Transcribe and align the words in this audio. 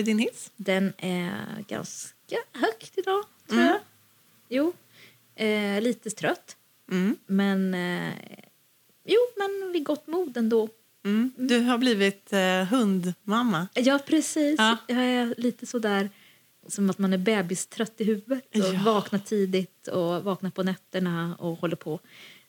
i 0.00 0.02
din 0.02 0.18
hiss? 0.18 0.50
Den 0.56 0.92
är 0.98 1.64
ganska 1.68 2.36
högt 2.52 2.98
idag, 2.98 3.24
tror 3.48 3.58
Mm. 3.60 3.68
jag. 3.72 3.80
Jo, 4.48 4.72
eh, 5.34 5.82
lite 5.82 6.10
trött. 6.10 6.56
Mm. 6.90 7.16
Men 7.26 7.74
eh, 7.74 8.14
jo, 9.04 9.18
men 9.36 9.72
vid 9.72 9.84
gott 9.84 10.06
mod 10.06 10.36
ändå. 10.36 10.68
Mm. 11.04 11.32
Du 11.36 11.58
har 11.60 11.78
blivit 11.78 12.32
eh, 12.32 12.64
hundmamma. 12.64 13.68
Ja, 13.74 13.98
precis. 14.06 14.54
Ja. 14.58 14.76
Jag 14.86 15.04
är 15.04 15.34
lite 15.38 15.66
så 15.66 15.78
där 15.78 16.10
som 16.66 16.90
att 16.90 16.98
man 16.98 17.12
är 17.12 17.18
bebistrött 17.18 18.00
i 18.00 18.04
huvudet 18.04 18.44
och 18.54 18.74
Ja. 18.74 18.82
vaknar 18.84 19.18
tidigt 19.18 19.88
och 19.88 20.24
vaknar 20.24 20.50
på 20.50 20.62
nätterna 20.62 21.36
och 21.38 21.58
håller 21.58 21.76
på. 21.76 22.00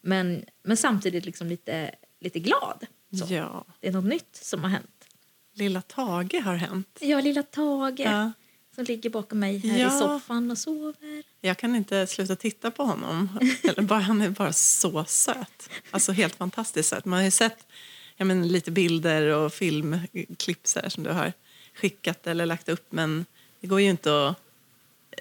Men, 0.01 0.45
men 0.63 0.77
samtidigt 0.77 1.25
liksom 1.25 1.47
lite, 1.47 1.95
lite 2.19 2.39
glad. 2.39 2.85
Så. 3.19 3.33
Ja. 3.33 3.65
Det 3.79 3.87
är 3.87 3.91
något 3.91 4.05
nytt 4.05 4.35
som 4.35 4.61
har 4.61 4.69
hänt. 4.69 5.00
Lilla 5.53 5.81
Tage 5.81 6.41
har 6.43 6.55
hänt. 6.55 6.97
Jag 7.01 7.23
lilla 7.23 7.43
Tage 7.43 7.99
Ja. 7.99 8.31
som 8.75 8.83
ligger 8.83 9.09
bakom 9.09 9.39
mig 9.39 9.57
här 9.57 9.79
Ja. 9.79 9.95
i 9.95 9.99
soffan 9.99 10.51
och 10.51 10.57
sover. 10.57 11.23
Jag 11.41 11.57
kan 11.57 11.75
inte 11.75 12.07
sluta 12.07 12.35
titta 12.35 12.71
på 12.71 12.83
honom. 12.83 13.39
Eller 13.63 13.81
bara, 13.81 13.99
han 13.99 14.21
är 14.21 14.29
bara 14.29 14.53
så 14.53 15.05
söt. 15.05 15.69
Alltså 15.91 16.11
helt 16.11 16.35
fantastiskt 16.35 16.89
söt. 16.89 17.05
Man 17.05 17.17
har 17.17 17.23
ju 17.25 17.31
sett 17.31 17.65
jag 18.17 18.27
men, 18.27 18.47
lite 18.47 18.71
bilder 18.71 19.21
och 19.27 19.53
filmklipp 19.53 20.67
så 20.67 20.79
här, 20.79 20.89
som 20.89 21.03
du 21.03 21.09
har 21.11 21.33
skickat 21.75 22.27
eller 22.27 22.45
lagt 22.45 22.69
upp. 22.69 22.91
Men 22.91 23.25
det 23.59 23.67
går 23.67 23.81
ju 23.81 23.89
inte 23.89 24.27
att 24.27 24.37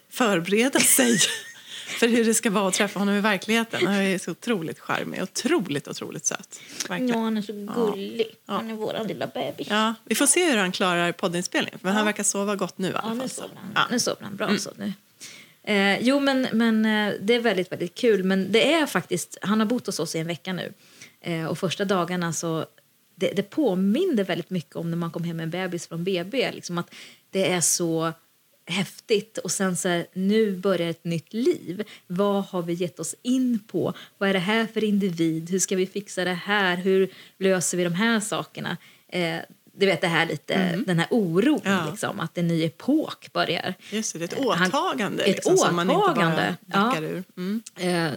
förbereda 0.09 0.81
sig 0.81 1.19
för 2.01 2.09
hur 2.09 2.25
det 2.25 2.35
ska 2.35 2.51
vara 2.51 2.69
att 2.69 2.75
träffa 2.75 2.99
honom 2.99 3.15
i 3.15 3.21
verkligheten. 3.21 3.87
Han 3.87 3.95
är 3.95 4.19
så 4.19 4.31
otroligt 4.31 4.79
charmig. 4.79 5.23
Otroligt, 5.23 5.89
otroligt 5.89 6.27
söt. 6.27 6.61
Ja, 6.89 6.95
han 7.19 7.37
är 7.37 7.43
så 7.43 7.53
gullig. 7.53 8.27
Han 8.47 8.71
är 8.71 8.75
vår 8.75 9.05
lilla 9.09 9.27
bebis. 9.27 9.67
Ja, 9.71 9.95
vi 10.05 10.15
får 10.15 10.27
se 10.27 10.51
hur 10.51 10.57
han 10.57 10.73
klarar 10.73 11.13
poddinspelningen. 11.13 11.79
Men 11.83 11.93
han 11.93 12.05
verkar 12.05 12.23
sova 12.23 12.57
gott 12.57 12.79
nu 12.79 12.89
i 12.89 12.93
alla 12.95 13.09
Ja, 13.09 13.15
nu 13.15 13.29
sover 13.29 13.57
han. 13.57 13.73
Ja. 13.75 13.83
Nu 13.91 14.01
sover 14.01 14.23
han 14.23 14.37
bra. 14.37 14.59
Så 14.59 14.71
nu. 14.77 14.93
Eh, 15.63 15.99
jo, 16.01 16.21
men, 16.21 16.49
men 16.53 16.85
eh, 16.85 17.15
det 17.21 17.35
är 17.35 17.41
väldigt, 17.41 17.73
väldigt 17.73 17.95
kul. 17.95 18.25
Men 18.25 18.53
det 18.53 18.73
är 18.73 18.87
faktiskt, 18.87 19.39
han 19.43 19.61
har 19.61 19.67
bott 19.67 19.87
hos 19.87 19.99
oss 20.01 20.15
i 20.15 20.19
en 20.19 20.27
vecka 20.27 20.53
nu. 20.53 20.73
Eh, 21.21 21.45
och 21.45 21.59
första 21.59 21.85
dagarna 21.85 22.33
så, 22.33 22.67
det, 23.15 23.33
det 23.37 23.43
påminner 23.43 24.25
väldigt 24.25 24.51
mycket 24.51 24.77
om 24.77 24.91
när 24.91 24.97
man 24.97 25.11
kom 25.11 25.25
hem 25.25 25.37
med 25.37 25.45
en 25.45 25.51
bebis 25.51 25.87
från 25.87 26.05
BB. 26.05 26.53
Liksom 26.53 26.79
att 26.79 26.95
det 27.31 27.53
är 27.53 27.61
så 27.61 28.13
häftigt 28.71 29.39
och 29.39 29.51
sen 29.51 29.77
så 29.77 29.89
här, 29.89 30.07
nu 30.13 30.57
börjar 30.57 30.91
ett 30.91 31.05
nytt 31.05 31.33
liv. 31.33 31.85
Vad 32.07 32.45
har 32.45 32.63
vi 32.63 32.73
gett 32.73 33.01
oss 33.01 33.15
in 33.23 33.59
på? 33.67 33.95
Vad 34.19 34.29
är 34.29 34.33
det 34.33 34.39
här 34.39 34.67
för 34.67 34.85
individ? 34.85 35.51
Hur 35.51 35.59
ska 35.59 35.77
vi 35.77 35.87
fixa 35.87 36.25
det 36.25 36.35
här? 36.45 36.77
Hur 36.77 37.11
löser 37.39 37.79
vi 37.79 37.85
de 37.85 37.93
här 37.95 38.21
sakerna? 38.21 38.77
Eh, 39.09 39.37
du 39.73 39.87
vet 39.87 40.01
det 40.01 40.07
här 40.09 40.27
lite, 40.27 40.77
den 40.87 40.99
här 40.99 41.09
oron 41.11 41.61
Ja. 41.65 41.87
liksom, 41.91 42.21
att 42.21 42.39
en 42.39 42.49
ny 42.49 42.65
epok 42.65 43.33
börjar. 43.33 43.75
Just 43.91 44.13
det, 44.13 44.19
det 44.19 44.25
är 44.25 44.39
ett 44.39 44.45
Eh, 44.45 44.51
han- 44.53 44.69
åtagande. 44.69 45.23
ett 45.23 45.35
liksom, 45.37 45.57
som 45.57 45.77
man 45.77 45.91
inte 45.91 46.03
åtagande, 46.03 46.57
bara 46.67 46.85
backar 46.89 47.03
ja. 47.03 47.09
ur. 47.09 47.25
Mm. 47.37 47.63
Eh, 47.77 48.13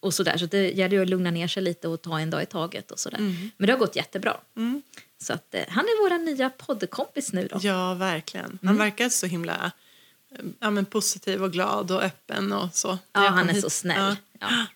och 0.00 0.14
sådär. 0.14 0.36
Så 0.36 0.46
det 0.46 0.70
gäller 0.70 1.02
att 1.02 1.08
lugna 1.08 1.30
ner 1.30 1.48
sig 1.48 1.62
lite 1.62 1.88
och 1.88 2.02
ta 2.02 2.20
en 2.20 2.30
dag 2.30 2.42
i 2.42 2.46
taget. 2.46 2.90
och 2.90 2.98
sådär. 2.98 3.18
Men 3.56 3.66
det 3.66 3.72
har 3.72 3.78
gått 3.78 3.96
jättebra. 3.96 4.36
Mm. 4.56 4.82
Så 5.22 5.32
att, 5.32 5.54
eh, 5.54 5.62
han 5.68 5.84
är 5.84 6.02
vår 6.10 6.18
nya 6.24 6.50
poddkompis 6.50 7.32
nu 7.32 7.48
då. 7.52 7.58
Ja, 7.62 7.94
verkligen. 7.94 8.46
Mm. 8.46 8.58
Han 8.62 8.76
verkar 8.76 9.08
så 9.08 9.26
himla 9.26 9.72
ja, 10.58 10.70
men 10.70 10.84
positiv 10.84 11.44
och 11.44 11.52
glad 11.52 11.90
och 11.90 12.02
öppen 12.02 12.52
och 12.52 12.74
så. 12.74 12.98
Ja, 13.12 13.20
han 13.20 13.48
är 13.48 13.52
hit. 13.52 13.62
så 13.62 13.70
snäll. 13.70 14.16
Ja. 14.40 14.48
Ja. 14.50 14.66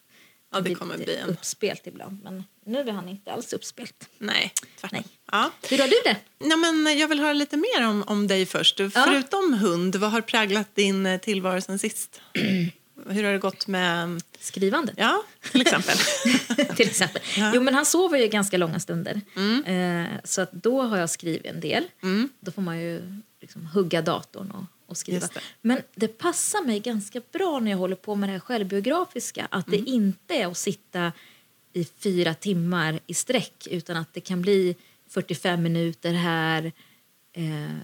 Ja, 0.52 0.60
det 0.60 0.74
kommer 0.74 0.96
bli 0.96 1.16
en... 1.16 1.28
uppspelt 1.28 1.86
ibland. 1.86 2.20
Men 2.24 2.44
nu 2.66 2.78
är 2.78 2.92
han 2.92 3.08
inte 3.08 3.32
alls 3.32 3.52
uppspelt. 3.52 4.08
Nej, 4.18 4.52
tvärtom. 4.80 5.02
Nej. 5.02 5.06
Ja. 5.32 5.50
Hur 5.70 5.78
har 5.78 5.88
du 5.88 5.96
det? 6.04 6.16
Ja, 6.38 6.56
men 6.56 6.98
jag 6.98 7.08
vill 7.08 7.20
höra 7.20 7.32
lite 7.32 7.56
mer 7.56 7.86
om, 7.86 8.04
om 8.06 8.26
dig 8.26 8.46
först. 8.46 8.78
Ja. 8.78 8.90
Förutom 8.90 9.54
hund, 9.54 9.96
vad 9.96 10.10
har 10.10 10.20
präglat 10.20 10.74
din 10.74 11.06
eh, 11.06 11.20
tillvaro 11.20 11.60
sen 11.60 11.78
sist? 11.78 12.20
Hur 13.08 13.24
har 13.24 13.32
det 13.32 13.38
gått 13.38 13.66
med... 13.66 14.22
Skrivandet, 14.40 14.94
Ja, 14.98 15.22
till 15.52 15.60
exempel. 15.60 15.96
till 16.76 16.88
exempel. 16.88 17.22
Jo, 17.54 17.60
men 17.60 17.74
han 17.74 17.86
sover 17.86 18.18
ju 18.18 18.28
ganska 18.28 18.56
långa 18.56 18.80
stunder. 18.80 19.20
Eh, 19.66 20.06
så 20.24 20.40
att 20.40 20.52
då 20.52 20.82
har 20.82 20.96
jag 20.96 21.10
skrivit 21.10 21.46
en 21.46 21.60
del. 21.60 21.84
Mm. 22.02 22.28
Då 22.40 22.52
får 22.52 22.62
man 22.62 22.78
ju 22.80 23.20
liksom 23.40 23.66
hugga 23.66 24.02
datorn 24.02 24.50
och, 24.50 24.64
och 24.88 24.96
skriva. 24.96 25.26
Det. 25.26 25.40
Men 25.60 25.82
det 25.94 26.08
passar 26.08 26.64
mig 26.66 26.80
ganska 26.80 27.20
bra 27.32 27.58
när 27.60 27.70
jag 27.70 27.78
håller 27.78 27.96
på 27.96 28.14
med 28.14 28.28
det 28.28 28.32
här 28.32 28.40
självbiografiska. 28.40 29.48
Att 29.50 29.68
Mm. 29.68 29.84
det 29.84 29.90
inte 29.90 30.34
är 30.34 30.46
att 30.46 30.56
sitta 30.58 31.12
i 31.72 31.84
fyra 31.84 32.34
timmar 32.34 33.00
i 33.06 33.14
sträck 33.14 33.66
utan 33.70 33.96
att 33.96 34.14
det 34.14 34.20
kan 34.20 34.42
bli 34.42 34.76
45 35.08 35.62
minuter 35.62 36.12
här, 36.12 36.72
eh, 37.32 37.74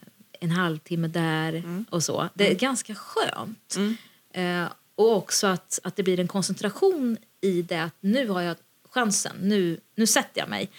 en 0.40 0.50
halvtimme 0.50 1.08
där 1.08 1.52
Mm. 1.52 1.84
och 1.90 2.02
så. 2.04 2.28
Det 2.34 2.50
är 2.50 2.54
ganska 2.54 2.94
skönt. 2.94 3.76
Eh, 4.34 4.64
och 4.94 5.16
också 5.16 5.46
att, 5.46 5.78
att 5.82 5.96
det 5.96 6.02
blir 6.02 6.20
en 6.20 6.28
koncentration 6.28 7.16
i 7.40 7.62
det 7.62 7.82
att 7.82 7.94
nu 8.00 8.28
har 8.28 8.40
jag 8.42 8.56
chansen, 8.90 9.36
nu, 9.40 9.80
nu 9.94 10.06
sätter 10.06 10.40
jag 10.40 10.48
mig. 10.48 10.70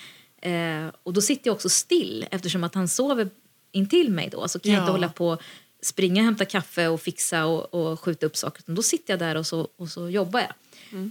Eh, 0.41 0.87
och 1.03 1.13
då 1.13 1.21
sitter 1.21 1.47
jag 1.49 1.55
också 1.55 1.69
still 1.69 2.25
eftersom 2.31 2.63
att 2.63 2.75
han 2.75 2.87
sover 2.87 3.29
intill 3.71 4.11
mig 4.11 4.29
då 4.31 4.47
så 4.47 4.59
kan 4.59 4.71
jag 4.71 4.79
Ja. 4.79 4.83
inte 4.83 4.91
hålla 4.91 5.09
på 5.09 5.37
springa 5.85 6.21
och 6.21 6.25
hämta 6.25 6.45
kaffe 6.45 6.87
och 6.87 7.01
fixa 7.01 7.45
och, 7.45 7.73
och 7.73 7.99
skjuta 7.99 8.25
upp 8.25 8.37
saker. 8.37 8.63
Då 8.65 8.83
sitter 8.83 9.13
jag 9.13 9.19
där 9.19 9.35
och 9.35 9.47
så, 9.47 9.67
och 9.77 9.89
så 9.89 10.09
jobbar 10.09 10.39
jag. 10.39 10.53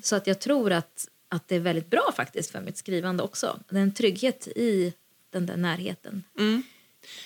Så 0.05 0.17
att 0.17 0.27
jag 0.27 0.41
tror 0.41 0.73
att, 0.73 1.09
att 1.29 1.49
det 1.49 1.55
är 1.57 1.61
väldigt 1.61 1.91
bra 1.91 2.13
faktiskt 2.17 2.51
för 2.51 2.61
mitt 2.61 2.77
skrivande 2.77 3.23
också. 3.23 3.61
Det 3.69 3.77
är 3.79 3.83
en 3.83 3.95
trygghet 3.95 4.47
i 4.47 4.93
den 5.33 5.47
där 5.47 5.57
närheten. 5.57 6.25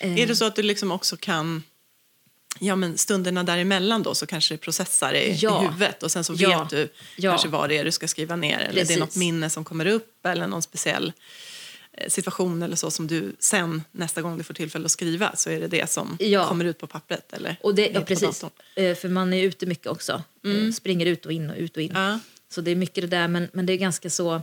Eh, 0.00 0.18
Är 0.18 0.26
det 0.26 0.36
så 0.36 0.44
att 0.44 0.56
du 0.56 0.62
liksom 0.62 0.92
också 0.92 1.16
kan... 1.16 1.62
Ja, 2.60 2.76
men 2.76 2.98
stunderna 2.98 3.44
däremellan 3.44 4.02
då 4.02 4.14
så 4.14 4.26
kanske 4.26 4.54
det 4.54 4.58
processar 4.58 5.14
i, 5.14 5.36
Ja. 5.40 5.62
i 5.62 5.66
huvudet 5.66 6.02
och 6.02 6.10
sen 6.12 6.24
så 6.24 6.34
Ja. 6.36 6.60
vet 6.62 6.70
du 6.70 6.88
Ja. 7.16 7.30
kanske 7.30 7.48
vad 7.48 7.68
det 7.68 7.78
är 7.78 7.84
du 7.84 7.92
ska 7.92 8.08
skriva 8.08 8.36
ner 8.36 8.58
eller 8.58 8.84
det 8.84 8.94
är 8.94 8.98
något 8.98 9.16
minne 9.16 9.50
som 9.50 9.64
kommer 9.64 9.86
upp 9.86 10.26
eller 10.26 10.46
någon 10.46 10.62
speciell 10.62 11.06
eh, 11.06 11.12
situation 12.08 12.62
eller 12.62 12.76
så 12.76 12.90
som 12.90 13.06
du 13.06 13.32
sen 13.38 13.82
nästa 13.92 14.22
gång 14.22 14.38
du 14.38 14.44
får 14.44 14.54
tillfälle 14.54 14.84
att 14.84 14.90
skriva 14.90 15.36
så 15.36 15.50
är 15.50 15.60
det 15.60 15.68
det 15.68 15.90
som 15.90 16.16
Ja. 16.20 16.48
kommer 16.48 16.64
ut 16.64 16.78
på 16.78 16.86
pappret 16.86 17.32
eller 17.32 17.56
Och 17.62 17.74
det, 17.74 17.90
ja, 17.94 18.00
precis. 18.00 18.44
Eh, 18.76 18.94
För 18.96 19.08
man 19.08 19.32
är 19.32 19.42
ute 19.44 19.66
mycket 19.66 19.86
också. 19.86 20.22
Eh, 20.44 20.72
Springer 20.72 21.06
ut 21.06 21.26
och 21.26 21.32
in 21.32 21.50
och 21.50 21.56
ut 21.56 21.76
och 21.76 21.82
in. 21.82 21.92
Ja. 21.94 22.18
Så 22.48 22.60
det 22.60 22.70
är 22.70 22.76
mycket 22.76 23.02
det 23.02 23.16
där, 23.16 23.28
men, 23.28 23.48
men 23.52 23.66
det 23.66 23.72
är 23.72 23.76
ganska 23.76 24.10
så... 24.10 24.34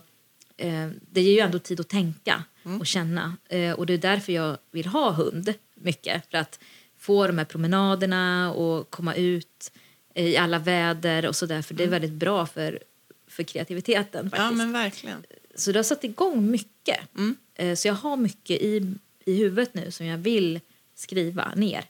Eh, 0.58 0.88
det 1.12 1.22
ger 1.22 1.34
ju 1.34 1.40
ändå 1.40 1.60
tid 1.60 1.80
att 1.80 1.90
tänka 1.90 2.44
och 2.80 2.88
känna. 2.88 3.38
Eh, 3.50 3.72
och 3.72 3.86
det 3.86 3.94
är 3.94 3.98
därför 3.98 4.34
jag 4.34 4.58
vill 4.72 4.86
ha 4.86 5.12
hund 5.12 5.54
mycket. 5.76 6.24
För 6.32 6.38
att 6.38 6.60
få 7.00 7.28
de 7.28 7.38
här 7.38 7.46
promenaderna 7.46 8.54
och 8.54 8.90
komma 8.90 9.16
ut 9.16 9.72
i 10.16 10.38
alla 10.38 10.60
väder 10.60 11.26
och 11.26 11.36
så 11.36 11.46
där. 11.46 11.62
För 11.62 11.74
det 11.74 11.84
är 11.84 11.88
väldigt 11.88 12.12
bra 12.12 12.46
för, 12.46 12.80
för 13.28 13.44
kreativiteten 13.44 14.30
faktiskt. 14.30 14.44
ja, 14.46 14.52
men 14.52 14.72
verkligen. 14.72 15.24
Så 15.56 15.72
det 15.72 15.80
har 15.80 15.84
satt 15.84 16.04
igång 16.04 16.52
mycket. 16.52 17.00
Eh, 17.18 17.30
Så 17.78 17.88
jag 17.88 17.94
har 17.94 18.18
mycket 18.18 18.62
i, 18.62 18.94
i 19.26 19.36
huvudet 19.36 19.74
nu 19.74 19.92
som 19.92 20.06
jag 20.06 20.18
vill 20.18 20.60
skriva 20.96 21.52
ner. 21.56 21.86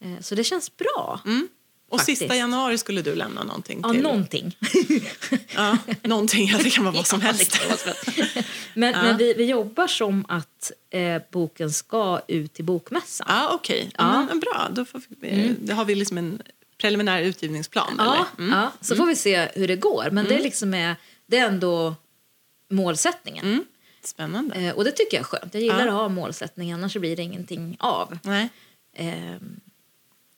Eh, 0.00 0.20
Så 0.20 0.34
det 0.34 0.44
känns 0.44 0.76
bra. 0.76 1.20
Och 1.88 1.98
Faktiskt. 1.98 2.18
sista 2.18 2.36
januari 2.36 2.78
skulle 2.78 3.02
du 3.02 3.14
lämna 3.14 3.42
någonting 3.44 3.80
Ja, 3.82 3.92
till... 3.92 4.02
någonting. 4.02 4.56
Ja, 5.54 5.78
någonting, 6.02 6.48
ja, 6.48 6.58
det 6.62 6.70
kan 6.70 6.84
vara 6.84 6.94
vad 6.94 7.06
som 7.06 7.20
Ja, 7.22 7.26
helst. 7.26 7.60
det 7.62 7.66
vara 7.68 7.78
så. 7.78 8.42
men 8.74 8.92
men 8.92 9.16
vi, 9.16 9.34
vi 9.34 9.44
jobbar 9.44 9.86
som 9.86 10.24
att 10.28 10.72
eh, 10.90 11.22
boken 11.30 11.70
ska 11.72 12.20
ut 12.28 12.52
till 12.54 12.64
bokmässan. 12.64 13.26
Ja, 13.30 13.50
okej. 13.54 13.90
Ja. 13.98 14.04
Ja. 14.14 14.24
men 14.28 14.40
bra, 14.40 14.68
då 14.72 14.84
får 14.84 15.02
vi, 15.20 15.54
då 15.60 15.74
har 15.74 15.84
vi 15.84 15.94
liksom 15.94 16.18
en 16.18 16.42
preliminär 16.78 17.22
utgivningsplan. 17.22 17.94
Ja, 17.98 18.04
eller? 18.14 18.48
Mm. 18.48 18.58
ja, 18.58 18.72
så 18.80 18.96
får 18.96 19.06
vi 19.06 19.16
se 19.16 19.48
hur 19.54 19.68
det 19.68 19.76
går. 19.76 20.08
Men 20.12 20.24
det, 20.24 20.34
är 20.34 20.42
liksom 20.42 20.74
är, 20.74 20.96
det 21.26 21.36
är 21.38 21.46
ändå 21.46 21.94
målsättningen. 22.70 23.64
Mm. 24.18 24.30
Spännande. 24.32 24.54
Eh, 24.54 24.74
och 24.74 24.84
det 24.84 24.92
tycker 24.92 25.16
jag 25.16 25.20
är 25.20 25.24
skönt. 25.24 25.54
Jag 25.54 25.62
gillar 25.62 25.78
Ja. 25.86 25.86
att 25.86 25.92
ha 25.92 26.08
målsättning, 26.08 26.72
annars 26.72 26.96
blir 26.96 27.16
det 27.16 27.22
ingenting 27.22 27.76
av. 27.80 28.18
Nej. 28.22 28.48
Ehm, 28.96 29.60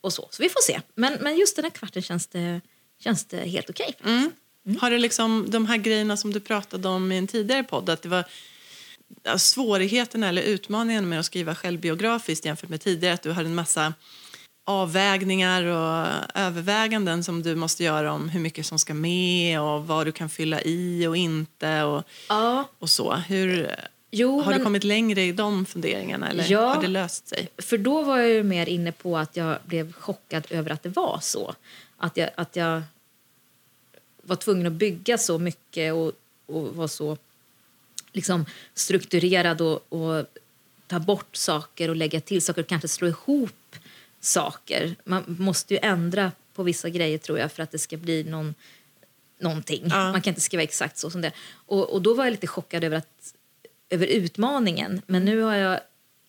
och 0.00 0.12
så. 0.12 0.28
så 0.30 0.42
vi 0.42 0.48
får 0.48 0.60
se. 0.62 0.80
Men, 0.94 1.14
men 1.20 1.36
just 1.36 1.56
den 1.56 1.64
här 1.64 1.72
kvarten 1.72 2.02
känns 2.02 2.26
det, 2.26 2.60
känns 2.98 3.24
det 3.24 3.36
helt 3.36 3.70
okej. 3.70 3.94
Mm. 4.04 4.30
Har 4.80 4.90
det 4.90 4.98
liksom 4.98 5.46
de 5.50 5.66
här 5.66 5.76
grejerna 5.76 6.16
som 6.16 6.32
du 6.32 6.40
pratade 6.40 6.88
om 6.88 7.12
i 7.12 7.18
en 7.18 7.26
tidigare 7.26 7.64
podd, 7.64 7.90
att 7.90 8.02
det 8.02 8.08
var 8.08 8.24
ja, 9.22 9.38
svårigheterna 9.38 10.28
eller 10.28 10.42
utmaningen 10.42 11.08
med 11.08 11.20
att 11.20 11.26
skriva 11.26 11.54
självbiografiskt 11.54 12.44
jämfört 12.44 12.70
med 12.70 12.80
tidigare, 12.80 13.14
att 13.14 13.22
du 13.22 13.32
hade 13.32 13.48
en 13.48 13.54
massa 13.54 13.94
avvägningar 14.68 15.64
och 15.64 16.06
överväganden 16.34 17.24
som 17.24 17.42
du 17.42 17.54
måste 17.54 17.84
göra 17.84 18.12
om 18.12 18.28
hur 18.28 18.40
mycket 18.40 18.66
som 18.66 18.78
ska 18.78 18.94
med 18.94 19.60
och 19.60 19.86
vad 19.86 20.06
du 20.06 20.12
kan 20.12 20.28
fylla 20.28 20.62
i 20.62 21.06
och 21.06 21.16
inte 21.16 21.82
och, 21.82 22.02
Ja, 22.28 22.68
och 22.78 22.90
så. 22.90 23.14
Hur, 23.14 23.74
jo, 24.10 24.40
har 24.40 24.50
men, 24.50 24.58
du 24.58 24.64
kommit 24.64 24.84
längre 24.84 25.22
i 25.22 25.32
de 25.32 25.66
funderingarna 25.66 26.30
eller 26.30 26.50
Ja. 26.50 26.74
har 26.74 26.82
det 26.82 26.88
löst 26.88 27.28
sig? 27.28 27.48
för 27.58 27.78
då 27.78 28.02
var 28.02 28.18
jag 28.18 28.28
ju 28.28 28.42
mer 28.42 28.68
inne 28.68 28.92
på 28.92 29.18
att 29.18 29.36
jag 29.36 29.58
blev 29.64 29.92
chockad 29.92 30.46
över 30.50 30.70
att 30.70 30.82
det 30.82 30.88
var 30.88 31.18
så. 31.22 31.54
Att 31.96 32.16
jag, 32.16 32.30
att 32.34 32.56
jag 32.56 32.82
var 34.22 34.36
tvungen 34.36 34.66
att 34.66 34.72
bygga 34.72 35.18
så 35.18 35.38
mycket 35.38 35.94
och, 35.94 36.12
och 36.46 36.76
var 36.76 36.88
så 36.88 37.16
liksom 38.12 38.46
strukturerad 38.74 39.60
och, 39.60 39.92
och 39.92 40.26
ta 40.86 40.98
bort 40.98 41.36
saker 41.36 41.88
och 41.90 41.96
lägga 41.96 42.20
till 42.20 42.42
saker 42.42 42.62
och 42.62 42.68
kanske 42.68 42.88
slå 42.88 43.08
ihop 43.08 43.67
saker. 44.20 44.96
Man 45.04 45.36
måste 45.38 45.74
ju 45.74 45.80
ändra 45.82 46.32
på 46.54 46.62
vissa 46.62 46.88
grejer 46.88 47.18
tror 47.18 47.38
jag 47.38 47.52
för 47.52 47.62
att 47.62 47.70
det 47.70 47.78
ska 47.78 47.96
bli 47.96 48.24
någon, 48.24 48.54
någonting. 49.40 49.82
Ja. 49.90 50.12
Man 50.12 50.22
kan 50.22 50.30
inte 50.30 50.40
skriva 50.40 50.62
exakt 50.62 50.98
så 50.98 51.10
som 51.10 51.20
det 51.20 51.32
och, 51.52 51.90
och 51.90 52.02
då 52.02 52.14
var 52.14 52.24
jag 52.24 52.30
lite 52.30 52.46
chockad 52.46 52.84
över, 52.84 52.96
att, 52.96 53.34
över 53.90 54.06
utmaningen. 54.06 55.02
Men 55.06 55.24
nu 55.24 55.40
har 55.42 55.54
jag 55.54 55.80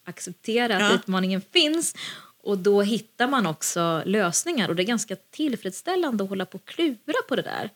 accepterat 0.03 0.81
Ja. 0.81 0.87
att 0.87 0.95
utmaningen 0.99 1.41
finns 1.41 1.95
och 2.41 2.57
då 2.57 2.81
hittar 2.81 3.27
man 3.27 3.45
också 3.47 4.03
lösningar 4.05 4.69
och 4.69 4.75
det 4.75 4.83
är 4.83 4.87
ganska 4.87 5.15
tillfredsställande 5.15 6.23
att 6.23 6.29
hålla 6.29 6.45
på 6.45 6.55
och 6.57 6.65
klura 6.65 7.21
på 7.27 7.35
det 7.35 7.41
där. 7.41 7.69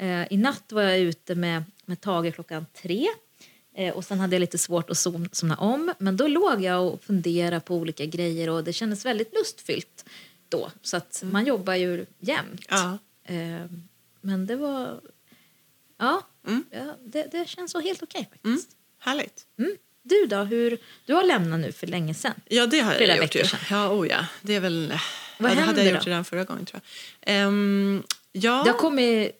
Eh, 0.00 0.32
I 0.32 0.36
natt 0.36 0.72
var 0.72 0.82
jag 0.82 0.98
ute 0.98 1.34
med, 1.34 1.64
med 1.84 2.00
Tage 2.00 2.34
klockan 2.34 2.66
tre 2.82 3.06
och 3.94 4.04
sen 4.04 4.20
hade 4.20 4.34
jag 4.36 4.40
lite 4.40 4.58
svårt 4.58 4.90
att 4.90 4.98
som- 4.98 5.28
somna 5.32 5.56
om 5.56 5.92
men 5.98 6.16
då 6.16 6.26
låg 6.26 6.62
jag 6.64 6.86
och 6.86 7.04
funderade 7.04 7.60
på 7.60 7.74
olika 7.76 8.04
grejer 8.06 8.50
och 8.50 8.64
det 8.64 8.72
kändes 8.72 9.04
väldigt 9.04 9.34
lustfyllt 9.34 10.04
då. 10.48 10.70
Så 10.82 10.96
att 10.96 11.22
man 11.32 11.46
jobbar 11.46 11.74
ju 11.74 12.06
jämt. 12.20 12.60
Ja. 12.68 12.98
Eh, 13.24 13.64
men 14.20 14.46
det 14.46 14.56
var... 14.56 15.00
Ja, 15.98 16.22
Mm. 16.46 16.64
ja 16.70 16.96
det, 17.04 17.28
det 17.32 17.48
känns 17.48 17.70
så 17.72 17.80
helt 17.80 18.02
okej 18.02 18.20
faktiskt. 18.30 18.44
Mm. 18.44 18.60
Härligt. 18.98 19.46
Mm. 19.58 19.76
Du 20.02 20.26
då? 20.26 20.36
Hur, 20.36 20.78
du 21.06 21.14
har 21.14 21.24
lämnat 21.24 21.60
nu 21.60 21.72
för 21.72 21.86
länge 21.86 22.14
sedan. 22.14 22.34
Ja, 22.48 22.66
det 22.66 22.80
har 22.80 22.94
jag 22.94 23.16
gjort. 23.18 23.34
Ju. 23.34 23.42
Ja, 23.70 23.88
oh 23.92 24.08
ja. 24.08 24.26
Det 24.42 24.54
är 24.54 24.60
väl... 24.60 24.92
Vad 25.38 25.50
ja, 25.50 25.54
det 25.54 25.60
hade 25.60 25.84
jag 25.84 25.92
gjort 25.94 26.04
då? 26.04 26.10
redan 26.10 26.24
förra 26.24 26.44
gången, 26.44 26.66
tror 26.66 26.80
jag. 27.20 27.34
Ehm, 27.34 28.02
ja. 28.32 28.62
Det 28.64 28.70
har 28.70 28.78
kommit 28.78 29.32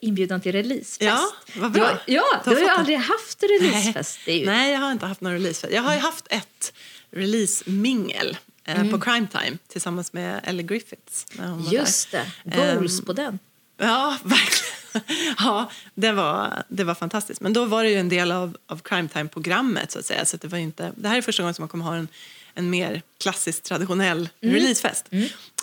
inbjudan 0.00 0.40
till 0.40 0.52
releasefest. 0.52 1.00
Ja, 1.00 1.30
vad 1.56 1.72
bra. 1.72 1.82
Du 1.82 1.88
har, 1.88 2.02
ja, 2.06 2.40
Du 2.44 2.50
har 2.50 2.58
ju 2.60 2.68
aldrig 2.68 2.98
haft 2.98 3.42
releasefest. 3.42 4.18
Ju, 4.26 4.46
Nej, 4.46 4.72
jag 4.72 4.80
har 4.80 4.92
inte 4.92 5.06
haft 5.06 5.20
någon 5.20 5.32
releasefest. 5.32 5.74
Jag 5.74 5.82
har 5.82 5.92
ju 5.94 5.98
haft 6.00 6.26
ett 6.30 6.72
release-mingel 7.10 8.36
eh, 8.64 8.80
Mm. 8.80 8.90
på 8.90 9.00
Crime 9.00 9.26
Time 9.32 9.58
tillsammans 9.68 10.12
med 10.12 10.40
Ellie 10.44 10.62
Griffiths. 10.62 11.26
När 11.32 11.48
hon 11.48 11.64
var 11.64 11.72
Just 11.72 12.10
det, 12.10 12.30
goals 12.44 12.98
Ehm, 12.98 13.04
på 13.04 13.12
den. 13.12 13.38
Ja, 13.78 14.16
verkligen. 14.24 15.34
Ja, 15.38 15.70
det 15.94 16.12
var, 16.12 16.62
det 16.68 16.84
var 16.84 16.94
fantastiskt. 16.94 17.40
Men 17.40 17.52
då 17.52 17.64
var 17.64 17.84
det 17.84 17.90
ju 17.90 17.96
en 17.96 18.08
del 18.08 18.32
av, 18.32 18.56
av 18.66 18.80
Crime 18.84 19.08
Time-programmet. 19.08 19.90
så 19.92 19.98
att 19.98 20.04
säga. 20.06 20.24
Så 20.24 20.36
det, 20.36 20.48
var 20.48 20.58
inte, 20.58 20.92
det 20.96 21.08
här 21.08 21.16
är 21.18 21.22
första 21.22 21.42
gången 21.42 21.54
som 21.54 21.62
man 21.62 21.68
kommer 21.68 21.84
ha 21.84 21.96
en, 21.96 22.08
en 22.54 22.70
mer 22.70 23.02
klassisk, 23.20 23.62
traditionell 23.62 24.28
Mm. 24.42 24.54
releasefest. 24.54 25.06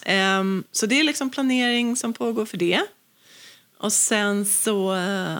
Ehm, 0.06 0.64
så 0.72 0.86
det 0.86 1.00
är 1.00 1.04
liksom 1.04 1.30
planering 1.30 1.96
som 1.96 2.14
pågår 2.14 2.46
för 2.46 2.58
det. 2.58 2.82
Och 3.78 3.94
sen 3.94 4.46
så 4.46 4.96
eh, 4.96 5.38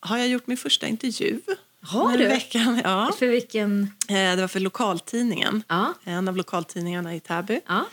har 0.00 0.18
jag 0.18 0.28
gjort 0.28 0.46
min 0.46 0.56
första 0.56 0.86
intervju. 0.86 1.40
Har 1.82 2.16
du? 2.16 2.26
Veckan. 2.26 2.80
Ja. 2.84 3.12
För 3.18 3.26
vilken... 3.26 3.82
Eh, 4.08 4.14
det 4.14 4.36
var 4.36 4.48
för 4.48 4.60
lokaltidningen. 4.60 5.62
Ja. 5.68 5.94
En 6.04 6.28
av 6.28 6.36
lokaltidningarna 6.36 7.14
i 7.14 7.20
Täby. 7.20 7.60
Ja. 7.66 7.84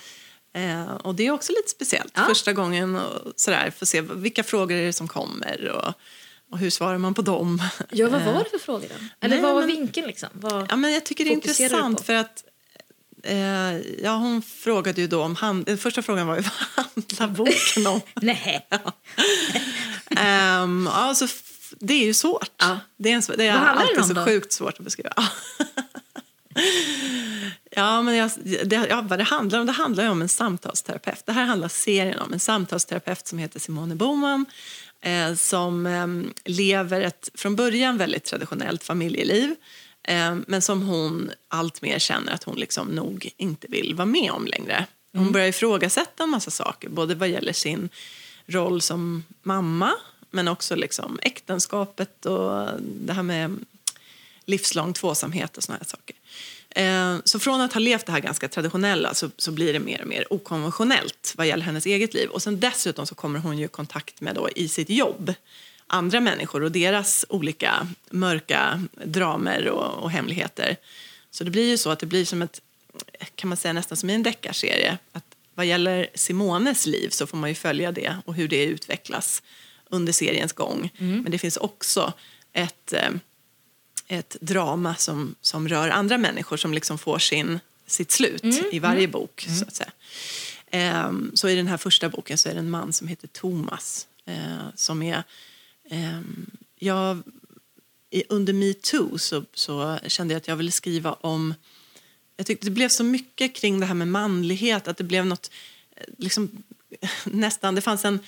Eh, 0.53 0.91
och 0.95 1.15
det 1.15 1.27
är 1.27 1.31
också 1.31 1.51
lite 1.51 1.69
speciellt. 1.69 2.13
Ja. 2.15 2.25
Första 2.27 2.53
gången 2.53 2.95
och 2.95 3.33
sådär, 3.35 3.73
få 3.77 3.85
se 3.85 4.01
vilka 4.01 4.43
frågor 4.43 4.75
är 4.75 4.85
det 4.85 4.93
som 4.93 5.07
kommer 5.07 5.69
och, 5.69 5.93
och 6.51 6.57
hur 6.57 6.69
svarar 6.69 6.97
man 6.97 7.13
på 7.13 7.21
dem. 7.21 7.61
ja, 7.89 8.09
vad 8.09 8.21
var 8.21 8.43
det 8.43 8.49
för 8.49 8.59
frågor 8.59 8.87
då? 8.89 8.95
Eller 9.25 9.35
nej, 9.35 9.43
vad 9.43 9.53
var 9.53 9.61
men- 9.61 9.69
vinkeln 9.69 10.07
liksom? 10.07 10.29
Vad... 10.33 10.67
Ja, 10.69 10.75
men 10.75 10.93
jag 10.93 11.05
tycker 11.05 11.23
det 11.23 11.29
är 11.29 11.33
intressant 11.33 12.01
för 12.05 12.13
att 12.13 12.43
eh, 13.23 13.77
ja, 14.03 14.15
hon 14.15 14.41
frågade 14.41 15.01
ju 15.01 15.07
då 15.07 15.23
om 15.23 15.35
hand, 15.35 15.65
den 15.65 15.77
första 15.77 16.01
frågan 16.01 16.27
var 16.27 16.35
ju 16.35 16.41
vad 16.77 16.87
handlar 17.19 17.27
boken 17.27 17.87
om? 17.87 18.01
Nej. 18.21 18.67
Ja, 20.85 21.13
så 21.15 21.25
f- 21.25 21.73
det 21.79 21.93
är 21.93 22.05
ju 22.05 22.13
svårt. 22.13 22.51
Ja. 22.57 22.79
Det 22.97 23.11
är, 23.11 23.15
en, 23.15 23.21
det 23.37 23.47
är 23.47 23.57
alltid 23.57 24.05
så 24.05 24.13
då? 24.13 24.25
sjukt 24.25 24.53
svårt 24.53 24.79
att 24.79 24.85
beskriva. 24.85 25.13
ja, 27.71 28.01
men 28.01 28.15
jag, 28.15 28.31
det, 28.65 28.87
ja, 28.89 29.01
vad 29.01 29.19
det 29.19 29.23
handlar 29.23 29.59
om? 29.59 29.65
Det 29.65 29.71
handlar 29.71 30.09
om 30.09 30.21
en 30.21 30.29
samtalsterapeut. 30.29 31.25
Det 31.25 31.31
här 31.31 31.45
handlar 31.45 31.67
serien 31.67 32.19
om 32.19 32.33
en 32.33 32.39
samtalsterapeut 32.39 33.27
som 33.27 33.37
heter 33.39 33.59
Simone 33.59 33.95
Boman 33.95 34.45
eh, 35.01 35.33
som 35.35 35.85
eh, 35.85 36.07
lever 36.45 37.01
ett 37.01 37.29
från 37.35 37.55
början 37.55 37.97
väldigt 37.97 38.23
traditionellt 38.23 38.83
familjeliv 38.83 39.55
men 40.47 40.61
som 40.61 40.81
hon 40.81 41.31
allt 41.47 41.81
mer 41.81 41.99
känner 41.99 42.31
att 42.33 42.43
hon 42.43 42.55
liksom 42.55 42.87
nog 42.87 43.29
inte 43.37 43.67
vill 43.69 43.95
vara 43.95 44.05
med 44.05 44.31
om 44.31 44.45
längre. 44.47 44.85
Hon 45.13 45.31
börjar 45.31 45.47
ifrågasätta 45.47 46.23
en 46.23 46.29
massa 46.29 46.51
saker, 46.51 46.89
både 46.89 47.15
vad 47.15 47.29
gäller 47.29 47.53
sin 47.53 47.89
roll 48.47 48.81
som 48.81 49.23
mamma 49.43 49.93
men 50.29 50.47
också 50.47 50.75
liksom 50.75 51.19
äktenskapet 51.21 52.25
och 52.25 52.67
det 52.79 53.13
här 53.13 53.23
med 53.23 53.65
livslång 54.45 54.93
tvåsamhet 54.93 55.57
och 55.57 55.63
såna 55.63 55.77
här 55.77 55.85
saker. 55.85 56.15
Eh, 56.69 57.21
Så 57.25 57.39
från 57.39 57.61
att 57.61 57.73
ha 57.73 57.79
levt 57.79 58.05
det 58.05 58.11
här 58.11 58.19
ganska 58.19 58.47
traditionella 58.47 59.13
så, 59.13 59.29
så 59.37 59.51
blir 59.51 59.73
det 59.73 59.79
mer 59.79 60.01
och 60.01 60.07
mer 60.07 60.33
okonventionellt 60.33 61.33
vad 61.37 61.47
gäller 61.47 61.65
hennes 61.65 61.85
eget 61.85 62.13
liv. 62.13 62.29
Och 62.29 62.41
sen 62.41 62.59
dessutom 62.59 63.07
så 63.07 63.15
kommer 63.15 63.39
hon 63.39 63.57
ju 63.57 63.65
i 63.65 63.67
kontakt 63.67 64.21
med 64.21 64.35
då 64.35 64.49
i 64.55 64.67
sitt 64.67 64.89
jobb 64.89 65.33
andra 65.91 66.19
människor 66.19 66.63
och 66.63 66.71
deras 66.71 67.25
olika 67.29 67.87
mörka 68.09 68.83
dramer 69.05 69.67
och, 69.67 70.03
och 70.03 70.11
hemligheter. 70.11 70.77
Så 71.31 71.43
det 71.43 71.51
blir 71.51 71.69
ju 71.69 71.77
så 71.77 71.89
att 71.89 71.99
det 71.99 72.05
blir 72.05 72.25
som 72.25 72.41
ett, 72.41 72.61
kan 73.35 73.47
man 73.47 73.57
säga 73.57 73.73
nästan 73.73 73.97
som 73.97 74.09
i 74.09 74.13
en 74.13 74.23
deckarserie. 74.23 74.97
Att 75.11 75.25
vad 75.55 75.65
gäller 75.65 76.07
Simones 76.15 76.85
liv 76.85 77.09
så 77.09 77.27
får 77.27 77.37
man 77.37 77.49
ju 77.49 77.55
följa 77.55 77.91
det 77.91 78.17
och 78.25 78.33
hur 78.33 78.47
det 78.47 78.65
utvecklas 78.65 79.43
under 79.89 80.13
seriens 80.13 80.53
gång. 80.53 80.89
Men 80.97 81.31
det 81.31 81.37
finns 81.37 81.57
också 81.57 82.13
ett 82.53 82.93
eh, 82.93 83.09
ett 84.11 84.37
drama 84.41 84.95
som, 84.95 85.35
som 85.41 85.67
rör 85.67 85.89
andra 85.89 86.17
människor 86.17 86.57
som 86.57 86.73
liksom 86.73 86.97
får 86.97 87.19
sin, 87.19 87.59
sitt 87.87 88.11
slut 88.11 88.43
i 88.71 88.79
varje 88.79 89.07
bok. 89.07 89.47
så 89.59 89.65
att 89.65 89.75
säga. 89.75 89.91
Ehm, 90.71 91.31
så 91.33 91.49
i 91.49 91.55
den 91.55 91.67
här 91.67 91.77
första 91.77 92.09
boken 92.09 92.37
så 92.37 92.49
är 92.49 92.53
det 92.53 92.59
en 92.59 92.69
man 92.69 92.93
som 92.93 93.07
heter 93.07 93.27
Thomas 93.27 94.07
eh, 94.25 94.67
som 94.75 95.03
är... 95.03 95.23
ehm, 95.91 96.51
jag, 96.79 97.23
under 98.29 98.53
metoo 98.53 99.17
så, 99.17 99.43
så 99.53 99.99
kände 100.07 100.33
jag 100.33 100.37
att 100.37 100.47
jag 100.47 100.55
ville 100.55 100.71
skriva 100.71 101.13
om... 101.13 101.53
Jag 102.37 102.45
tyckte 102.45 102.67
det 102.67 102.71
blev 102.71 102.89
så 102.89 103.03
mycket 103.03 103.55
kring 103.55 103.79
det 103.79 103.85
här 103.85 103.93
med 103.93 104.07
manlighet 104.07 104.87
att 104.87 104.97
det 104.97 105.03
blev 105.03 105.25
något... 105.25 105.51
eh, 105.95 106.03
Liksom, 106.17 106.63
nästan, 107.25 107.75
det 107.75 107.81
fanns 107.81 108.05
en, 108.05 108.19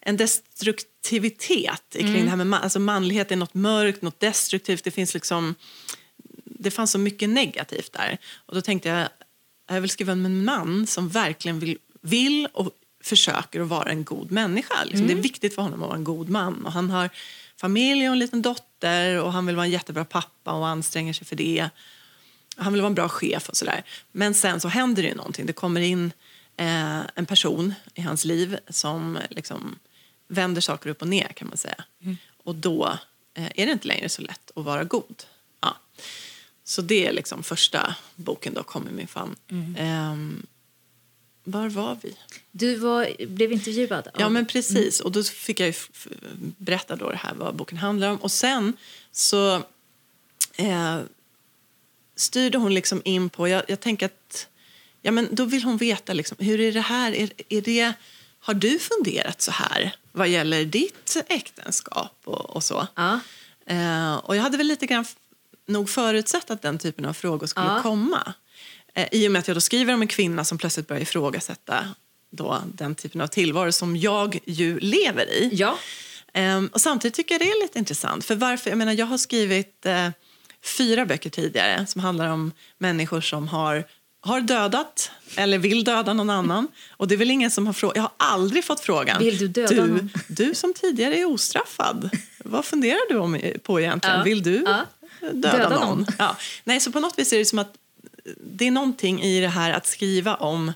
en 0.00 0.16
destruktivitet 0.16 1.82
kring 1.90 2.24
det 2.24 2.30
här 2.30 2.36
med 2.36 2.46
man, 2.46 2.62
alltså 2.62 2.78
manlighet 2.78 3.32
är 3.32 3.36
något 3.36 3.54
mörkt, 3.54 4.02
något 4.02 4.20
destruktivt. 4.20 4.84
Det 4.84 4.90
finns 4.90 5.14
liksom 5.14 5.54
det 6.44 6.70
fanns 6.70 6.90
så 6.90 6.98
mycket 6.98 7.28
negativt 7.28 7.92
där. 7.92 8.18
Och 8.46 8.54
då 8.54 8.60
tänkte 8.60 8.88
jag 8.88 9.08
jag 9.66 9.80
vill 9.80 9.90
skriva 9.90 10.12
om 10.12 10.26
en 10.26 10.44
man 10.44 10.86
som 10.86 11.08
verkligen 11.08 11.58
vill, 11.58 11.78
vill 12.00 12.48
och 12.52 12.70
försöker 13.02 13.60
att 13.60 13.68
vara 13.68 13.90
en 13.90 14.04
god 14.04 14.30
människa. 14.30 14.84
Liksom. 14.84 15.06
Det 15.06 15.12
är 15.12 15.22
viktigt 15.22 15.54
för 15.54 15.62
honom 15.62 15.82
att 15.82 15.88
vara 15.88 15.96
en 15.96 16.04
god 16.04 16.28
man. 16.28 16.66
Och 16.66 16.72
han 16.72 16.90
har 16.90 17.10
familj 17.56 18.08
och 18.08 18.12
en 18.12 18.18
liten 18.18 18.42
dotter 18.42 19.22
och 19.22 19.32
han 19.32 19.46
vill 19.46 19.56
vara 19.56 19.66
en 19.66 19.72
jättebra 19.72 20.04
pappa 20.04 20.52
och 20.52 20.68
anstränger 20.68 21.12
sig 21.12 21.26
för 21.26 21.36
det. 21.36 21.68
Han 22.56 22.72
vill 22.72 22.82
vara 22.82 22.88
en 22.88 22.94
bra 22.94 23.08
chef 23.08 23.48
och 23.48 23.56
sådär. 23.56 23.84
Men 24.12 24.34
sen 24.34 24.60
så 24.60 24.68
händer 24.68 25.02
det 25.02 25.08
ju 25.08 25.14
någonting. 25.14 25.46
Det 25.46 25.52
kommer 25.52 25.80
in 25.80 26.12
eh, 26.56 27.00
en 27.14 27.26
person 27.26 27.74
i 27.94 28.00
hans 28.00 28.24
liv 28.24 28.58
som 28.68 29.18
liksom 29.30 29.78
vänder 30.28 30.60
saker 30.60 30.90
upp 30.90 31.02
och 31.02 31.08
ner 31.08 31.28
kan 31.28 31.48
man 31.48 31.56
säga. 31.56 31.84
Och 32.44 32.54
då 32.54 32.98
eh, 33.34 33.44
är 33.54 33.66
det 33.66 33.72
inte 33.72 33.88
längre 33.88 34.08
så 34.08 34.22
lätt 34.22 34.50
att 34.56 34.64
vara 34.64 34.84
god. 34.84 35.22
Ja. 35.60 35.76
Så 36.64 36.82
det 36.82 37.06
är 37.06 37.12
liksom 37.12 37.42
första 37.42 37.94
boken 38.14 38.54
då, 38.54 38.62
Kom 38.62 38.88
i 38.88 38.92
min 38.92 39.06
famn. 39.06 39.36
Ehm, 39.78 40.46
var 41.44 41.68
var 41.68 41.98
vi? 42.02 42.16
Du 42.50 42.74
var, 42.76 43.26
blev 43.26 43.52
intervjuad 43.52 44.06
av... 44.08 44.12
Ja, 44.20 44.28
men 44.28 44.46
precis. 44.46 45.00
Och 45.00 45.12
då 45.12 45.22
fick 45.22 45.60
jag 45.60 45.74
berätta 46.38 46.96
då 46.96 47.10
det 47.10 47.16
här 47.16 47.34
vad 47.34 47.54
boken 47.54 47.78
handlar 47.78 48.10
om. 48.10 48.16
Och 48.16 48.32
sen 48.32 48.76
så 49.12 49.54
eh, 50.56 50.98
styrde 52.16 52.58
hon 52.58 52.74
liksom 52.74 53.02
in 53.04 53.30
på... 53.30 53.48
Jag, 53.48 53.62
jag 53.68 53.80
tänker 53.80 54.06
att... 54.06 54.48
Ja, 55.02 55.10
men 55.10 55.28
då 55.32 55.44
vill 55.44 55.62
hon 55.62 55.76
veta 55.76 56.12
liksom, 56.12 56.36
hur 56.40 56.60
är 56.60 56.72
det 56.72 56.80
här? 56.80 57.12
Är, 57.12 57.30
är 57.48 57.60
det, 57.62 57.92
har 58.40 58.54
du 58.54 58.78
funderat 58.78 59.42
så 59.42 59.50
här 59.50 59.96
vad 60.12 60.28
gäller 60.28 60.64
ditt 60.64 61.16
äktenskap 61.28 62.16
och, 62.24 62.50
och 62.56 62.64
så? 62.64 62.86
Ja. 62.94 63.20
Eh, 63.66 64.14
och 64.14 64.36
jag 64.36 64.42
hade 64.42 64.56
väl 64.56 64.66
lite 64.66 64.86
grann 64.86 65.04
nog 65.66 65.90
förutsett 65.90 66.50
att 66.50 66.62
den 66.62 66.78
typen 66.78 67.04
av 67.04 67.12
frågor 67.12 67.46
skulle 67.46 67.66
Ja. 67.66 67.82
komma. 67.82 68.34
Eh, 68.94 69.08
I 69.12 69.28
och 69.28 69.32
med 69.32 69.40
att 69.40 69.48
jag 69.48 69.56
då 69.56 69.60
skriver 69.60 69.94
om 69.94 70.02
en 70.02 70.08
kvinna 70.08 70.44
som 70.44 70.58
plötsligt 70.58 70.88
börjar 70.88 71.02
ifrågasätta 71.02 71.84
då 72.30 72.62
den 72.74 72.94
typen 72.94 73.20
av 73.20 73.26
tillvaro 73.26 73.72
som 73.72 73.96
jag 73.96 74.38
ju 74.46 74.78
lever 74.80 75.30
i. 75.30 75.50
Ja. 75.52 75.78
Ehm, 76.32 76.70
och 76.72 76.80
samtidigt 76.80 77.14
tycker 77.14 77.34
jag 77.34 77.40
det 77.40 77.50
är 77.50 77.62
lite 77.62 77.78
intressant. 77.78 78.24
För 78.24 78.34
varför? 78.34 78.70
Jag 78.70 78.76
menar, 78.78 78.92
jag 78.92 79.06
har 79.06 79.18
skrivit 79.18 79.86
eh, 79.86 80.08
fyra 80.76 81.06
böcker 81.06 81.30
tidigare 81.30 81.86
som 81.86 82.00
handlar 82.00 82.28
om 82.28 82.52
människor 82.78 83.20
som 83.20 83.48
har, 83.48 83.84
har 84.20 84.40
dödat 84.40 85.10
eller 85.36 85.58
vill 85.58 85.84
döda 85.84 86.12
någon 86.12 86.30
annan. 86.30 86.68
Och 86.90 87.08
det 87.08 87.14
är 87.14 87.16
väl 87.16 87.30
ingen 87.30 87.50
som 87.50 87.66
har 87.66 87.72
frågat. 87.72 87.96
Jag 87.96 88.02
har 88.02 88.12
aldrig 88.16 88.64
fått 88.64 88.80
frågan. 88.80 89.18
Vill 89.18 89.38
du 89.38 89.48
döda 89.48 89.68
du, 89.74 89.86
någon? 89.86 90.10
du 90.28 90.54
som 90.54 90.74
tidigare 90.74 91.18
är 91.18 91.24
ostraffad. 91.24 92.10
Vad 92.44 92.64
funderar 92.64 93.08
du 93.08 93.18
om, 93.18 93.40
på 93.62 93.80
egentligen? 93.80 94.18
Ja. 94.18 94.24
Vill 94.24 94.42
du 94.42 94.64
Ja. 94.66 94.86
döda, 95.20 95.52
Döda 95.58 95.68
någon? 95.68 95.88
någon. 95.98 96.06
Ja. 96.18 96.36
Nej, 96.64 96.80
så 96.80 96.92
på 96.92 97.00
något 97.00 97.18
vis 97.18 97.32
är 97.32 97.38
det 97.38 97.44
som 97.44 97.58
att 97.58 97.74
det 98.40 98.66
är 98.66 98.70
någonting 98.70 99.22
i 99.22 99.40
det 99.40 99.48
här 99.48 99.72
att 99.72 99.86
skriva 99.86 100.34
om 100.34 100.72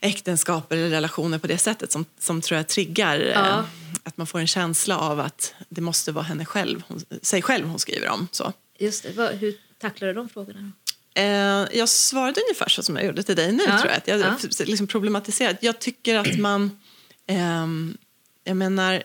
äktenskap 0.00 0.72
eller 0.72 0.88
relationer 0.90 1.38
på 1.38 1.46
det 1.46 1.58
sättet 1.58 1.92
som, 1.92 2.04
som 2.18 2.40
tror 2.40 2.56
jag 2.56 2.68
triggar 2.68 3.18
Ja. 3.18 3.58
eh, 3.58 3.64
att 4.02 4.16
man 4.16 4.26
får 4.26 4.38
en 4.38 4.46
känsla 4.46 4.98
av 4.98 5.20
att 5.20 5.54
det 5.68 5.80
måste 5.80 6.12
vara 6.12 6.24
henne 6.24 6.44
själv, 6.44 6.82
hon, 6.88 7.00
sig 7.22 7.42
själv 7.42 7.68
hon 7.68 7.78
skriver 7.78 8.08
om. 8.08 8.28
Så. 8.32 8.52
Just 8.78 9.02
det. 9.02 9.12
Vad, 9.12 9.34
hur 9.34 9.54
tacklar 9.78 10.08
du 10.08 10.14
de 10.14 10.28
frågorna? 10.28 10.72
Eh, 11.14 11.78
jag 11.78 11.88
svarade 11.88 12.40
ungefär 12.40 12.68
så 12.68 12.82
som 12.82 12.96
jag 12.96 13.04
gjorde 13.06 13.22
till 13.22 13.36
dig 13.36 13.52
nu. 13.52 13.62
Ja, 13.66 13.78
tror 13.78 13.92
jag. 13.92 14.20
Jag 14.20 14.20
ja. 14.20 14.64
liksom 14.64 14.86
problematiserat. 14.86 15.56
Jag 15.60 15.78
tycker 15.78 16.14
att 16.18 16.38
man... 16.38 16.80
ehm, 17.26 17.96
jag 18.44 18.56
menar, 18.56 19.02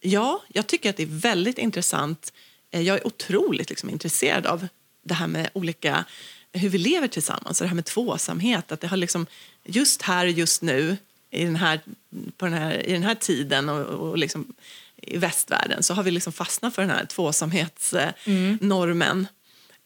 ja, 0.00 0.42
jag 0.48 0.66
tycker 0.66 0.90
att 0.90 0.96
det 0.96 1.02
är 1.02 1.20
väldigt 1.20 1.58
intressant. 1.58 2.32
Eh, 2.70 2.80
jag 2.82 2.96
är 2.96 3.06
otroligt 3.06 3.70
liksom, 3.70 3.90
intresserad 3.90 4.46
av 4.46 4.68
det 5.04 5.14
här 5.14 5.26
med 5.26 5.50
olika 5.52 6.04
hur 6.52 6.68
vi 6.68 6.78
lever 6.78 7.08
tillsammans, 7.08 7.60
och 7.60 7.64
det 7.64 7.68
här 7.68 7.74
med 7.74 7.84
tvåsamhet. 7.84 8.72
Att 8.72 8.80
det 8.80 8.86
har 8.86 8.96
liksom, 8.96 9.26
just 9.64 10.02
här 10.02 10.26
och 10.26 10.32
just 10.32 10.62
nu, 10.62 10.96
i 11.30 11.44
den 11.44 11.56
här, 11.56 11.80
på 12.36 12.46
den 12.46 12.54
här, 12.54 12.88
i 12.88 12.92
den 12.92 13.02
här 13.02 13.14
tiden 13.14 13.68
och, 13.68 14.08
och 14.08 14.18
liksom, 14.18 14.54
i 15.02 15.18
västvärlden 15.18 15.82
så 15.82 15.94
har 15.94 16.02
vi 16.02 16.10
liksom 16.10 16.32
fastnat 16.32 16.74
för 16.74 16.82
den 16.82 16.90
här 16.90 17.04
tvåsamhetsnormen. 17.04 19.26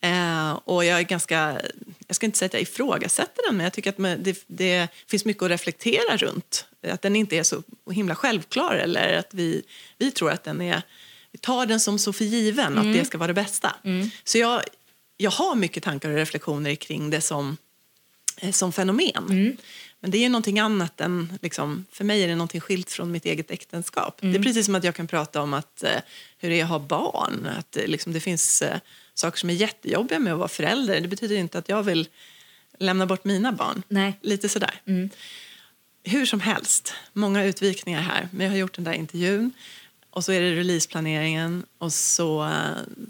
Eh, 0.01 0.53
och 0.53 0.85
jag 0.85 0.99
är 0.99 1.03
ganska, 1.03 1.61
jag 2.07 2.17
ska 2.17 2.27
inte 2.27 2.39
säga 2.39 2.47
att 2.47 2.53
jag 2.53 2.63
ifrågasätter 2.63 3.43
den, 3.47 3.57
men 3.57 3.65
jag 3.65 3.73
tycker 3.73 3.91
att 3.91 4.25
det, 4.25 4.45
det 4.47 4.89
finns 5.07 5.25
mycket 5.25 5.43
att 5.43 5.51
reflektera 5.51 6.17
runt. 6.17 6.67
Att 6.89 7.03
den 7.03 7.17
inte 7.17 7.37
är 7.37 7.43
så 7.43 7.63
himla 7.91 8.15
självklar 8.15 8.75
eller 8.75 9.17
att 9.17 9.35
vi, 9.35 9.63
vi 9.99 10.11
tror 10.11 10.31
att 10.31 10.45
den 10.45 10.61
är, 10.61 10.83
vi 11.33 11.39
tar 11.39 11.67
den 11.67 11.81
som 11.81 11.99
så 11.99 12.13
för 12.13 12.25
given, 12.25 12.79
att 12.79 12.93
det 12.93 13.05
ska 13.05 13.19
vara 13.19 13.27
det 13.27 13.35
bästa. 13.35 13.77
Så 14.25 14.39
jag, 14.39 14.63
jag 15.23 15.31
har 15.31 15.55
mycket 15.55 15.83
tankar 15.83 16.11
och 16.11 16.17
reflektioner 16.17 16.75
kring 16.75 17.11
det 17.11 17.21
som, 17.21 17.57
eh, 18.37 18.51
som 18.51 18.73
fenomen. 18.73 19.57
Men 20.01 20.11
det 20.11 20.25
är 20.25 20.29
någonting 20.29 20.59
annat 20.59 21.01
än, 21.01 21.39
liksom, 21.43 21.85
för 21.93 22.05
mig 22.05 22.23
är 22.23 22.29
det 22.29 22.35
någonting 22.35 22.61
skilt 22.61 22.91
från 22.91 23.13
mitt 23.13 23.25
eget 23.25 23.51
äktenskap. 23.51 24.19
Det 24.21 24.29
är 24.29 24.43
precis 24.43 24.67
som 24.67 24.75
att 24.75 24.85
jag 24.85 24.95
kan 24.95 25.07
prata 25.07 25.43
om 25.43 25.55
att, 25.55 25.83
eh, 25.83 26.01
hur 26.39 26.51
det 26.51 26.61
är 26.61 26.65
att 26.65 26.71
ha 26.71 26.79
barn. 26.79 27.49
Att 27.59 27.77
eh, 27.77 27.87
liksom, 27.87 28.13
det 28.13 28.21
finns 28.21 28.63
eh, 28.63 28.79
saker 29.15 29.39
som 29.39 29.51
är 29.51 29.55
jättejobbiga 29.55 30.19
med 30.19 30.33
att 30.33 30.39
vara 30.39 30.49
förälder. 30.49 31.01
Det 31.01 31.09
betyder 31.09 31.37
inte 31.37 31.59
att 31.59 31.69
jag 31.69 31.83
vill 31.83 32.09
lämna 32.79 33.07
bort 33.07 33.25
mina 33.25 33.53
barn. 33.53 33.83
Nej. 33.89 34.19
Lite 34.23 34.49
sådär. 34.49 34.81
Hur 36.05 36.27
som 36.27 36.41
helst, 36.41 36.95
många 37.13 37.45
utvikningar 37.45 38.01
här. 38.01 38.29
Men 38.33 38.47
jag 38.47 38.53
har 38.53 38.59
gjort 38.59 38.75
den 38.75 38.85
där 38.85 38.93
intervjun. 38.93 39.53
Och 40.11 40.25
så 40.25 40.33
är 40.33 40.41
det 40.41 40.57
releaseplaneringen 40.57 41.67
och 41.79 41.93
så 41.93 42.53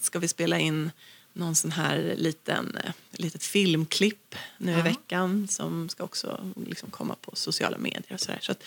ska 0.01 0.19
vi 0.19 0.29
spela 0.29 0.59
in 0.59 0.91
någon 1.33 1.55
sån 1.55 1.71
här 1.73 2.15
liten, 2.19 2.77
eh, 2.85 2.93
litet 3.13 3.45
filmklipp 3.45 4.35
nu 4.59 4.73
i 4.73 4.77
Ja. 4.77 4.83
veckan 4.83 5.49
som 5.49 5.89
ska 5.89 6.05
också 6.05 6.53
liksom 6.67 6.91
komma 6.91 7.15
på 7.21 7.37
sociala 7.37 7.79
medier 7.79 8.19
och. 8.19 8.39
Så 8.41 8.53
att 8.53 8.63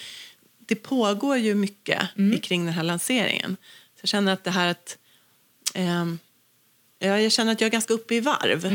det 0.65 0.75
pågår 0.75 1.37
ju 1.37 1.55
mycket 1.55 2.03
i 2.35 2.37
kring 2.37 2.65
den 2.65 2.73
här 2.73 2.83
lanseringen. 2.83 3.57
Så 3.95 3.99
jag 4.01 4.09
känner 4.09 4.33
att 4.33 4.43
det 4.43 4.51
här 4.51 4.67
att 4.67 4.97
ja, 6.99 7.19
jag 7.19 7.31
känner 7.31 7.51
att 7.51 7.61
jag 7.61 7.67
är 7.67 7.71
ganska 7.71 7.93
uppe 7.93 8.15
i 8.15 8.19
varv. 8.19 8.65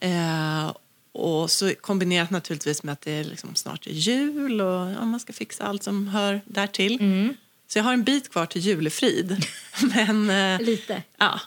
Eh, 0.00 0.72
och 1.12 1.50
så 1.50 1.74
kombinerat 1.74 2.30
naturligtvis 2.30 2.82
med 2.82 2.92
att 2.92 3.00
det 3.00 3.10
är 3.12 3.24
liksom 3.24 3.54
snart 3.54 3.86
är 3.86 3.90
jul 3.90 4.60
och 4.60 4.90
ja, 4.90 5.04
man 5.04 5.20
ska 5.20 5.32
fixa 5.32 5.64
allt 5.64 5.82
som 5.82 6.08
hör 6.08 6.40
därtill. 6.44 6.98
Så 7.68 7.78
jag 7.78 7.84
har 7.84 7.92
en 7.92 8.04
bit 8.04 8.30
kvar 8.30 8.46
till 8.46 8.60
julefrid. 8.62 9.46
Men, 9.94 10.30
eh, 10.30 10.60
Lite. 10.66 11.02
ja, 11.16 11.40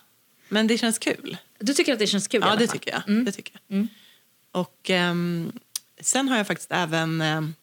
men 0.49 0.67
det 0.67 0.77
känns 0.77 0.99
kul. 0.99 1.37
Du 1.59 1.73
tycker 1.73 1.93
att 1.93 1.99
det 1.99 2.07
känns 2.07 2.27
kul 2.27 2.41
Ja, 2.45 2.55
det 2.55 2.67
tycker 2.67 2.91
jag. 2.91 3.07
Mm. 3.07 3.25
Det 3.25 3.31
tycker 3.31 3.59
jag. 3.67 3.87
Och 4.51 4.89
ehm, 4.89 5.51
sen 6.01 6.29
har 6.29 6.37
jag 6.37 6.47
faktiskt 6.47 6.71
även 6.71 7.21
ehm, 7.21 7.53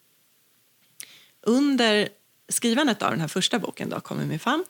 under 1.43 2.09
skrivandet 2.49 3.03
av 3.03 3.11
den 3.11 3.21
här 3.21 3.29
första 3.29 3.59
boken, 3.59 3.89
då, 3.89 4.01
Kom 4.01 4.21
i 4.21 4.27
min 4.27 4.39
famn, 4.39 4.65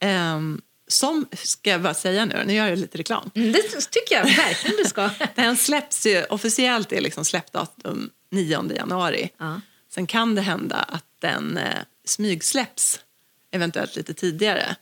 ehm, 0.00 0.60
som, 0.88 1.26
ska 1.32 1.70
jag 1.70 1.82
bara 1.82 1.94
säga 1.94 2.24
nu, 2.24 2.42
nu 2.46 2.52
gör 2.52 2.68
jag 2.68 2.78
lite 2.78 2.98
reklam. 2.98 3.30
Mm, 3.34 3.52
det 3.52 3.62
tycker 3.90 4.14
jag 4.14 4.24
verkligen 4.24 4.76
du 4.76 4.84
ska. 4.84 5.10
Den 5.34 5.56
släpps 5.56 6.06
ju, 6.06 6.24
officiellt 6.24 6.92
är 6.92 7.00
liksom 7.00 7.24
släppdatum 7.24 8.10
9 8.30 8.72
januari. 8.76 9.30
Ja. 9.38 9.60
Sen 9.90 10.06
kan 10.06 10.34
det 10.34 10.42
hända 10.42 10.76
att 10.76 11.04
den 11.20 11.56
eh, 11.56 11.78
smygsläpps 12.04 13.00
eventuellt 13.50 13.96
lite 13.96 14.14
tidigare. 14.14 14.76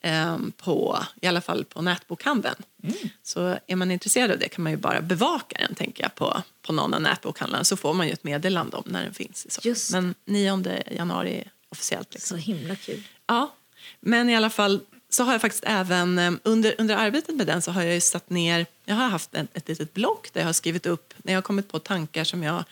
Eh, 0.00 0.38
på, 0.56 1.04
I 1.20 1.26
alla 1.26 1.40
fall 1.40 1.64
på 1.64 1.82
nätbokhandeln. 1.82 2.62
Mm. 2.82 2.96
Så 3.22 3.58
är 3.66 3.76
man 3.76 3.90
intresserad 3.90 4.30
av 4.30 4.38
det 4.38 4.48
kan 4.48 4.62
man 4.62 4.72
ju 4.72 4.78
bara 4.78 5.00
bevaka 5.00 5.58
den 5.58 5.74
tänker 5.74 6.02
jag, 6.02 6.14
på, 6.14 6.42
på 6.62 6.72
någon 6.72 6.94
av 6.94 7.02
nätbokhandlarna 7.02 7.64
så 7.64 7.76
får 7.76 7.94
man 7.94 8.06
ju 8.06 8.12
ett 8.12 8.24
meddelande 8.24 8.76
om 8.76 8.84
när 8.86 9.04
den 9.04 9.14
finns. 9.14 9.52
så. 9.52 9.68
Just. 9.68 9.92
Men 9.92 10.14
9 10.24 10.82
januari 10.90 11.44
officiellt. 11.68 12.14
Liksom. 12.14 12.38
Så 12.38 12.44
himla 12.44 12.76
kul. 12.76 13.02
Ja, 13.26 13.54
men 14.00 14.30
i 14.30 14.36
alla 14.36 14.50
fall 14.50 14.80
så 15.10 15.24
har 15.24 15.32
jag 15.32 15.40
faktiskt 15.40 15.64
även 15.66 16.18
eh, 16.18 16.32
under, 16.42 16.74
under 16.78 16.96
arbetet 16.96 17.36
med 17.36 17.46
den 17.46 17.62
så 17.62 17.70
har 17.70 17.82
jag 17.82 17.94
ju 17.94 18.00
satt 18.00 18.30
ner, 18.30 18.66
jag 18.84 18.94
har 18.94 19.08
haft 19.08 19.34
ett, 19.34 19.56
ett 19.56 19.68
litet 19.68 19.94
block 19.94 20.28
där 20.32 20.40
jag 20.40 20.48
har 20.48 20.52
skrivit 20.52 20.86
upp 20.86 21.14
när 21.16 21.32
jag 21.32 21.36
har 21.36 21.42
kommit 21.42 21.68
på 21.68 21.78
tankar 21.78 22.24
som 22.24 22.42
jag 22.42 22.64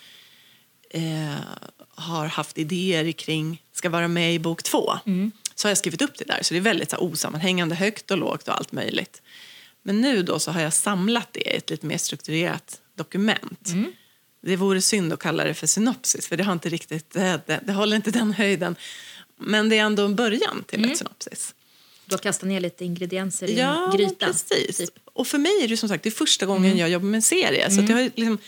eh, 0.91 1.35
har 1.95 2.27
haft 2.27 2.59
idéer 2.59 3.13
kring 3.13 3.63
ska 3.73 3.89
vara 3.89 4.09
med 4.09 4.35
i 4.35 4.39
bok 4.39 4.63
två. 4.63 4.95
Så 5.59 5.69
har 5.69 5.71
jag 5.71 5.79
skrivit 5.79 6.03
upp 6.03 6.19
det 6.19 6.25
där, 6.25 6.39
så 6.43 6.55
det 6.55 6.59
är 6.59 6.63
väldigt 6.63 6.91
så 6.91 6.97
här, 6.97 7.03
osammanhängande, 7.03 7.75
högt 7.75 8.11
och 8.11 8.19
lågt 8.19 8.49
och 8.49 8.55
allt 8.57 8.73
möjligt. 8.73 9.23
Men 9.83 10.01
nu 10.01 10.23
då 10.23 10.39
så 10.39 10.51
har 10.51 10.61
jag 10.61 10.73
samlat 10.73 11.29
det 11.33 11.41
i 11.41 11.57
ett 11.57 11.71
lite 11.71 11.87
mer 11.87 11.99
strukturerat 11.99 12.81
dokument. 12.97 13.69
Det 14.43 14.57
vore 14.57 14.81
synd 14.83 15.13
att 15.13 15.19
kalla 15.21 15.45
det 15.45 15.55
för 15.55 15.67
synopsis, 15.67 16.29
för 16.29 16.37
det 16.37 16.45
har 16.45 16.53
inte 16.53 16.69
riktigt, 16.69 17.17
eh, 17.17 17.35
det, 17.47 17.61
det 17.65 17.73
håller 17.73 17.97
inte 17.97 18.11
den 18.11 18.33
höjden. 18.33 18.77
Men 19.37 19.69
det 19.69 19.79
är 19.79 19.83
ändå 19.83 20.05
en 20.05 20.17
början 20.17 20.65
till 20.67 20.91
ett 20.91 20.99
synopsis. 20.99 21.55
Du 22.05 22.15
har 22.15 22.19
kastat 22.19 22.49
ner 22.49 22.61
lite 22.61 22.85
ingredienser 22.85 23.51
i 23.51 23.59
Ja, 23.59 23.91
en 23.93 23.97
gryta. 23.97 24.27
precis. 24.27 24.77
typ. 24.77 24.91
Och 25.05 25.27
för 25.27 25.39
mig 25.39 25.53
är 25.65 25.69
det 25.69 25.77
som 25.77 25.89
sagt 25.89 26.03
det 26.03 26.09
är 26.09 26.11
första 26.11 26.47
gången 26.47 26.77
jag 26.77 26.91
jobbar 26.91 27.07
med 27.07 27.19
en 27.19 27.23
serie. 27.23 27.71
Så 27.71 27.81
att 27.81 27.89
jag 27.89 27.97
har 27.97 28.03
liksom, 28.03 28.39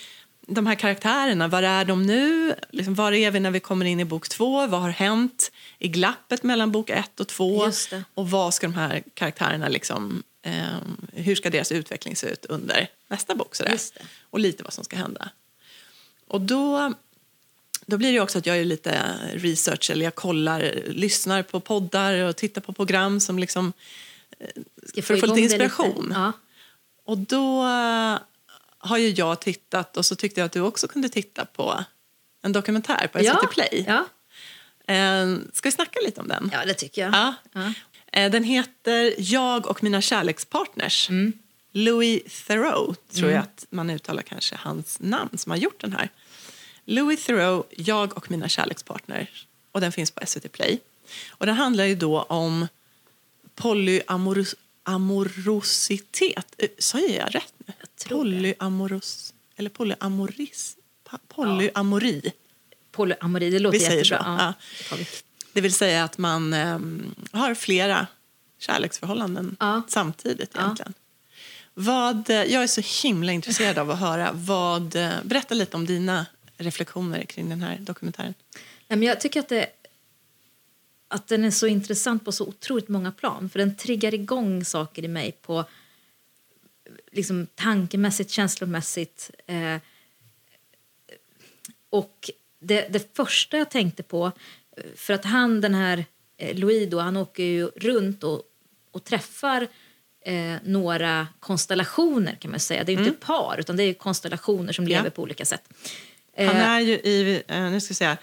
de 0.49 0.67
här 0.67 0.75
karaktärerna, 0.75 1.49
var 1.49 1.63
är 1.63 1.85
de 1.85 2.03
nu? 2.03 2.55
Liksom, 2.71 2.95
var 2.95 3.13
är 3.13 3.31
vi 3.31 3.41
när 3.41 3.51
vi 3.51 3.61
kommer 3.61 3.85
in 3.85 4.01
i 4.01 4.05
bok 4.05 4.29
två? 4.29 4.67
Vad 4.67 4.81
har 4.81 4.91
hänt 4.91 5.53
i 5.79 5.89
glappet 5.89 6.43
mellan 6.43 6.73
bok 6.73 6.91
ett 6.91 7.21
och 7.21 7.29
två? 7.29 7.71
Och 8.15 8.31
vad 8.31 8.55
ska 8.55 8.67
de 8.67 8.75
här 8.75 9.03
karaktärerna 9.15 9.69
liksom, 9.69 10.23
ehm, 10.43 10.97
hur 11.13 11.35
ska 11.35 11.51
deras 11.51 11.73
utveckling 11.73 12.17
se 12.17 12.27
ut 12.27 12.45
under 12.45 12.91
nästa 13.09 13.35
bok? 13.35 13.55
Sådär. 13.55 13.79
Och 14.31 14.39
lite 14.39 14.63
vad 14.63 14.73
som 14.73 14.85
ska 14.85 14.97
hända. 14.97 15.31
Och 16.29 16.41
då, 16.41 16.95
då 17.87 17.97
blir 17.97 18.13
det 18.13 18.21
också 18.21 18.39
att 18.39 18.47
jag 18.47 18.57
gör 18.57 18.65
lite 18.65 19.03
research 19.35 19.91
eller 19.91 20.05
jag 20.05 20.15
kollar, 20.15 20.75
lyssnar 20.87 21.43
på 21.43 21.61
poddar 21.61 22.25
och 22.25 22.37
tittar 22.37 22.61
på 22.61 22.73
program 22.73 23.21
som 23.21 23.39
liksom 23.39 23.73
Ska 24.87 25.03
för 25.03 25.15
att 25.15 25.21
få 25.21 25.27
lite 25.27 25.41
inspiration. 25.41 26.13
Ja. 26.15 26.33
Och 27.05 27.19
då 27.19 27.65
eh, 27.65 28.19
har 28.79 28.99
ju 28.99 29.09
jag 29.09 29.41
tittat 29.41 29.97
och 29.97 30.07
så 30.07 30.17
tyckte 30.17 30.41
jag 30.41 30.47
att 30.47 30.53
du 30.53 30.61
också 30.61 30.89
kunde 30.89 31.09
titta 31.09 31.45
på 31.45 31.85
en 32.43 32.53
dokumentär 32.53 33.07
på 33.13 33.19
SVT 33.19 33.25
Ja. 33.43 33.49
Play. 33.53 33.85
Ja. 33.89 34.05
Eh, 34.95 35.37
Ska 35.53 35.69
vi 35.69 35.73
snacka 35.73 36.01
lite 36.05 36.21
om 36.21 36.29
den? 36.29 36.51
ja, 36.53 36.65
det 36.67 36.75
tycker 36.75 37.03
jag. 37.03 37.15
Ja. 37.15 37.35
Ja. 37.53 37.73
Eh, 38.13 38.31
Den 38.31 38.45
heter 38.45 39.15
Jag 39.19 39.67
och 39.67 39.83
mina 39.83 40.01
kärlekspartners. 40.01 41.09
Louis 41.73 42.45
Theroux, 42.47 42.99
tror 43.15 43.31
jag 43.31 43.41
att 43.43 43.67
man 43.71 43.91
uttalar 43.91 44.23
kanske 44.23 44.57
hans 44.57 44.97
namn 45.01 45.39
som 45.39 45.51
har 45.51 45.57
gjort 45.59 45.81
den 45.81 45.93
här. 45.93 46.09
Louis 46.85 47.25
Theroux, 47.25 47.69
Jag 47.77 48.17
och 48.17 48.31
mina 48.31 48.49
kärlekspartners. 48.49 49.47
Och 49.73 49.81
den 49.81 49.93
finns 49.93 50.11
på 50.11 50.27
SVT 50.27 50.53
Play. 50.53 50.81
Och 51.31 51.47
den 51.47 51.55
handlar 51.55 51.85
ju 51.85 51.95
då 51.95 52.23
om 52.23 52.69
polyamorositet. 54.89 56.55
Eh, 56.59 56.69
Säger 56.79 57.19
jag 57.19 57.35
rätt 57.35 57.55
nu? 57.67 57.73
det. 57.99 58.09
Polyamoros... 58.09 59.35
Eller 59.57 59.71
polyamoris... 59.71 60.77
Polyamori. 61.29 62.33
Polyamori, 62.93 63.51
det 63.51 63.59
låter 63.59 63.79
Vi 63.79 63.85
säger 63.85 64.05
jättebra. 64.05 64.25
så, 64.25 64.43
Ja. 64.91 64.97
ja. 64.99 65.05
det 65.53 65.61
vill 65.61 65.73
säga 65.75 66.05
att 66.05 66.19
man 66.19 66.53
ehm, 66.53 67.15
har 67.33 67.55
flera 67.55 68.07
kärleksförhållanden 68.59 69.57
Ja. 69.61 69.83
samtidigt 69.89 70.51
Ja. 70.55 70.61
egentligen. 70.61 70.95
Vad, 71.75 72.31
eh, 72.31 72.37
jag 72.45 72.63
är 72.63 72.67
så 72.67 72.81
himla 73.09 73.33
intresserad 73.33 73.79
av 73.79 73.91
att 73.91 73.99
höra. 73.99 74.31
Vad, 74.35 74.97
eh, 74.97 75.11
berätta 75.23 75.55
lite 75.55 75.77
om 75.77 75.87
dina 75.87 76.27
reflektioner 76.57 77.25
kring 77.25 77.49
den 77.49 77.63
här 77.63 77.77
dokumentären. 77.81 78.35
Jag 78.89 79.21
tycker 79.21 79.41
att, 79.41 79.49
det, 79.49 79.67
att 81.09 81.27
den 81.29 81.45
är 81.45 81.51
så 81.51 81.67
intressant 81.67 82.25
på 82.25 82.33
så 82.33 82.47
otroligt 82.47 82.89
många 82.89 83.13
plan. 83.13 83.49
För 83.51 83.59
Den 83.59 83.77
triggar 83.77 84.15
igång 84.15 84.65
saker 84.65 85.05
i 85.05 85.09
mig 85.09 85.33
på 85.33 85.65
liksom, 87.13 87.47
tankemässigt, 87.55 88.31
känslomässigt. 88.31 89.31
Eh, 89.47 89.77
och 91.91 92.31
det, 92.61 92.89
det 92.89 93.17
första 93.17 93.59
jag 93.59 93.71
tänkte 93.71 94.03
på... 94.03 94.33
För 94.97 95.15
att 95.15 95.25
han, 95.25 95.61
den 95.61 95.75
här 95.75 96.05
eh, 96.37 96.57
Louis, 96.57 96.91
då, 96.91 96.99
han 97.01 97.17
åker 97.17 97.43
ju 97.43 97.67
runt 97.67 98.25
och, 98.25 98.43
och 98.91 99.05
träffar 99.05 99.69
eh, 100.21 100.55
några 100.65 101.29
konstellationer 101.41 102.35
kan 102.41 102.51
man 102.51 102.61
säga. 102.61 102.85
Det 102.85 102.93
är 102.93 102.97
ju 102.97 103.05
inte 103.05 103.27
par 103.27 103.57
utan 103.59 103.77
det 103.77 103.83
är 103.83 103.95
konstellationer 103.95 104.73
som 104.73 104.87
lever 104.87 105.05
Ja. 105.05 105.11
på 105.11 105.23
olika 105.23 105.45
sätt. 105.45 105.63
Han 106.37 106.47
Eh, 106.47 106.69
är 106.69 106.81
ju 106.81 106.93
i, 106.93 107.43
eh, 107.49 107.71
nu 107.71 107.81
ska 107.81 107.91
jag 107.91 107.97
säga, 107.97 108.17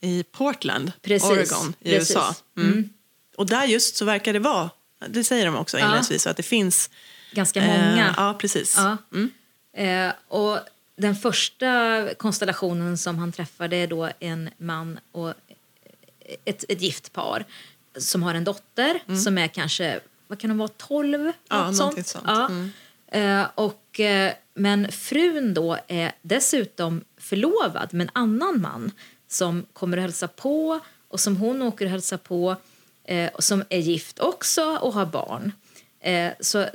i 0.00 0.22
Portland, 0.22 0.92
Precis, 1.02 1.30
Oregon 1.30 1.74
i 1.80 1.90
precis. 1.90 2.10
USA. 2.10 2.34
Mm. 2.56 2.90
Och 3.36 3.46
där 3.46 3.64
just 3.64 3.96
så 3.96 4.04
verkar 4.04 4.32
det 4.32 4.38
vara, 4.38 4.70
det 5.08 5.24
säger 5.24 5.46
de 5.46 5.56
också 5.56 5.78
inledningsvis, 5.78 6.26
att 6.26 6.36
det 6.36 6.42
finns 6.42 6.90
ganska 7.32 7.60
många. 7.60 8.08
Eh, 8.08 8.14
ja, 8.16 8.36
precis. 8.40 8.74
Ja. 8.76 8.96
Mm. 9.12 9.30
Eh, 9.72 10.14
och 10.28 10.58
den 10.96 11.16
första 11.16 12.08
konstellationen 12.14 12.98
som 12.98 13.18
han 13.18 13.32
träffade 13.32 13.76
är 13.76 13.86
då 13.86 14.10
en 14.20 14.50
man 14.58 14.98
och 15.12 15.34
ett, 16.44 16.64
ett 16.68 16.82
gift 16.82 17.12
par 17.12 17.44
som 17.98 18.22
har 18.22 18.34
en 18.34 18.44
dotter 18.44 19.16
som 19.24 19.38
är 19.38 19.48
kanske, 19.48 20.00
vad 20.26 20.38
kan 20.38 20.50
hon 20.50 20.58
vara, 20.58 20.68
12? 20.68 21.20
Mm. 21.20 21.32
Ja, 21.48 21.66
något 21.66 21.78
någonting 21.78 22.04
sånt. 22.04 22.24
Ja. 22.26 22.48
Mm. 22.48 22.70
Eh, 23.12 23.46
och, 23.54 24.00
eh, 24.00 24.32
men 24.54 24.92
frun 24.92 25.54
då 25.54 25.78
är 25.88 26.12
dessutom 26.22 27.04
förlovad 27.18 27.94
med 27.94 28.04
en 28.04 28.10
annan 28.14 28.60
man 28.60 28.92
som 29.32 29.66
kommer 29.72 29.96
att 29.96 30.02
hälsa 30.02 30.28
på 30.28 30.80
och 31.08 31.20
som 31.20 31.36
hon 31.36 31.62
åker 31.62 31.84
och 31.84 31.90
hälsar 31.90 32.16
på 32.16 32.56
eh, 33.04 33.30
och 33.34 33.44
som 33.44 33.64
är 33.68 33.78
gift 33.78 34.18
också 34.18 34.78
och 34.80 34.92
har 34.92 35.06
barn. 35.06 35.52
Eh, 36.00 36.32
så 36.40 36.66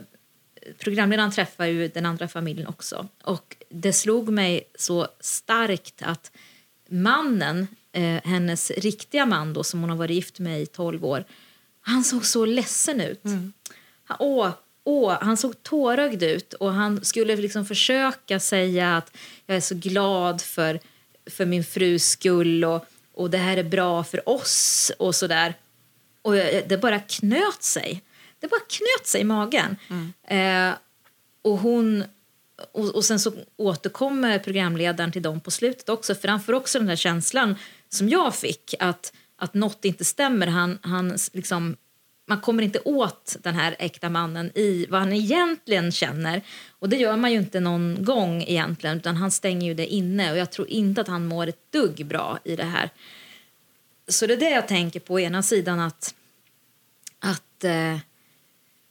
programledaren 0.79 1.31
träffar 1.31 1.65
ju 1.65 1.88
den 1.88 2.05
andra 2.05 2.27
familjen 2.27 2.67
också. 2.67 3.07
Och 3.24 3.55
det 3.69 3.93
slog 3.93 4.29
mig 4.29 4.69
så 4.75 5.07
starkt 5.19 6.01
att 6.01 6.31
mannen, 6.89 7.67
eh, 7.91 8.24
hennes 8.24 8.71
riktiga 8.71 9.25
man 9.25 9.53
då, 9.53 9.63
som 9.63 9.81
hon 9.81 9.89
har 9.89 9.97
varit 9.97 10.15
gift 10.15 10.39
med 10.39 10.62
i 10.62 10.65
12 10.65 11.05
år, 11.05 11.24
han 11.81 12.03
såg 12.03 12.25
så 12.25 12.45
ledsen 12.45 13.01
ut. 13.01 13.21
Han, 14.03 14.17
åh, 14.19 14.50
åh, 14.83 15.17
han 15.21 15.38
såg 15.38 15.63
tårögd 15.63 16.24
ut 16.24 16.53
och 16.53 16.74
han 16.74 17.05
skulle 17.05 17.35
liksom 17.35 17.65
försöka 17.65 18.39
säga 18.39 18.97
att 18.97 19.17
jag 19.45 19.57
är 19.57 19.62
så 19.62 19.75
glad 19.75 20.41
för, 20.41 20.79
för 21.29 21.46
min 21.46 21.63
frus 21.63 22.10
skull 22.10 22.63
och, 22.63 22.86
och 23.13 23.29
det 23.29 23.38
här 23.38 23.58
är 23.58 23.63
bra 23.63 24.03
för 24.03 24.29
oss 24.29 24.91
och 25.00 25.15
sådär. 25.15 25.53
Och 26.22 26.34
det 26.67 26.82
bara 26.82 27.00
knöt 27.00 27.63
sig. 27.63 28.01
Det 28.39 28.48
bara 28.48 28.62
knöt 28.70 29.08
sig 29.08 29.22
i 29.22 29.24
magen. 29.24 29.75
Eh, 30.27 30.74
och 31.41 31.58
hon... 31.58 32.03
Och, 32.72 32.96
och 32.96 33.05
sen 33.05 33.20
så 33.20 33.34
återkommer 33.58 34.39
programledaren 34.39 35.12
till 35.12 35.22
dem 35.22 35.39
på 35.39 35.51
slutet 35.51 35.89
också 35.89 36.15
för 36.15 36.27
han 36.27 36.41
får 36.41 36.53
också 36.53 36.79
den 36.79 36.88
där 36.88 36.96
känslan 36.96 37.55
som 37.89 38.10
jag 38.10 38.36
fick 38.36 38.74
att, 38.79 39.13
att 39.38 39.53
något 39.53 39.86
inte 39.86 40.05
stämmer. 40.05 40.48
Han, 40.48 40.79
han 40.82 41.17
liksom, 41.34 41.77
man 42.25 42.41
kommer 42.41 42.63
inte 42.63 42.79
åt 42.79 43.36
den 43.41 43.55
här 43.55 43.75
äkta 43.79 44.10
mannen 44.10 44.51
i 44.55 44.86
vad 44.89 45.00
han 45.00 45.13
egentligen 45.13 45.91
känner. 45.91 46.41
Och 46.79 46.89
det 46.89 46.98
gör 46.98 47.17
man 47.17 47.32
ju 47.32 47.38
inte 47.38 47.60
någon 47.60 48.03
gång 48.03 48.44
egentligen 48.44 48.98
utan 48.98 49.15
han 49.15 49.32
stänger 49.32 49.67
ju 49.67 49.74
det 49.74 49.88
inne 49.88 50.32
och 50.32 50.38
jag 50.38 50.51
tror 50.51 50.70
inte 50.70 51.01
att 51.01 51.08
han 51.08 51.25
mår 51.25 51.48
ett 51.48 51.72
dugg 51.72 52.05
bra 52.05 52.39
i 52.44 52.55
det 52.55 52.63
här. 52.63 52.89
Så 54.08 54.27
det 54.27 54.34
är 54.34 54.38
det 54.38 54.50
jag 54.50 54.67
tänker 54.67 55.00
på, 55.00 55.13
å 55.13 55.20
ena 55.20 55.44
sidan 55.44 55.79
att, 55.79 56.15
att 57.20 57.63
eh, 57.63 57.98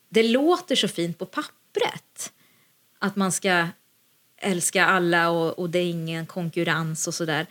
det 0.08 0.22
låter 0.22 0.76
så 0.76 0.88
fint 0.88 1.18
på 1.18 1.26
pappret. 1.26 2.32
Att 2.98 3.16
man 3.16 3.32
ska 3.32 3.68
älska 4.36 4.86
alla 4.86 5.30
och, 5.30 5.58
och 5.58 5.70
det 5.70 5.78
är 5.78 5.90
ingen 5.90 6.26
konkurrens 6.26 7.06
och 7.06 7.14
sådär. 7.14 7.46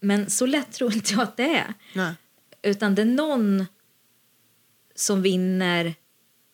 Men 0.00 0.30
så 0.30 0.46
lätt 0.46 0.72
tror 0.72 0.92
inte 0.94 1.12
jag 1.12 1.22
att 1.22 1.36
det 1.36 1.56
är. 1.56 1.74
Nej. 1.92 2.14
Utan 2.62 2.94
det 2.94 3.02
är 3.02 3.06
någon 3.06 3.66
som 5.00 5.22
vinner 5.22 5.94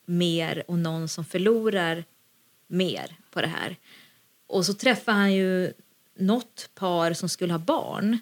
mer 0.05 0.63
och 0.67 0.77
någon 0.77 1.09
som 1.09 1.25
förlorar 1.25 2.03
mer 2.67 3.15
på 3.31 3.41
det 3.41 3.47
här. 3.47 3.75
Och 4.47 4.65
så 4.65 4.73
träffar 4.73 5.13
han 5.13 5.33
ju 5.33 5.73
något 6.19 6.69
par 6.75 7.13
som 7.13 7.29
skulle 7.29 7.53
ha 7.53 7.59
barn 7.59 8.19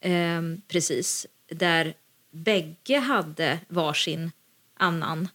eh, 0.00 0.42
precis, 0.68 1.26
där 1.50 1.94
bägge 2.30 2.98
hade 2.98 3.60
varsin 3.68 4.30
annan. 4.76 5.28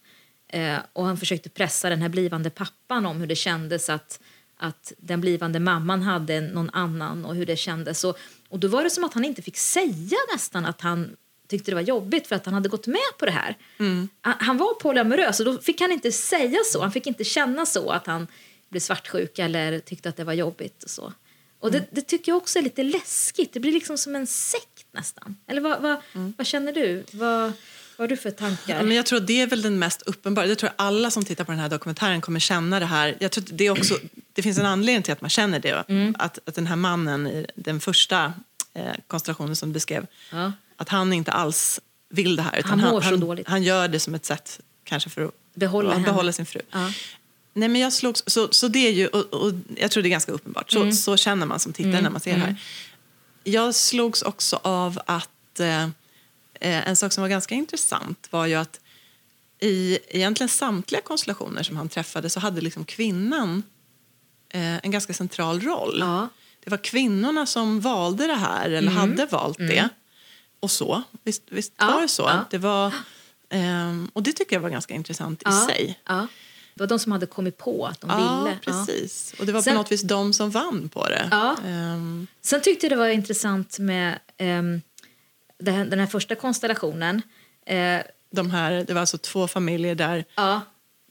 Eh, 0.48 0.78
och 0.92 1.04
han 1.04 1.16
försökte 1.16 1.48
pressa 1.48 1.88
den 1.88 2.02
här 2.02 2.08
blivande 2.08 2.50
pappan 2.50 3.06
om 3.06 3.20
hur 3.20 3.26
det 3.26 3.36
kändes 3.36 3.90
att, 3.90 4.20
att 4.56 4.92
den 4.98 5.20
blivande 5.20 5.60
mamman 5.60 6.02
hade 6.02 6.40
någon 6.40 6.70
annan 6.70 7.24
och 7.24 7.34
hur 7.34 7.46
det 7.46 7.56
kändes. 7.56 8.04
Och, 8.04 8.18
och 8.48 8.58
då 8.58 8.68
var 8.68 8.84
det 8.84 8.90
som 8.90 9.04
att 9.04 9.14
han 9.14 9.24
inte 9.24 9.42
fick 9.42 9.56
säga 9.56 10.18
nästan 10.32 10.66
att 10.66 10.80
han 10.80 11.16
tyckte 11.52 11.70
det 11.70 11.74
var 11.74 11.82
jobbigt 11.82 12.26
för 12.26 12.36
att 12.36 12.44
han 12.44 12.54
hade 12.54 12.68
gått 12.68 12.86
med 12.86 13.12
på 13.18 13.26
det 13.26 13.32
här. 13.32 13.56
Han, 13.78 14.08
han 14.22 14.56
var 14.56 14.74
polyamorös 14.74 15.40
och 15.40 15.46
då 15.46 15.58
fick 15.58 15.80
han 15.80 15.92
inte 15.92 16.12
säga 16.12 16.58
så. 16.64 16.82
Han 16.82 16.92
fick 16.92 17.06
inte 17.06 17.24
känna 17.24 17.66
så 17.66 17.90
att 17.90 18.06
han 18.06 18.26
blev 18.68 18.80
svartsjuk 18.80 19.38
eller 19.38 19.78
tyckte 19.78 20.08
att 20.08 20.16
det 20.16 20.24
var 20.24 20.32
jobbigt 20.32 20.84
och 20.84 20.90
så. 20.90 21.12
Och 21.60 21.72
det, 21.72 21.84
det 21.90 22.00
tycker 22.00 22.32
jag 22.32 22.36
också 22.36 22.58
är 22.58 22.62
lite 22.62 22.82
läskigt. 22.82 23.52
Det 23.52 23.60
blir 23.60 23.72
liksom 23.72 23.98
som 23.98 24.16
en 24.16 24.26
sekt 24.26 24.86
nästan. 24.92 25.36
Eller 25.46 25.60
vad, 25.60 25.82
vad, 25.82 25.96
vad 26.36 26.46
känner 26.46 26.72
du? 26.72 27.04
Vad, 27.12 27.52
vad 27.96 28.04
har 28.04 28.08
du 28.08 28.16
för 28.16 28.30
tankar? 28.30 28.76
Ja, 28.76 28.82
men 28.82 28.96
jag 28.96 29.06
tror 29.06 29.20
det 29.20 29.40
är 29.40 29.46
väl 29.46 29.62
den 29.62 29.78
mest 29.78 30.02
uppenbara. 30.02 30.46
Jag 30.46 30.58
tror 30.58 30.70
alla 30.76 31.10
som 31.10 31.24
tittar 31.24 31.44
på 31.44 31.52
den 31.52 31.60
här 31.60 31.68
dokumentären 31.68 32.20
kommer 32.20 32.40
känna 32.40 32.80
det 32.80 32.86
här. 32.86 33.16
Jag 33.20 33.30
tror 33.30 33.44
det, 33.48 33.66
är 33.66 33.70
också, 33.70 33.98
det 34.32 34.42
finns 34.42 34.58
en 34.58 34.66
anledning 34.66 35.02
till 35.02 35.12
att 35.12 35.20
man 35.20 35.30
känner 35.30 35.60
det. 35.60 35.84
Mm. 35.88 36.14
Att, 36.18 36.38
att 36.44 36.54
den 36.54 36.66
här 36.66 36.76
mannen 36.76 37.26
i 37.26 37.46
den 37.54 37.80
första 37.80 38.32
eh, 38.74 38.92
konstellationen 39.06 39.56
som 39.56 39.68
du 39.68 39.72
beskrev, 39.72 40.06
Ja. 40.30 40.52
Att 40.82 40.88
han 40.88 41.12
inte 41.12 41.30
alls 41.32 41.80
vill 42.10 42.36
det 42.36 42.42
här. 42.42 42.58
Utan 42.58 42.70
Han 42.70 42.78
mår 42.80 43.00
han, 43.00 43.02
så 43.02 43.08
han, 43.08 43.20
dåligt. 43.20 43.48
han 43.48 43.62
gör 43.62 43.88
det 43.88 44.00
som 44.00 44.14
ett 44.14 44.24
sätt 44.24 44.60
kanske 44.84 45.10
för 45.10 45.22
att 45.24 45.30
Behålla 45.54 45.92
henne. 45.92 46.04
behålla 46.04 46.32
sin 46.32 46.46
fru. 46.46 46.60
Ja. 46.70 46.90
Nej, 47.54 47.68
men 47.68 47.80
jag 47.80 47.92
slogs, 47.92 48.22
så, 48.26 48.48
så 48.50 48.68
det 48.68 48.78
är 48.88 48.92
ju, 48.92 49.06
och, 49.06 49.34
och 49.34 49.52
jag 49.76 49.90
tror 49.90 50.02
det 50.02 50.08
är 50.08 50.10
ganska 50.10 50.32
uppenbart. 50.32 50.70
Så, 50.70 50.80
Mm. 50.80 50.92
så 50.92 51.16
känner 51.16 51.46
man 51.46 51.58
som 51.60 51.72
tittare 51.72 52.00
när 52.00 52.10
man 52.10 52.20
ser 52.20 52.34
det 52.34 52.38
här. 52.40 52.56
Jag 53.44 53.74
slogs 53.74 54.22
också 54.22 54.60
av 54.62 55.00
att 55.06 55.60
eh, 55.60 55.82
eh, 55.84 55.90
en 56.88 56.96
sak 56.96 57.12
som 57.12 57.22
var 57.22 57.28
ganska 57.28 57.54
intressant 57.54 58.28
var 58.30 58.46
ju 58.46 58.54
att 58.54 58.80
i 59.60 59.98
egentligen 60.08 60.48
samtliga 60.48 61.00
konstellationer 61.00 61.62
som 61.62 61.76
han 61.76 61.88
träffade 61.88 62.30
så 62.30 62.40
hade 62.40 62.60
liksom 62.60 62.84
kvinnan 62.84 63.62
eh, 64.48 64.76
en 64.84 64.90
ganska 64.90 65.14
central 65.14 65.60
roll. 65.60 65.96
Ja. 66.00 66.28
Det 66.64 66.70
var 66.70 66.78
kvinnorna 66.78 67.46
som 67.46 67.80
valde 67.80 68.26
det 68.26 68.34
här 68.34 68.70
eller 68.70 68.90
hade 68.92 69.26
valt 69.26 69.58
det. 69.58 69.88
Och 70.62 70.70
så. 70.70 71.02
Visst, 71.24 71.42
visst. 71.48 71.72
Ja, 71.78 71.86
var 71.86 72.00
det 72.02 72.08
så? 72.08 72.22
ja. 72.22 72.44
Det 72.50 72.58
var, 72.58 72.92
ehm, 73.50 74.10
och 74.12 74.22
det 74.22 74.32
tycker 74.32 74.56
jag 74.56 74.60
var 74.60 74.70
ganska 74.70 74.94
intressant 74.94 75.40
i 75.42 75.44
ja, 75.44 75.66
sig. 75.68 75.98
Ja. 76.08 76.26
Det 76.74 76.82
var 76.82 76.86
de 76.86 76.98
som 76.98 77.12
hade 77.12 77.26
kommit 77.26 77.58
på 77.58 77.86
att 77.86 78.00
de 78.00 78.10
ville. 78.16 78.58
Precis. 78.64 79.34
Och 79.38 79.46
det 79.46 79.52
var 79.52 79.62
Sen- 79.62 79.72
på 79.74 79.78
något 79.78 79.92
vis 79.92 80.02
de 80.02 80.32
som 80.32 80.50
vann 80.50 80.88
på 80.88 81.08
det. 81.08 81.30
Ehm, 81.66 82.26
Sen 82.42 82.60
tyckte 82.60 82.86
jag 82.86 82.92
det 82.92 82.96
var 82.96 83.08
intressant 83.08 83.78
med 83.78 84.18
ehm, 84.38 84.80
det 85.58 85.70
här, 85.70 85.84
den 85.84 85.98
här 85.98 86.06
första 86.06 86.34
konstellationen. 86.34 87.22
Eh, 87.66 88.00
de 88.30 88.50
här, 88.50 88.84
det 88.86 88.94
var 88.94 89.00
alltså 89.00 89.18
två 89.18 89.48
familjer 89.48 89.94
där 89.94 90.24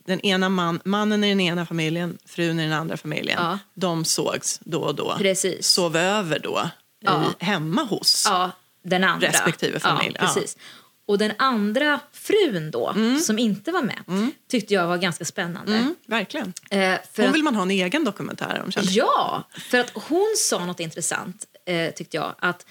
den 0.06 0.20
ena 0.20 0.50
man, 0.50 0.80
mannen 0.86 1.24
i 1.24 1.30
den 1.30 1.40
ena 1.40 1.66
familjen, 1.66 2.18
frun 2.26 2.60
i 2.60 2.64
den 2.64 2.74
andra 2.74 2.98
familjen. 2.98 3.38
Ja. 3.44 3.60
De 3.74 4.06
sågs 4.06 4.60
då 4.64 4.82
och 4.82 4.96
då. 4.96 5.16
Precis. 5.18 5.68
Sov 5.68 5.96
över 5.98 6.40
då 6.40 6.70
Ja. 7.00 7.24
i, 7.40 7.44
hemma 7.46 7.84
hos. 7.84 8.26
ja, 8.30 8.52
den 8.84 9.04
andra. 9.04 9.28
Respektive 9.28 9.80
familj, 9.80 10.16
Ja, 10.20 10.26
ja. 10.28 10.34
precis. 10.34 10.58
Och 11.06 11.18
den 11.18 11.32
andra 11.38 12.00
frun 12.14 12.72
då, 12.72 12.96
som 13.24 13.40
inte 13.40 13.72
var 13.72 13.82
med, 13.82 14.32
tyckte 14.50 14.74
jag 14.74 14.88
var 14.88 14.98
ganska 14.98 15.26
spännande. 15.26 15.78
Mm, 15.78 15.96
verkligen. 16.08 16.54
Eh, 16.70 16.80
Hon 17.18 17.26
att- 17.26 17.36
vill 17.36 17.44
man 17.44 17.56
ha 17.56 17.62
en 17.62 17.72
egen 17.72 18.04
dokumentär 18.04 18.62
om. 18.66 18.72
känner. 18.72 18.88
Ja, 18.92 19.44
för 19.58 19.78
att 19.80 19.90
hon 19.90 20.34
sa 20.38 20.66
något 20.66 20.80
intressant, 20.80 21.46
eh, 21.66 21.94
tyckte 21.94 22.18
jag. 22.18 22.36
Att 22.40 22.66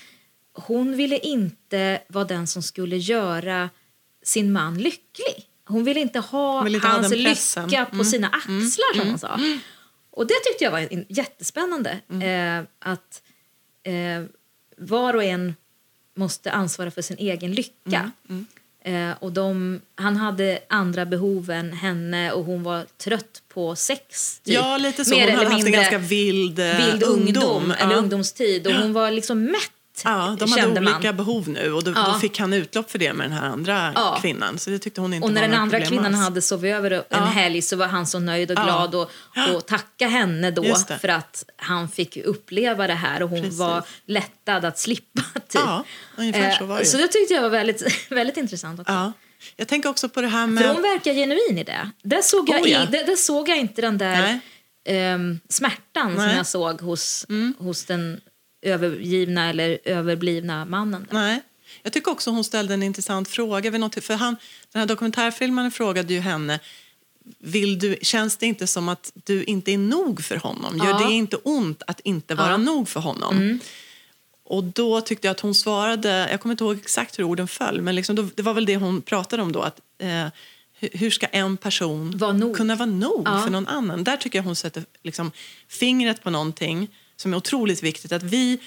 hon 0.54 0.96
ville 0.96 1.18
inte 1.18 2.02
vara 2.08 2.24
den 2.24 2.46
som 2.46 2.62
skulle 2.62 2.96
göra 2.96 3.70
sin 4.22 4.52
man 4.52 4.78
lycklig. 4.78 5.46
Hon 5.66 5.84
ville 5.84 6.00
inte 6.00 6.18
ha 6.18 6.62
vill 6.62 6.74
inte 6.74 6.86
ha 6.86 6.94
hans 6.94 7.08
pressen. 7.12 7.64
lycka 7.68 7.84
på 7.84 7.94
Mm. 7.94 8.06
sina 8.06 8.28
axlar, 8.28 8.94
som 8.96 9.08
hon 9.08 9.18
sa. 9.18 9.40
Och 10.10 10.26
det 10.26 10.34
tyckte 10.44 10.64
jag 10.64 10.70
var 10.70 10.88
jättespännande. 11.08 11.98
Mm. 12.10 12.58
Eh, 12.60 12.66
att 12.78 13.22
eh, 13.82 14.24
var 14.78 15.14
och 15.16 15.24
en 15.24 15.54
måste 16.16 16.50
ansvara 16.50 16.90
för 16.90 17.02
sin 17.02 17.16
egen 17.18 17.52
lycka. 17.52 18.10
Mm, 18.28 18.46
Eh, 18.84 19.10
och 19.20 19.32
de, 19.32 19.80
han 19.94 20.16
hade 20.16 20.58
andra 20.68 21.06
behov 21.06 21.50
än 21.50 21.72
henne 21.72 22.32
och 22.32 22.44
hon 22.44 22.62
var 22.62 22.86
trött 22.98 23.42
på 23.48 23.76
sex. 23.76 24.40
Typ. 24.40 24.54
Ja, 24.54 24.76
lite 24.76 25.04
så. 25.04 25.14
Mer 25.14 25.20
Hon 25.20 25.28
eller 25.28 25.38
hade 25.44 25.50
haft 25.54 25.66
en 25.66 25.72
ganska 25.72 25.98
vild, 25.98 26.58
eh, 26.58 26.86
vild 26.86 27.02
ungdom, 27.02 27.70
eller 27.78 27.92
Ja. 27.92 27.98
ungdomstid. 27.98 28.66
Och 28.66 28.72
hon 28.72 28.92
var 28.92 29.10
liksom 29.10 29.44
mätt, 29.44 29.72
Ja, 30.04 30.36
de 30.38 30.50
hade 30.50 30.62
kände 30.62 30.80
olika 30.80 30.98
man. 31.08 31.16
behov 31.16 31.48
nu 31.48 31.72
och 31.72 31.84
då, 31.84 31.90
Ja. 31.96 32.10
då 32.12 32.18
fick 32.18 32.38
han 32.38 32.52
utlopp 32.52 32.90
för 32.90 32.98
det 32.98 33.12
med 33.12 33.26
den 33.30 33.38
här 33.38 33.46
andra 33.48 33.92
Ja. 33.94 34.18
kvinnan. 34.20 34.58
Så 34.58 34.70
det 34.70 34.78
tyckte 34.78 35.00
hon 35.00 35.14
inte 35.14 35.24
Och 35.26 35.32
när 35.32 35.40
den 35.42 35.54
andra 35.54 35.80
kvinnan 35.80 36.06
alls. 36.14 36.16
hade 36.24 36.42
sovit 36.42 36.74
över 36.74 36.90
en 36.90 37.02
Ja. 37.08 37.16
helg 37.18 37.62
så 37.62 37.76
var 37.76 37.86
han 37.86 38.06
så 38.06 38.18
nöjd 38.18 38.50
och 38.50 38.56
glad 38.56 38.94
och, 38.94 39.10
och 39.54 39.66
tacka 39.66 40.08
henne 40.08 40.50
då 40.50 40.64
för 41.00 41.08
att 41.08 41.44
han 41.56 41.88
fick 41.88 42.16
uppleva 42.16 42.86
det 42.86 42.94
här 42.94 43.22
och 43.22 43.28
hon 43.28 43.42
Precis. 43.42 43.58
var 43.58 43.82
lättad 44.06 44.64
att 44.64 44.78
slippa. 44.78 45.22
Typ. 45.34 45.60
Ja, 45.64 45.84
ungefär 46.16 46.50
så 46.50 46.64
var 46.64 46.76
det 46.76 46.82
ju. 46.82 46.88
Så 46.88 46.96
det 46.96 47.08
tyckte 47.08 47.34
jag 47.34 47.42
var 47.42 47.50
väldigt, 47.50 48.06
väldigt 48.10 48.36
intressant. 48.36 48.80
Också. 48.80 48.92
Ja. 48.92 49.12
Jag 49.56 49.68
tänker 49.68 49.88
också 49.88 50.08
på 50.08 50.20
det 50.20 50.28
här 50.28 50.46
För 50.46 50.52
med... 50.52 50.68
hon 50.72 50.82
verkar 50.82 51.14
genuin 51.14 51.58
i 51.58 51.64
det. 51.64 51.90
Där 52.02 52.22
såg 52.22 52.48
jag, 52.48 52.62
Oh, 52.62 52.70
ja. 52.70 52.82
i, 52.82 52.86
där, 52.86 53.04
där 53.06 53.16
såg 53.16 53.48
jag 53.48 53.58
inte 53.58 53.82
den 53.82 53.98
där 53.98 54.40
ehm, 54.88 55.40
smärtan 55.48 56.06
som 56.06 56.14
Nej. 56.16 56.24
Mm. 56.24 56.36
jag 56.36 56.46
såg 56.46 56.80
hos, 56.80 57.26
hos 57.58 57.84
den 57.84 58.20
övergivna 58.62 59.48
eller 59.50 59.78
överblivna 59.84 60.64
mannen. 60.64 61.06
Nej. 61.10 61.40
Jag 61.82 61.92
tycker 61.92 62.10
också 62.10 62.30
hon 62.30 62.44
ställde 62.44 62.74
en 62.74 62.82
intressant 62.82 63.28
fråga. 63.28 63.70
Vid 63.70 63.80
något, 63.80 64.04
för 64.04 64.14
han, 64.14 64.36
den 64.72 64.80
här 64.80 64.86
dokumentärfilmen 64.86 65.70
frågade 65.70 66.14
ju 66.14 66.20
henne 66.20 66.60
vill 67.38 67.78
du, 67.78 67.96
känns 68.02 68.36
det 68.36 68.46
inte 68.46 68.66
som 68.66 68.88
att 68.88 69.12
du 69.14 69.44
inte 69.44 69.72
är 69.72 69.78
nog 69.78 70.24
för 70.24 70.36
honom? 70.36 70.76
Gör 70.78 70.86
Ja. 70.86 71.06
det 71.06 71.12
inte 71.12 71.36
ont 71.36 71.82
att 71.86 72.00
inte 72.00 72.34
vara 72.34 72.48
Ja. 72.48 72.54
Mm. 72.54 72.64
nog 72.64 72.88
för 72.88 73.00
honom? 73.00 73.60
Och 74.44 74.64
då 74.64 75.00
tyckte 75.00 75.26
jag 75.26 75.32
att 75.32 75.40
hon 75.40 75.54
svarade, 75.54 76.28
jag 76.30 76.40
kommer 76.40 76.52
inte 76.52 76.64
ihåg 76.64 76.76
exakt 76.76 77.18
hur 77.18 77.24
orden 77.24 77.48
föll, 77.48 77.80
men 77.80 77.94
liksom 77.94 78.16
då, 78.16 78.28
det 78.34 78.42
var 78.42 78.54
väl 78.54 78.66
det 78.66 78.76
hon 78.76 79.02
pratade 79.02 79.42
om 79.42 79.52
då. 79.52 79.60
Att, 79.62 79.80
eh, 79.98 80.26
hur, 80.92 81.10
ska 81.10 81.26
en 81.26 81.56
person 81.56 82.10
nog. 82.34 82.56
kunna 82.56 82.74
vara 82.74 82.86
nog 82.90 83.22
Ja. 83.28 83.40
för 83.42 83.50
någon 83.50 83.66
annan? 83.66 84.04
Där 84.04 84.16
tycker 84.16 84.38
jag 84.38 84.44
hon 84.44 84.56
sätter 84.56 84.84
liksom, 85.02 85.30
fingret 85.68 86.22
på 86.22 86.30
någonting 86.30 86.88
som 87.20 87.32
är 87.32 87.36
otroligt 87.36 87.82
viktigt. 87.82 88.12
Att 88.12 88.22
vi 88.22 88.58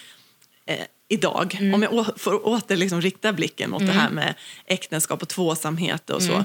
eh, 0.66 0.80
idag, 1.08 1.58
Mm. 1.60 1.74
om 1.74 1.84
jag 1.84 2.10
får 2.18 2.48
åter 2.48 2.76
liksom 2.76 3.02
rikta 3.02 3.34
blicken 3.34 3.70
mot 3.70 3.80
det 3.88 3.92
här 3.92 4.10
med 4.10 4.34
äktenskap 4.66 5.22
och 5.22 5.30
tvåsamhet 5.30 6.10
och 6.10 6.22
Mm. 6.22 6.34
så, 6.34 6.44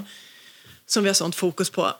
som 0.85 1.03
vi 1.03 1.09
har 1.09 1.13
sånt 1.13 1.35
fokus 1.35 1.69
på. 1.69 1.93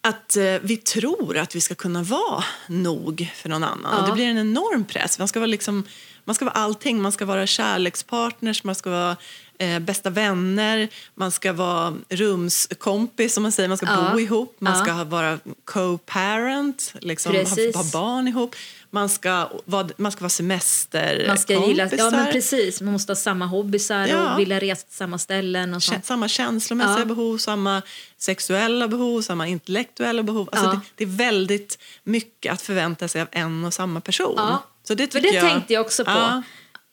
Att 0.00 0.36
eh, 0.36 0.54
vi 0.62 0.76
tror 0.76 1.38
att 1.38 1.54
vi 1.56 1.60
ska 1.60 1.74
kunna 1.74 2.02
vara 2.02 2.44
nog 2.68 3.28
för 3.34 3.48
någon 3.48 3.64
annan. 3.64 3.92
Ja. 3.92 4.00
Och 4.00 4.06
det 4.08 4.12
blir 4.14 4.24
en 4.24 4.38
enorm 4.38 4.84
press. 4.84 5.18
Man 5.18 5.28
ska 5.28 5.40
vara, 5.40 5.46
liksom, 5.46 5.84
man 6.24 6.34
ska 6.34 6.44
vara 6.44 6.54
allting. 6.54 7.02
Man 7.02 7.12
ska 7.12 7.24
vara 7.24 7.46
kärlekspartners, 7.46 8.64
man 8.64 8.74
ska 8.74 8.90
vara 8.90 9.16
eh, 9.58 9.78
bästa 9.78 10.10
vänner, 10.10 10.88
man 11.14 11.30
ska 11.30 11.52
vara 11.52 11.94
rumskompis, 12.08 13.34
som 13.34 13.42
man 13.42 13.52
säger. 13.52 13.68
Man 13.68 13.78
ska 13.78 13.86
Ja. 13.86 14.10
bo 14.12 14.20
ihop, 14.20 14.56
man 14.58 14.78
Ja. 14.78 14.84
ska 14.84 15.04
vara 15.04 15.38
co-parent, 15.64 16.92
liksom, 17.00 17.32
ha, 17.34 17.42
ha 17.74 17.84
barn 17.92 18.28
ihop. 18.28 18.54
Man 18.90 19.08
ska 19.08 19.48
vara, 19.64 19.88
man 19.96 20.12
ska 20.12 20.20
vara 20.20 20.28
semesterkompisar. 20.30 21.28
Man 21.28 21.38
ska 21.38 21.66
gilla, 21.66 21.88
ja 21.96 22.10
men 22.10 22.32
precis, 22.32 22.80
man 22.80 22.92
måste 22.92 23.10
ha 23.12 23.16
samma 23.16 23.46
hobbysar 23.46 24.06
Ja. 24.06 24.32
och 24.34 24.40
vilja 24.40 24.58
resa 24.60 24.86
till 24.86 24.96
samma 24.96 25.18
ställen 25.18 25.74
och 25.74 25.82
sånt. 25.82 26.04
samma 26.06 26.28
känslomässiga 26.28 27.04
behov, 27.04 27.38
samma 27.38 27.82
sexuella 28.18 28.88
behov, 28.88 29.22
samma 29.22 29.46
intellektuella 29.48 30.22
behov. 30.22 30.48
Alltså 30.52 30.70
det, 30.70 30.80
det 30.94 31.04
är 31.04 31.08
väldigt 31.18 31.78
mycket 32.04 32.52
att 32.52 32.62
förvänta 32.62 33.08
sig 33.08 33.22
av 33.22 33.28
en 33.32 33.64
och 33.64 33.74
samma 33.74 34.00
person. 34.00 34.40
Så 34.88 34.94
det 34.94 35.12
För 35.12 35.20
det 35.20 35.28
jag, 35.28 35.50
tänkte 35.50 35.72
jag 35.72 35.80
också 35.80 36.04
på. 36.04 36.42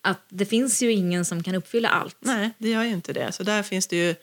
Att 0.06 0.26
det 0.30 0.46
finns 0.46 0.82
ju 0.82 0.92
ingen 0.92 1.26
som 1.26 1.44
kan 1.44 1.56
uppfylla 1.56 1.90
allt. 1.90 2.18
nej, 2.20 2.50
det 2.58 2.70
gör 2.70 2.84
ju 2.84 2.90
inte 2.90 3.14
det. 3.14 3.32
Så 3.32 3.44
där 3.44 3.64
finns 3.64 3.88
det 3.88 3.96
ju, 3.96 4.16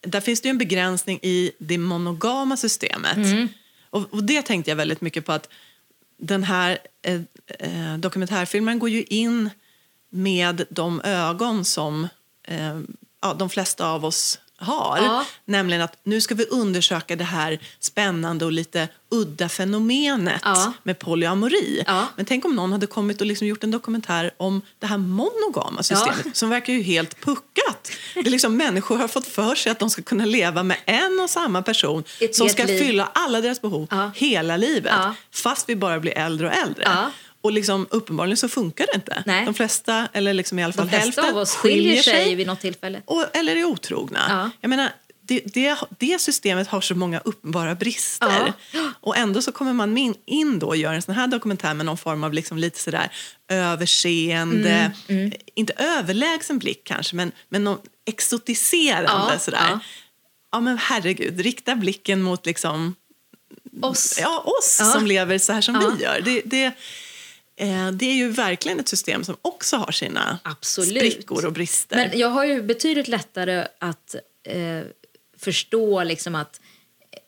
där 0.00 0.20
finns 0.20 0.40
det 0.40 0.48
en 0.48 0.58
begränsning 0.58 1.18
i 1.22 1.52
det 1.58 1.78
monogama 1.78 2.56
systemet. 2.56 3.16
Mm. 3.16 3.48
Och, 3.90 4.14
och 4.14 4.24
det 4.24 4.42
tänkte 4.42 4.70
jag 4.70 4.76
väldigt 4.76 5.00
mycket 5.00 5.24
på 5.24 5.32
att 5.32 5.48
den 6.16 6.44
här 6.44 6.78
eh, 7.02 7.20
eh, 7.58 7.98
dokumentärfilmen 7.98 8.78
går 8.78 8.90
ju 8.90 9.02
in 9.02 9.50
med 10.10 10.64
de 10.70 11.00
ögon 11.00 11.64
som 11.64 12.08
eh, 12.42 12.80
ja, 13.22 13.34
de 13.34 13.50
flesta 13.50 13.86
av 13.86 14.04
oss 14.04 14.38
har. 14.56 14.98
Ja. 14.98 15.24
Nämligen 15.44 15.82
att 15.82 15.96
nu 16.04 16.20
ska 16.20 16.34
vi 16.34 16.44
undersöka 16.46 17.16
det 17.16 17.24
här 17.24 17.58
spännande 17.80 18.44
och 18.44 18.52
lite 18.52 18.88
udda 19.10 19.48
fenomenet 19.48 20.40
Ja. 20.44 20.72
med 20.82 20.98
polyamori. 20.98 21.82
Ja. 21.86 22.06
Men 22.16 22.24
tänk 22.26 22.44
om 22.44 22.56
någon 22.56 22.72
hade 22.72 22.86
kommit 22.86 23.20
och 23.20 23.26
liksom 23.26 23.46
gjort 23.46 23.64
en 23.64 23.70
dokumentär 23.70 24.30
om 24.36 24.62
det 24.78 24.86
här 24.86 24.98
monogama 24.98 25.82
systemet 25.82 26.36
som 26.36 26.50
verkar 26.50 26.72
ju 26.72 26.82
helt 26.82 27.20
puckat. 27.20 27.90
Det 28.14 28.20
är 28.20 28.30
liksom, 28.30 28.56
människor 28.64 28.96
har 28.98 29.08
fått 29.08 29.26
för 29.26 29.54
sig 29.54 29.72
att 29.72 29.78
de 29.78 29.90
ska 29.90 30.02
kunna 30.02 30.24
leva 30.24 30.62
med 30.62 30.76
en 30.86 31.20
och 31.22 31.30
samma 31.30 31.62
person 31.62 32.04
Ett 32.20 32.34
som 32.34 32.48
ska 32.48 32.64
liv. 32.64 32.78
fylla 32.78 33.10
alla 33.14 33.40
deras 33.40 33.60
behov 33.62 33.88
hela 34.14 34.56
livet. 34.56 34.94
Fast 35.34 35.68
vi 35.68 35.76
bara 35.76 36.00
blir 36.00 36.12
äldre 36.18 36.46
och 36.46 36.54
äldre. 36.54 36.84
Ja. 37.44 37.48
Och 37.48 37.52
liksom, 37.52 37.86
uppenbarligen 37.90 38.36
så 38.36 38.48
funkar 38.48 38.86
det 38.86 38.94
inte. 38.94 39.22
Nej. 39.26 39.44
De 39.44 39.54
flesta, 39.54 40.08
eller 40.12 40.34
liksom 40.34 40.58
i 40.58 40.64
alla 40.64 40.72
fall 40.72 40.86
De 40.86 40.90
flesta 40.90 41.04
hälften, 41.04 41.24
av 41.24 41.36
oss 41.42 41.54
skiljer 41.54 42.02
sig 42.02 42.34
vid 42.34 42.46
något 42.46 42.60
tillfälle. 42.60 43.02
och, 43.04 43.36
eller 43.36 43.56
är 43.56 43.64
otrogna. 43.64 44.20
Ja. 44.28 44.50
Jag 44.60 44.68
menar, 44.68 44.90
det, 45.26 45.40
det, 45.44 45.76
det 45.98 46.20
systemet 46.20 46.68
har 46.68 46.80
så 46.80 46.94
många 46.94 47.20
uppenbara 47.24 47.74
brister. 47.74 48.52
Och 49.00 49.16
ändå 49.16 49.42
så 49.42 49.52
kommer 49.52 49.72
man 49.72 49.92
min, 49.92 50.14
in 50.26 50.58
då 50.58 50.66
och 50.66 50.76
gör 50.76 50.92
en 50.94 51.02
sån 51.02 51.14
här 51.14 51.26
dokumentär 51.26 51.74
med 51.74 51.86
någon 51.86 51.98
form 51.98 52.24
av 52.24 52.32
liksom 52.32 52.58
lite 52.58 52.78
sådär 52.78 53.10
överseende, 53.48 54.92
Mm, 55.08 55.32
inte 55.54 55.72
överlägsen 55.72 56.58
blick 56.58 56.80
kanske, 56.84 57.16
men, 57.16 57.32
men 57.48 57.64
någon 57.64 57.78
exotiserande 58.06 59.32
Ja, 59.32 59.38
sådär. 59.38 59.66
ja. 59.70 59.78
Ja. 60.52 60.60
men 60.60 60.78
herregud, 60.78 61.40
rikta 61.40 61.74
blicken 61.76 62.22
mot 62.22 62.46
liksom 62.46 62.94
Oss. 63.82 64.18
ja, 64.20 64.38
oss 64.58 64.76
Ja. 64.80 64.84
som 64.86 65.06
lever 65.06 65.38
så 65.38 65.52
här 65.52 65.60
som 65.60 65.74
Ja. 65.74 65.92
vi 65.98 66.02
gör. 66.04 66.20
Det, 66.24 66.42
det, 66.44 66.72
det 67.92 68.06
är 68.06 68.14
ju 68.14 68.28
verkligen 68.28 68.80
ett 68.80 68.88
system 68.88 69.24
som 69.24 69.36
också 69.42 69.76
har 69.76 69.92
sina 69.92 70.38
Absolut. 70.42 71.12
sprickor 71.12 71.46
och 71.46 71.52
brister. 71.52 71.96
Men 71.96 72.18
jag 72.18 72.28
har 72.28 72.44
ju 72.44 72.62
betydligt 72.62 73.08
lättare 73.08 73.66
att 73.78 74.14
eh, 74.42 74.82
förstå 75.38 76.04
liksom 76.04 76.34
att 76.34 76.60
eh, 77.10 77.18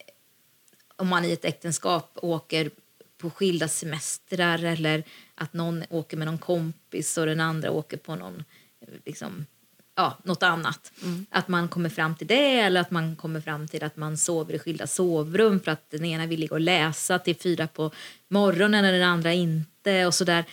om 0.97 1.09
man 1.09 1.25
i 1.25 1.33
ett 1.33 1.45
äktenskap 1.45 2.19
åker 2.23 2.71
på 3.19 3.31
skilda 3.31 3.69
semestrar 3.69 4.65
eller 4.65 5.05
att 5.35 5.53
någon 5.53 5.85
åker 5.91 6.17
med 6.17 6.27
någon 6.27 6.39
kompis 6.39 7.19
och 7.19 7.27
den 7.27 7.41
andra 7.41 7.71
åker 7.71 7.97
på 7.97 8.15
någon, 8.17 8.45
eh, 8.81 8.89
liksom, 9.05 9.47
ja, 9.95 10.19
något 10.23 10.43
annat. 10.43 10.93
Att 11.31 11.49
man 11.49 11.69
kommer 11.69 11.89
fram 11.89 12.15
till 12.17 12.27
det 12.27 12.61
eller 12.61 12.81
att 12.81 12.91
man 12.91 13.17
kommer 13.17 13.41
fram 13.41 13.69
till 13.69 13.85
att 13.85 13.97
man 13.97 14.19
sover 14.19 14.55
i 14.55 14.59
skilda 14.59 14.87
sovrum 14.87 15.61
för 15.61 15.71
att 15.71 15.91
den 15.91 16.05
ena 16.05 16.27
vill 16.27 16.41
ligga 16.41 16.55
och 16.55 16.61
läsa 16.61 17.19
till 17.19 17.37
fyra 17.37 17.67
på 17.67 17.91
morgonen 18.29 18.85
och 18.85 18.93
den 18.93 19.03
andra 19.03 19.33
inte 19.33 19.76
och 20.07 20.15
sådär. 20.15 20.45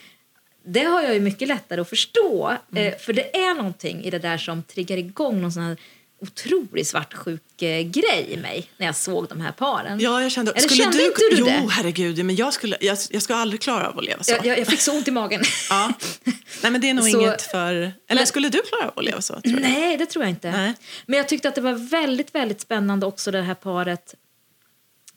Det 0.66 0.84
har 0.84 1.02
jag 1.02 1.14
ju 1.14 1.20
mycket 1.20 1.48
lättare 1.48 1.82
att 1.82 1.90
förstå. 1.90 2.58
Eh, 2.76 2.98
för 2.98 3.14
det 3.14 3.36
är 3.38 3.54
någonting 3.54 4.04
i 4.04 4.10
det 4.10 4.20
där 4.20 4.38
som 4.38 4.64
triggar 4.64 4.98
igång 4.98 5.42
någon 5.42 5.52
sån 5.52 5.64
här 5.64 5.78
otrolig 6.22 6.88
svartsjuk 6.88 7.62
eh, 7.62 7.82
grej 7.82 8.26
i 8.30 8.38
mig 8.38 8.70
när 8.78 8.86
jag 8.86 8.96
såg 8.96 9.28
de 9.28 9.42
här 9.42 9.52
paren. 9.52 10.00
Ja, 10.00 10.22
jag 10.22 10.32
kände, 10.32 10.52
Eller 10.52 10.62
skulle 10.62 10.84
kände 10.84 10.98
du, 10.98 11.06
inte 11.06 11.22
du 11.32 11.36
jo, 11.38 11.46
det? 11.46 11.68
herregud, 11.72 12.26
men 12.26 12.36
jag 12.36 12.54
skulle, 12.54 12.78
jag, 12.82 12.98
jag 13.10 13.22
skulle 13.22 13.38
aldrig 13.40 13.62
klara 13.62 13.90
av 13.90 13.98
att 14.00 14.06
leva 14.06 14.24
så. 14.24 14.32
jag, 14.32 14.46
jag, 14.46 14.60
jag 14.60 14.68
fick 14.68 14.82
så 14.82 14.92
ont 14.98 15.08
i 15.08 15.12
magen. 15.12 15.42
Ja. 15.70 15.94
Nej, 16.62 16.72
men 16.72 16.82
det 16.82 16.90
är 16.90 16.94
nog 16.94 17.06
Så- 17.12 17.22
inget 17.22 17.42
för... 17.42 17.74
Eller 17.74 17.92
Men- 18.10 18.28
skulle 18.28 18.50
du 18.50 18.62
klara 18.62 18.84
av 18.88 19.00
att 19.00 19.06
leva 19.06 19.22
så? 19.22 19.42
Tror? 19.42 19.60
Nej, 19.60 19.98
det 19.98 20.06
tror 20.06 20.24
jag 20.26 20.30
inte. 20.30 20.52
Nej. 20.52 20.74
Men 21.06 21.18
jag 21.18 21.28
tyckte 21.30 21.48
att 21.50 21.56
det 21.56 21.62
var 21.62 21.74
väldigt, 21.90 22.36
väldigt 22.36 22.62
spännande 22.62 23.06
också 23.06 23.32
det 23.32 23.42
här 23.42 23.54
paret 23.56 24.16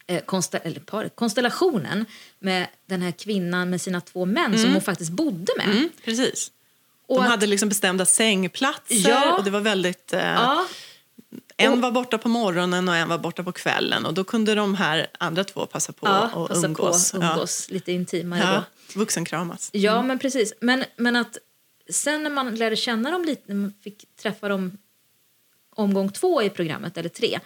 eh, 0.07 0.23
konsta- 0.25 0.81
paret, 0.81 1.17
konstellationen 1.17 2.05
med 2.39 2.67
den 2.87 3.03
här 3.03 3.11
kvinnan 3.13 3.71
med 3.71 3.81
sina 3.81 4.01
två 4.01 4.25
män 4.25 4.59
som 4.59 4.73
hon 4.73 4.83
faktiskt 4.83 5.11
bodde 5.11 5.53
med. 5.57 5.67
Mm, 5.71 5.89
precis. 6.05 6.51
Och 7.07 7.17
De 7.17 7.23
att- 7.25 7.31
hade 7.31 7.47
liksom 7.47 7.69
bestämda 7.69 8.07
sängplatser 8.07 9.11
Ja. 9.11 9.37
och 9.39 9.45
det 9.45 9.51
var 9.51 9.61
väldigt... 9.61 10.13
Eh, 10.13 10.21
Ja, 10.21 10.67
En 11.57 11.73
och- 11.73 11.79
var 11.79 11.91
borta 11.91 12.19
på 12.19 12.29
morgonen 12.29 12.89
och 12.89 12.97
en 12.97 13.09
var 13.09 13.19
borta 13.19 13.43
på 13.45 13.53
kvällen 13.53 14.07
och 14.07 14.15
då 14.15 14.25
kunde 14.25 14.55
de 14.55 14.75
här 14.75 15.07
andra 15.19 15.45
två 15.45 15.67
passa 15.67 15.93
på 15.93 16.07
ja, 16.07 16.23
att 16.25 16.49
passa 16.49 16.67
umgås. 16.67 17.13
på 17.13 17.19
umgås 17.19 17.71
lite 17.71 17.93
intimare 17.93 18.41
Ja. 18.41 18.47
då. 18.47 18.53
Ja. 18.55 18.65
Vuxenkramas. 18.95 19.71
Ja, 19.73 20.03
men 20.03 20.19
precis. 20.19 20.53
Men, 20.61 20.85
men 20.97 21.17
att 21.17 21.39
sen 21.91 22.23
när 22.23 22.31
man 22.31 22.55
lärde 22.55 22.77
känna 22.77 23.11
dem 23.11 23.25
lite, 23.25 23.43
när 23.47 23.55
man 23.55 23.73
fick 23.85 24.05
träffa 24.23 24.49
dem 24.49 24.79
omgång 25.77 26.13
två 26.13 26.43
i 26.43 26.51
programmet, 26.51 26.97
eller 26.99 27.09
tre, 27.09 27.41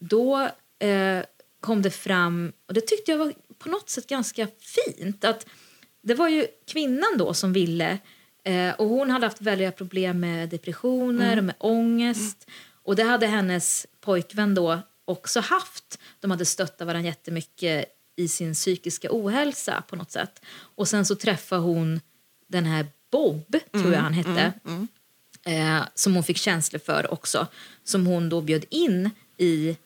då 0.00 0.48
eh, 0.78 1.22
kom 1.64 1.82
det 1.82 1.90
fram, 1.90 2.52
och 2.68 2.74
det 2.74 2.80
tyckte 2.80 3.10
jag 3.10 3.18
var 3.18 3.32
på 3.58 3.68
något 3.68 3.90
sätt 3.90 4.06
ganska 4.06 4.48
fint, 4.60 5.24
att 5.24 5.46
det 6.02 6.14
var 6.14 6.28
ju 6.28 6.46
kvinnan 6.66 7.18
då 7.18 7.34
som 7.34 7.52
ville, 7.52 7.98
eh, 8.44 8.70
och 8.70 8.88
hon 8.88 9.10
hade 9.10 9.26
haft 9.26 9.40
väldiga 9.40 9.72
problem 9.72 10.20
med 10.20 10.48
depressioner 10.48 11.38
och 11.38 11.44
med 11.44 11.54
ångest, 11.58 12.50
och 12.82 12.96
det 12.96 13.02
hade 13.02 13.26
hennes 13.26 13.86
pojkvän 14.00 14.54
då 14.54 14.78
också 15.04 15.40
haft. 15.40 15.98
De 16.20 16.30
hade 16.30 16.44
stöttat 16.44 16.86
varandra 16.86 17.08
jättemycket 17.08 17.84
i 18.16 18.28
sin 18.28 18.54
psykiska 18.54 19.08
ohälsa 19.10 19.82
på 19.88 19.96
något 19.96 20.10
sätt. 20.10 20.42
Och 20.76 20.88
sen 20.88 21.06
så 21.06 21.14
träffade 21.14 21.62
hon 21.62 22.00
den 22.46 22.64
här 22.64 22.86
Bob, 23.10 23.56
tror 23.72 23.92
jag 23.92 24.00
han 24.00 24.12
hette, 24.12 24.52
eh, 25.44 25.82
som 25.94 26.14
hon 26.14 26.24
fick 26.24 26.36
känslor 26.36 26.80
för 26.80 27.12
också, 27.12 27.46
som 27.84 28.06
hon 28.06 28.28
då 28.28 28.40
bjöd 28.40 28.64
in 28.70 29.10
i 29.36 29.76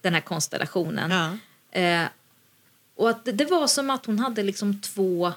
den 0.00 0.14
här 0.14 0.20
konstellationen. 0.20 1.10
Ja. 1.10 1.80
Eh, 1.80 2.08
och 2.94 3.10
att 3.10 3.24
det, 3.24 3.32
det 3.32 3.44
var 3.44 3.66
som 3.66 3.90
att 3.90 4.06
hon 4.06 4.18
hade 4.18 4.42
liksom 4.42 4.80
två, 4.80 5.32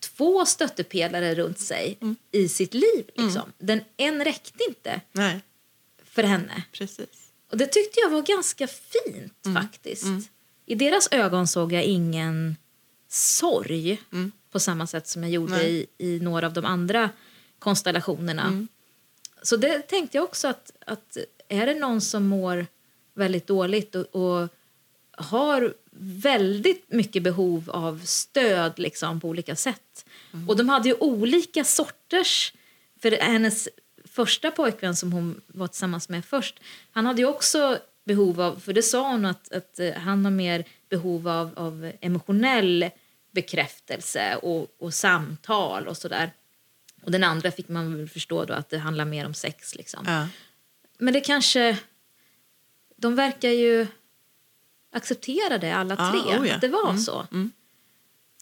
två 0.00 0.46
stöttepelare 0.46 1.34
runt 1.34 1.58
sig 1.58 1.98
i 2.32 2.48
sitt 2.48 2.74
liv. 2.74 3.10
Liksom. 3.14 3.52
Den, 3.58 3.80
en 3.96 4.24
räckte 4.24 4.64
inte 4.68 5.00
Nej, 5.12 5.40
för 6.04 6.22
henne. 6.22 6.64
precis. 6.72 7.30
Och 7.50 7.56
det 7.56 7.66
tyckte 7.66 8.00
jag 8.00 8.10
var 8.10 8.22
ganska 8.22 8.66
fint 8.66 9.46
faktiskt. 9.54 10.06
I 10.66 10.74
deras 10.74 11.08
ögon 11.10 11.48
såg 11.48 11.72
jag 11.72 11.82
ingen 11.82 12.56
sorg 13.08 14.02
på 14.50 14.60
samma 14.60 14.86
sätt 14.86 15.08
som 15.08 15.22
jag 15.22 15.32
gjorde 15.32 15.52
Nej. 15.52 15.86
i, 15.98 16.14
i 16.14 16.20
några 16.20 16.46
av 16.46 16.52
de 16.52 16.64
andra 16.64 17.10
konstellationerna. 17.58 18.66
Så 19.42 19.56
det 19.56 19.78
tänkte 19.78 20.16
jag 20.16 20.24
också 20.24 20.48
att, 20.48 20.72
att 20.86 21.16
är 21.48 21.66
det 21.66 21.74
någon 21.74 22.00
som 22.00 22.26
mår 22.26 22.66
väldigt 23.16 23.46
dåligt 23.46 23.94
och, 23.94 24.06
och 24.14 24.48
har 25.10 25.74
väldigt 26.00 26.92
mycket 26.92 27.22
behov 27.22 27.70
av 27.70 28.00
stöd 28.04 28.78
liksom, 28.78 29.20
på 29.20 29.28
olika 29.28 29.56
sätt. 29.56 30.06
Mm. 30.32 30.48
Och 30.48 30.56
de 30.56 30.68
hade 30.68 30.88
ju 30.88 30.94
olika 30.94 31.64
sorters... 31.64 32.52
För 33.00 33.10
hennes 33.10 33.68
första 34.04 34.50
pojkvän 34.50 34.96
som 34.96 35.12
hon 35.12 35.40
var 35.46 35.66
tillsammans 35.66 36.08
med 36.08 36.24
först, 36.24 36.60
han 36.90 37.06
hade 37.06 37.20
ju 37.20 37.28
också 37.28 37.78
behov 38.04 38.40
av, 38.40 38.60
för 38.60 38.72
det 38.72 38.82
sa 38.82 39.10
hon 39.10 39.24
att, 39.24 39.52
att 39.52 39.78
eh, 39.78 39.92
han 39.92 40.24
har 40.24 40.32
mer 40.32 40.64
behov 40.88 41.28
av, 41.28 41.50
av 41.56 41.92
emotionell 42.00 42.90
bekräftelse 43.30 44.36
och, 44.36 44.76
och 44.78 44.94
samtal 44.94 45.88
och 45.88 45.96
sådär. 45.96 46.30
Och 47.02 47.10
den 47.10 47.24
andra 47.24 47.50
fick 47.50 47.68
man 47.68 47.96
väl 47.96 48.08
förstå 48.08 48.44
då 48.44 48.54
att 48.54 48.68
det 48.68 48.78
handlar 48.78 49.04
mer 49.04 49.26
om 49.26 49.34
sex 49.34 49.74
liksom. 49.74 50.04
Ja. 50.06 50.28
Men 50.98 51.14
det 51.14 51.20
kanske, 51.20 51.78
de 52.96 53.14
verkar 53.14 53.50
ju 53.50 53.86
acceptera 54.92 55.58
det 55.58 55.70
alla 55.74 55.94
Ja, 55.98 56.10
tre, 56.10 56.38
oh 56.38 56.48
ja. 56.48 56.54
att 56.54 56.60
det 56.60 56.68
var 56.68 56.90
Mm, 56.90 57.02
så. 57.02 57.26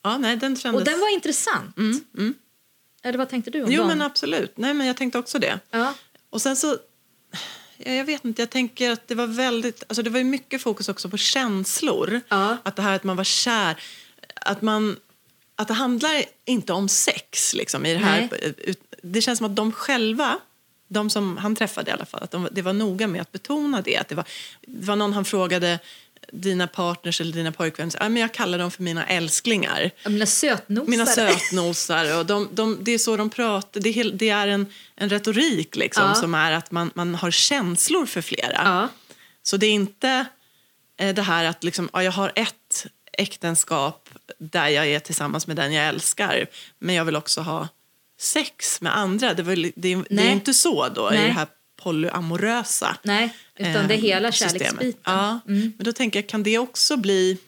Ja, 0.02 0.18
nej, 0.18 0.36
den 0.36 0.56
kändes... 0.56 0.80
Och 0.80 0.84
den 0.84 1.00
var 1.00 1.14
intressant. 1.14 1.76
Mm, 1.78 2.00
mm. 2.18 2.34
Eller 3.02 3.18
vad 3.18 3.28
tänkte 3.28 3.50
du 3.50 3.62
om 3.62 3.72
Jo, 3.72 3.78
dem? 3.78 3.88
men 3.88 4.02
absolut. 4.02 4.56
Nej, 4.56 4.74
men 4.74 4.86
jag 4.86 4.96
tänkte 4.96 5.18
också 5.18 5.38
det. 5.38 5.60
Ja. 5.70 5.94
Och 6.30 6.42
sen 6.42 6.56
så... 6.56 6.78
Ja, 7.76 7.92
jag 7.92 8.04
vet 8.04 8.24
inte, 8.24 8.42
jag 8.42 8.50
tänker 8.50 8.90
att 8.90 9.08
det 9.08 9.14
var 9.14 9.26
väldigt... 9.26 9.82
Alltså 9.88 10.02
det 10.02 10.10
var 10.10 10.18
ju 10.18 10.24
mycket 10.24 10.62
fokus 10.62 10.88
också 10.88 11.08
på 11.08 11.16
känslor. 11.16 12.20
Ja. 12.28 12.56
Att 12.62 12.76
det 12.76 12.82
här 12.82 12.96
att 12.96 13.04
man 13.04 13.16
var 13.16 13.24
kär. 13.24 13.82
Att 14.34 14.62
man... 14.62 14.96
Att 15.56 15.68
det 15.68 15.74
handlar 15.74 16.24
inte 16.44 16.72
om 16.72 16.88
sex 16.88 17.54
liksom 17.54 17.86
i 17.86 17.92
det 17.92 17.98
här. 17.98 18.28
Ut- 18.58 18.94
Det 19.02 19.20
känns 19.20 19.38
som 19.38 19.46
att 19.46 19.56
de 19.56 19.72
själva, 19.72 20.38
de 20.94 21.10
som 21.10 21.36
han 21.36 21.56
träffade 21.56 21.90
i 21.90 21.94
alla 21.94 22.04
fall, 22.06 22.22
att 22.22 22.30
de, 22.30 22.48
det 22.52 22.62
var 22.62 22.72
noga 22.72 23.06
med 23.06 23.20
att 23.20 23.32
betona 23.32 23.80
det. 23.80 23.96
Att 23.96 24.08
det, 24.08 24.14
var, 24.14 24.24
det 24.66 24.86
var 24.86 24.96
någon 24.96 25.12
han 25.12 25.24
frågade 25.24 25.78
dina 26.32 26.66
partners 26.66 27.20
eller 27.20 27.32
dina 27.32 27.52
pojkvänner, 27.52 27.94
ja, 28.00 28.08
men 28.08 28.22
jag 28.22 28.34
kallar 28.34 28.58
dem 28.58 28.70
för 28.70 28.82
mina 28.82 29.06
älsklingar. 29.06 29.90
Mina 30.06 30.26
sötnosar. 30.26 30.90
Mina 30.90 31.06
sötnosar. 31.20 32.18
Och 32.18 32.26
de, 32.26 32.48
de, 32.52 32.78
det 32.80 32.92
är 32.92 32.98
så 32.98 33.16
de 33.16 33.30
pratar. 33.30 33.80
Det 33.80 33.88
är, 34.00 34.10
det 34.10 34.30
är 34.30 34.48
en, 34.48 34.66
en 34.96 35.08
retorik 35.08 35.76
liksom, 35.76 36.04
Ja. 36.04 36.14
som 36.14 36.34
är 36.34 36.52
att 36.52 36.70
man, 36.70 36.90
man 36.94 37.14
har 37.14 37.30
känslor 37.30 38.06
för 38.06 38.20
flera. 38.20 38.60
Ja. 38.64 38.88
Så 39.42 39.56
det 39.56 39.66
är 39.66 39.72
inte 39.72 40.26
eh, 41.00 41.14
det 41.14 41.22
här 41.22 41.44
att 41.44 41.64
liksom, 41.64 41.90
ja, 41.92 42.02
jag 42.02 42.12
har 42.12 42.32
ett 42.34 42.86
äktenskap 43.12 44.08
där 44.38 44.68
jag 44.68 44.86
är 44.86 45.00
tillsammans 45.00 45.46
med 45.46 45.56
den 45.56 45.72
jag 45.72 45.86
älskar 45.86 46.46
men 46.78 46.94
jag 46.94 47.04
vill 47.04 47.16
också 47.16 47.40
ha 47.40 47.68
sex 48.24 48.80
med 48.80 48.96
andra. 48.98 49.34
Det, 49.34 49.42
var, 49.42 49.56
det, 49.76 49.92
är- 49.92 50.06
det 50.10 50.22
är 50.28 50.32
inte 50.32 50.54
så 50.54 50.88
då 50.88 51.12
i 51.12 51.14
Nej. 51.16 51.26
det 51.26 51.32
här 51.32 51.46
polyamorösa 51.76 52.96
Nej, 53.02 53.34
utan 53.56 53.88
det 53.88 53.94
är 53.94 53.98
eh, 53.98 54.02
hela 54.02 54.32
systemet. 54.32 54.62
kärleksbiten. 54.62 55.00
Ja, 55.04 55.40
Mm. 55.48 55.72
men 55.76 55.84
då 55.84 55.92
tänker 55.92 56.18
jag, 56.18 56.28
kan 56.28 56.42
det 56.42 56.58
också 56.58 56.96
bli... 56.96 57.38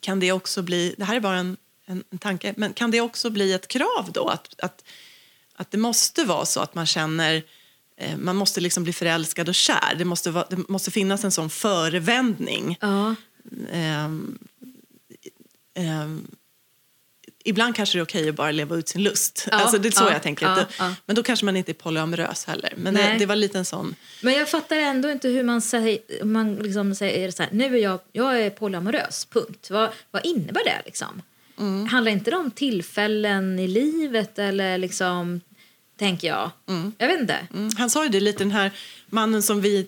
Kan 0.00 0.20
det 0.20 0.32
också 0.32 0.62
bli... 0.62 0.94
Det 0.98 1.04
här 1.04 1.16
är 1.16 1.20
bara 1.20 1.36
en, 1.38 1.56
en, 1.86 2.04
en 2.10 2.18
tanke. 2.18 2.54
Men 2.56 2.72
kan 2.72 2.90
det 2.90 3.00
också 3.00 3.30
bli 3.30 3.52
ett 3.52 3.68
krav 3.68 4.10
då? 4.14 4.28
Att, 4.28 4.60
att, 4.60 4.84
att 5.54 5.70
det 5.70 5.78
måste 5.78 6.24
vara 6.24 6.44
så 6.46 6.60
att 6.60 6.74
man 6.74 6.86
känner... 6.86 7.42
Eh, 7.96 8.16
man 8.16 8.36
måste 8.36 8.60
liksom 8.60 8.82
bli 8.84 8.92
förälskad 8.92 9.48
och 9.48 9.54
kär. 9.54 9.94
Det 9.98 10.04
måste, 10.04 10.30
vara, 10.30 10.46
det 10.50 10.68
måste 10.68 10.90
finnas 10.90 11.24
en 11.24 11.32
sån 11.32 11.50
förevändning. 11.50 12.78
Ja. 12.80 13.14
Ehm, 13.72 14.38
ehm, 15.74 16.26
ibland 17.44 17.76
kanske 17.76 17.98
det 17.98 18.00
är 18.00 18.04
okej 18.04 18.28
att 18.28 18.34
bara 18.34 18.50
leva 18.50 18.76
ut 18.76 18.88
sin 18.88 19.02
lust. 19.02 19.48
Ja, 19.50 19.56
alltså, 19.56 19.78
det 19.78 19.88
är 19.88 19.92
så 19.92 20.04
ja, 20.04 20.12
jag 20.12 20.22
tänker. 20.22 20.46
ja, 20.46 20.54
Det-. 20.54 20.94
Men 21.06 21.16
då 21.16 21.22
kanske 21.22 21.44
man 21.44 21.56
inte 21.56 21.72
är 21.72 21.74
polyamorös 21.74 22.44
heller. 22.44 22.74
Men 22.76 22.94
det, 22.94 23.16
det 23.18 23.26
var 23.26 23.36
lite 23.36 23.58
en 23.58 23.64
sån... 23.64 23.94
Men 24.20 24.34
jag 24.34 24.48
fattar 24.48 24.76
ändå 24.76 25.10
inte 25.10 25.28
hur 25.28 25.42
man 25.42 25.60
säger, 25.60 26.24
man 26.24 26.56
liksom 26.56 26.94
säger 26.94 27.30
så 27.30 27.42
här, 27.42 27.52
nu 27.52 27.76
är 27.76 27.82
jag, 27.82 28.00
jag 28.12 28.42
är 28.42 28.50
polyamorös, 28.50 29.24
punkt. 29.24 29.70
Vad, 29.70 29.90
vad 30.10 30.26
innebär 30.26 30.64
det 30.64 30.82
liksom? 30.84 31.22
Mm. 31.58 31.86
Handlar 31.86 32.12
inte 32.12 32.30
det 32.30 32.36
om 32.36 32.50
tillfällen 32.50 33.58
i 33.58 33.68
livet 33.68 34.38
eller 34.38 34.78
liksom, 34.78 35.40
tänker 35.98 36.28
jag. 36.28 36.50
Jag 36.98 37.08
vet 37.08 37.20
inte. 37.20 37.38
Mm, 37.54 37.70
han 37.78 37.90
sa 37.90 38.04
ju 38.04 38.08
det 38.08 38.20
lite, 38.20 38.38
den 38.38 38.50
här 38.50 38.70
mannen 39.06 39.42
som 39.42 39.60
vi 39.60 39.86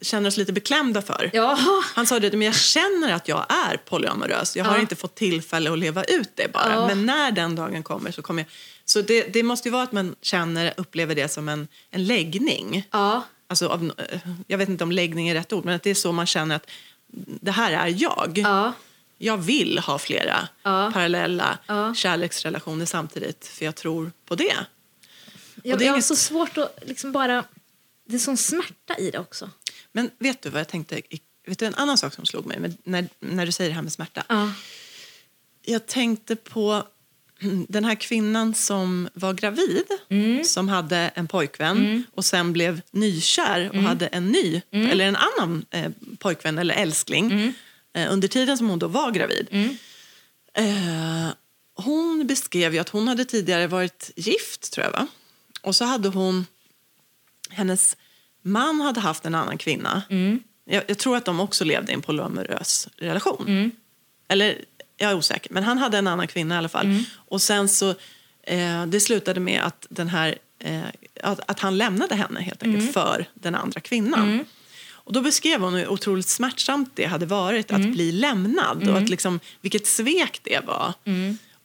känner 0.00 0.28
oss 0.28 0.36
lite 0.36 0.52
beklämda 0.52 1.02
för. 1.02 1.30
Ja, 1.32 1.58
Han 1.94 2.06
sa 2.06 2.20
det, 2.20 2.32
men 2.32 2.42
jag 2.46 2.54
känner 2.54 3.12
att 3.12 3.28
jag 3.28 3.46
är 3.48 3.76
polyamorös. 3.76 4.56
Jag 4.56 4.64
har 4.64 4.74
Ja. 4.74 4.80
inte 4.80 4.96
fått 4.96 5.14
tillfälle 5.14 5.72
att 5.72 5.78
leva 5.78 6.04
ut 6.04 6.30
det 6.34 6.52
bara. 6.52 6.72
Ja. 6.74 6.86
Men 6.86 7.06
när 7.06 7.32
den 7.32 7.54
dagen 7.56 7.82
kommer 7.82 8.10
så 8.12 8.22
kommer 8.22 8.42
jag... 8.42 8.48
Så 8.84 9.02
det, 9.02 9.22
det 9.22 9.42
måste 9.42 9.68
ju 9.68 9.72
vara 9.72 9.82
att 9.82 9.92
man 9.92 10.14
känner, 10.22 10.74
upplever 10.76 11.14
det 11.14 11.28
som 11.28 11.48
en, 11.48 11.68
en 11.90 12.04
läggning. 12.06 12.88
ja, 12.90 13.22
Alltså 13.48 13.68
av, 13.68 13.92
jag 14.46 14.58
vet 14.58 14.68
inte 14.68 14.84
om 14.84 14.92
läggning 14.92 15.28
är 15.28 15.34
rätt 15.34 15.52
ord, 15.52 15.64
men 15.64 15.74
att 15.74 15.82
det 15.82 15.90
är 15.90 15.94
så 15.94 16.12
man 16.12 16.26
känner 16.26 16.56
att 16.56 16.66
det 17.40 17.50
här 17.50 17.72
är 17.72 17.94
jag. 18.02 18.38
ja, 18.44 18.72
Jag 19.18 19.36
vill 19.38 19.78
ha 19.78 19.98
flera 19.98 20.48
parallella 20.62 21.58
kärleksrelationer 21.96 22.86
samtidigt, 22.86 23.46
för 23.46 23.64
jag 23.64 23.74
tror 23.74 24.12
på 24.26 24.34
det. 24.34 24.44
jag, 24.44 24.54
det 25.62 25.68
är 25.84 25.86
jag 25.86 25.92
har 25.92 25.96
inget- 25.96 26.04
så 26.04 26.16
svårt 26.16 26.58
att 26.58 26.78
liksom 26.86 27.12
bara, 27.12 27.44
det 28.08 28.14
är 28.14 28.18
sån 28.18 28.36
smärta 28.36 28.96
i 28.98 29.10
det 29.10 29.18
också. 29.18 29.50
Men 29.92 30.10
vet 30.18 30.42
du 30.42 30.48
vad 30.50 30.60
jag 30.60 30.68
tänkte? 30.68 31.00
Vet 31.46 31.58
du 31.58 31.66
en 31.66 31.74
annan 31.74 31.98
sak 31.98 32.14
som 32.14 32.26
slog 32.26 32.46
mig 32.46 32.58
när, 32.84 33.08
när 33.20 33.46
du 33.46 33.52
säger 33.52 33.70
det 33.70 33.74
här 33.74 33.82
med 33.82 33.92
smärta? 33.92 34.24
Ja, 34.28 34.52
Jag 35.64 35.86
tänkte 35.86 36.36
på 36.36 36.86
den 37.68 37.84
här 37.84 37.94
kvinnan 37.94 38.54
som 38.54 39.08
var 39.14 39.34
gravid, 39.34 39.84
Mm. 40.08 40.44
som 40.44 40.68
hade 40.68 40.96
en 41.14 41.28
pojkvän 41.28 42.04
och 42.14 42.24
sen 42.24 42.52
blev 42.52 42.80
nykär 42.90 43.68
och 43.70 43.76
hade 43.82 44.06
en 44.06 44.26
ny, 44.28 44.62
Mm. 44.70 44.90
eller 44.90 45.04
en 45.06 45.16
annan 45.16 45.64
eh, 45.70 45.90
pojkvän 46.18 46.58
eller 46.58 46.74
älskling 46.74 47.54
eh, 47.94 48.12
under 48.12 48.28
tiden 48.28 48.58
som 48.58 48.68
hon 48.70 48.78
då 48.78 48.88
var 48.88 49.10
gravid. 49.10 49.46
Mm. 49.50 49.76
Eh, 50.54 51.32
hon 51.74 52.26
beskrev 52.26 52.72
ju 52.74 52.78
att 52.80 52.88
hon 52.88 53.08
hade 53.08 53.24
tidigare 53.24 53.66
varit 53.66 54.10
gift, 54.16 54.72
tror 54.72 54.84
jag. 54.84 54.92
Va? 54.92 55.06
Och 55.62 55.76
så 55.76 55.84
hade 55.84 56.08
hon... 56.08 56.46
Hennes 57.50 57.96
man 58.42 58.80
hade 58.80 59.00
haft 59.00 59.26
en 59.26 59.34
annan 59.34 59.58
kvinna. 59.58 60.02
Mm. 60.10 60.40
Jag, 60.64 60.84
jag 60.86 60.98
tror 60.98 61.16
att 61.16 61.24
de 61.24 61.40
också 61.40 61.64
levde 61.64 61.92
i 61.92 61.94
en 61.94 62.02
polyamorös 62.02 62.88
relation. 62.96 63.44
Eller, 64.28 64.64
jag 64.96 65.10
är 65.10 65.16
osäker. 65.16 65.52
Men 65.52 65.62
han 65.62 65.78
hade 65.78 65.98
en 65.98 66.06
annan 66.06 66.26
kvinna 66.26 66.54
i 66.54 66.58
alla 66.58 66.68
fall. 66.68 66.86
Och 67.14 67.42
sen 67.42 67.68
så... 67.68 67.94
Eh, 68.42 68.86
det 68.86 69.00
slutade 69.00 69.40
med 69.40 69.62
att, 69.62 69.86
den 69.90 70.08
här, 70.08 70.38
eh, 70.58 70.80
att, 71.22 71.40
att 71.50 71.60
han 71.60 71.78
lämnade 71.78 72.14
henne 72.14 72.40
helt 72.40 72.62
enkelt 72.62 72.92
för 72.92 73.24
den 73.34 73.54
andra 73.54 73.80
kvinnan. 73.80 74.44
Och 74.90 75.12
då 75.12 75.20
beskrev 75.20 75.60
hon 75.60 75.74
hur 75.74 75.88
otroligt 75.88 76.28
smärtsamt 76.28 76.90
det 76.94 77.04
hade 77.04 77.26
varit 77.26 77.72
att 77.72 77.80
bli 77.92 78.12
lämnad 78.12 78.88
och 78.88 78.98
att 78.98 79.08
liksom, 79.08 79.40
vilket 79.60 79.86
svek 79.86 80.40
det 80.42 80.66
var. 80.66 80.92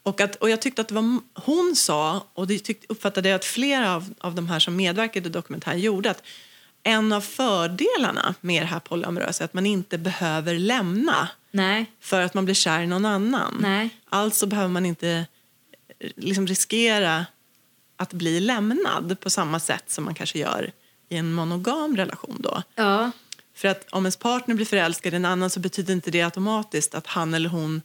Och, 0.04 0.22
att, 0.22 0.36
och 0.36 0.50
jag 0.50 0.62
tyckte 0.62 0.82
att 0.82 0.92
var, 0.92 1.20
hon 1.34 1.76
sa, 1.76 2.26
och 2.34 2.48
det 2.48 2.60
tyck, 2.60 2.84
uppfattade 2.90 3.30
jag 3.30 3.36
att 3.36 3.46
flera 3.46 3.96
av, 3.96 4.14
av 4.20 4.36
de 4.36 4.48
här 4.48 4.60
som 4.60 4.76
medverkade 4.76 5.30
i 5.30 5.32
dokumentären 5.32 5.80
gjorde, 5.80 6.12
att 6.12 6.24
en 6.88 7.14
av 7.14 7.22
fördelarna 7.22 8.36
med 8.42 8.62
det 8.62 8.66
här 8.66 8.80
polyamorösa 8.80 9.44
är 9.44 9.46
att 9.46 9.54
man 9.54 9.66
inte 9.66 9.98
behöver 9.98 10.60
lämna 10.60 11.30
nej, 11.52 11.92
för 12.00 12.22
att 12.22 12.34
man 12.34 12.46
blir 12.46 12.56
kär 12.56 12.82
i 12.82 12.88
någon 12.88 13.06
annan. 13.06 13.58
Nej. 13.60 13.90
Alltså 14.10 14.46
behöver 14.46 14.70
man 14.70 14.86
inte 14.86 15.26
eh, 16.00 16.12
liksom 16.16 16.48
riskera 16.48 17.26
att 17.98 18.14
bli 18.14 18.40
lämnad 18.40 19.20
på 19.20 19.30
samma 19.30 19.60
sätt 19.60 19.84
som 19.88 20.04
man 20.04 20.16
kanske 20.16 20.40
gör 20.40 20.72
i 21.10 21.18
en 21.18 21.34
monogam 21.34 21.98
relation. 21.98 22.38
Då. 22.40 22.64
ja, 22.76 23.12
För 23.56 23.68
att 23.68 23.88
om 23.92 24.06
ens 24.06 24.18
partner 24.18 24.56
blir 24.56 24.66
förälskad 24.66 25.14
i 25.14 25.16
en 25.16 25.26
annan 25.26 25.50
så 25.50 25.60
betyder 25.60 25.94
inte 25.94 26.12
det 26.12 26.22
automatiskt 26.22 26.96
att 26.96 27.08
han 27.08 27.34
eller 27.34 27.50
hon 27.50 27.82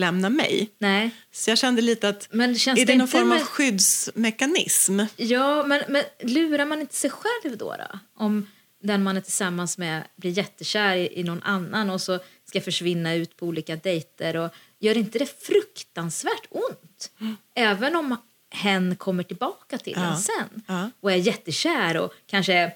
lämnar 0.00 0.30
mig. 0.30 0.70
nej. 0.78 1.10
Så 1.32 1.50
jag 1.50 1.58
kände 1.58 1.82
lite 1.82 2.08
att 2.08 2.28
Men 2.30 2.58
känns 2.58 2.80
är 2.80 2.86
det, 2.86 2.92
det 2.92 2.98
någon 2.98 3.08
form 3.08 3.22
av 3.32 3.38
med- 3.38 3.42
skyddsmekanism? 3.46 5.00
Ja, 5.16 5.66
men, 5.66 5.82
men 5.88 6.04
lurar 6.22 6.64
man 6.64 6.80
inte 6.80 6.94
sig 6.94 7.10
själv 7.10 7.56
då, 7.58 7.76
då? 7.78 7.98
Om 8.16 8.46
den 8.82 9.02
man 9.02 9.16
är 9.16 9.20
tillsammans 9.20 9.78
med 9.78 10.02
blir 10.16 10.30
jättekär 10.30 10.96
i, 10.96 11.20
i 11.20 11.22
någon 11.22 11.42
annan 11.42 11.90
och 11.90 12.00
så 12.00 12.18
ska 12.48 12.60
försvinna 12.60 13.14
ut 13.14 13.36
på 13.36 13.46
olika 13.46 13.76
dejter. 13.76 14.36
Och 14.36 14.50
gör 14.78 14.96
inte 14.96 15.18
det 15.18 15.42
fruktansvärt 15.46 16.46
ont? 16.50 17.10
Även 17.54 17.96
om 17.96 18.16
hen 18.50 18.96
kommer 18.96 19.22
tillbaka 19.22 19.78
till 19.78 19.92
Ja, 19.96 20.12
en 20.12 20.18
sen 20.18 20.62
ja. 20.66 20.90
och 21.00 21.12
är 21.12 21.16
jättekär 21.16 21.96
och 21.96 22.12
kanske 22.26 22.52
är 22.54 22.72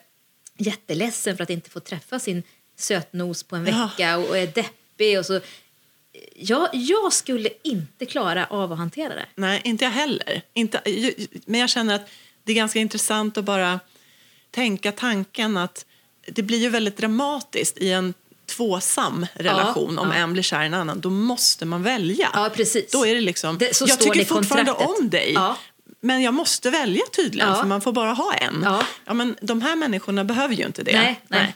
jätteledsen 0.59 1.37
för 1.37 1.43
att 1.43 1.51
inte 1.51 1.71
få 1.71 1.81
träffa 1.81 2.19
sin 2.19 2.43
sötnos 2.79 3.43
på 3.43 3.57
en 3.57 3.67
Ja. 3.67 3.91
vecka 3.97 4.17
och 4.19 4.39
är 4.39 4.47
deppig. 4.47 5.19
Och 5.19 5.27
så. 5.27 5.41
Jag, 6.37 6.69
jag 6.73 7.13
skulle 7.13 7.49
inte 7.63 8.07
klara 8.07 8.47
av 8.47 8.73
att 8.73 8.79
hantera 8.79 9.15
det. 9.15 9.27
Nej, 9.35 9.61
inte 9.65 9.85
jag 9.85 9.93
heller. 9.93 10.43
Inte, 10.55 10.81
men 11.47 11.61
jag 11.61 11.71
känner 11.71 11.95
att 11.95 12.09
det 12.45 12.53
är 12.53 12.57
ganska 12.57 12.79
intressant 12.79 13.39
att 13.39 13.45
bara 13.45 13.81
tänka 14.51 14.93
tanken 14.93 15.57
att 15.57 15.85
det 16.27 16.43
blir 16.43 16.59
ju 16.59 16.69
väldigt 16.69 16.97
dramatiskt 16.97 17.79
i 17.79 17.91
en 17.93 18.15
tvåsam 18.47 19.27
relation 19.35 19.99
om 19.99 20.09
ja. 20.09 20.15
en 20.15 20.33
blir 20.33 20.43
kär 20.43 20.63
i 20.63 20.67
en 20.67 20.75
annan. 20.75 21.01
Då 21.01 21.11
måste 21.11 21.65
man 21.65 21.83
välja. 21.83 22.29
Ja, 22.33 22.51
precis. 22.55 22.91
Då 22.91 23.07
är 23.07 23.15
det 23.15 23.21
liksom, 23.21 23.59
Det- 23.59 23.81
jag 23.81 23.89
det 23.89 23.97
tycker 23.97 24.21
i 24.21 24.25
fortfarande 24.25 24.73
kontraktet. 24.73 25.01
om 25.01 25.11
dig, 25.11 25.33
Ja. 25.35 25.57
Men 26.05 26.23
jag 26.23 26.35
måste 26.35 26.71
välja 26.71 27.03
tydligen, 27.17 27.49
Ja. 27.49 27.55
för 27.61 27.67
man 27.67 27.81
får 27.81 27.93
bara 27.93 28.13
ha 28.13 28.35
en. 28.35 28.61
Ja. 28.65 29.15
men 29.15 29.37
de 29.41 29.63
här 29.63 29.77
människorna 29.77 30.25
behöver 30.25 30.55
ju 30.55 30.67
inte 30.67 30.83
det. 30.83 30.93
Nej, 30.93 31.21
nej. 31.29 31.55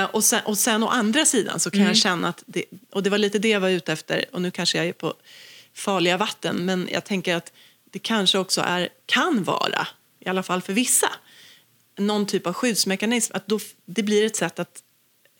Eh, 0.00 0.04
och, 0.04 0.24
sen, 0.24 0.40
och 0.44 0.58
sen 0.58 0.82
å 0.82 0.88
andra 0.88 1.24
sidan 1.24 1.60
så 1.60 1.70
kan 1.70 1.80
Mm. 1.80 1.88
jag 1.88 1.96
känna 1.96 2.28
att, 2.28 2.42
det, 2.46 2.64
och 2.92 3.02
det 3.02 3.10
var 3.10 3.18
lite 3.18 3.38
det 3.38 3.48
jag 3.48 3.60
var 3.60 3.68
ute 3.68 3.92
efter, 3.92 4.24
och 4.32 4.42
nu 4.42 4.50
kanske 4.50 4.78
jag 4.78 4.86
är 4.86 4.92
på 4.92 5.14
farliga 5.74 6.16
vatten, 6.16 6.56
men 6.56 6.88
jag 6.92 7.04
tänker 7.04 7.34
att 7.36 7.52
det 7.90 7.98
kanske 7.98 8.38
också 8.38 8.60
är, 8.60 8.88
kan 9.06 9.44
vara, 9.44 9.86
i 10.20 10.28
alla 10.28 10.42
fall 10.42 10.62
för 10.62 10.72
vissa, 10.72 11.10
någon 11.98 12.26
typ 12.26 12.46
av 12.46 12.52
skyddsmekanism. 12.52 13.32
Att 13.36 13.46
då, 13.46 13.58
det 13.86 14.02
blir 14.02 14.26
ett 14.26 14.36
sätt 14.36 14.58
att 14.58 14.82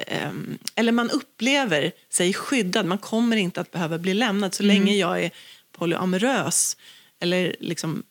ehm, 0.07 0.59
eller 0.75 0.93
man 0.93 1.11
upplever 1.11 1.93
sig 2.11 2.35
skyddad. 2.35 2.87
Man 2.87 2.99
kommer 2.99 3.37
inte 3.37 3.61
att 3.61 3.71
behöva 3.71 3.99
bli 3.99 4.15
lämnad. 4.15 4.55
Så 4.55 4.63
Mm. 4.63 4.77
länge 4.77 4.95
jag 4.97 5.23
är 5.25 5.31
polyamorös 5.79 6.77
eller 7.21 7.57
liksom, 7.61 8.03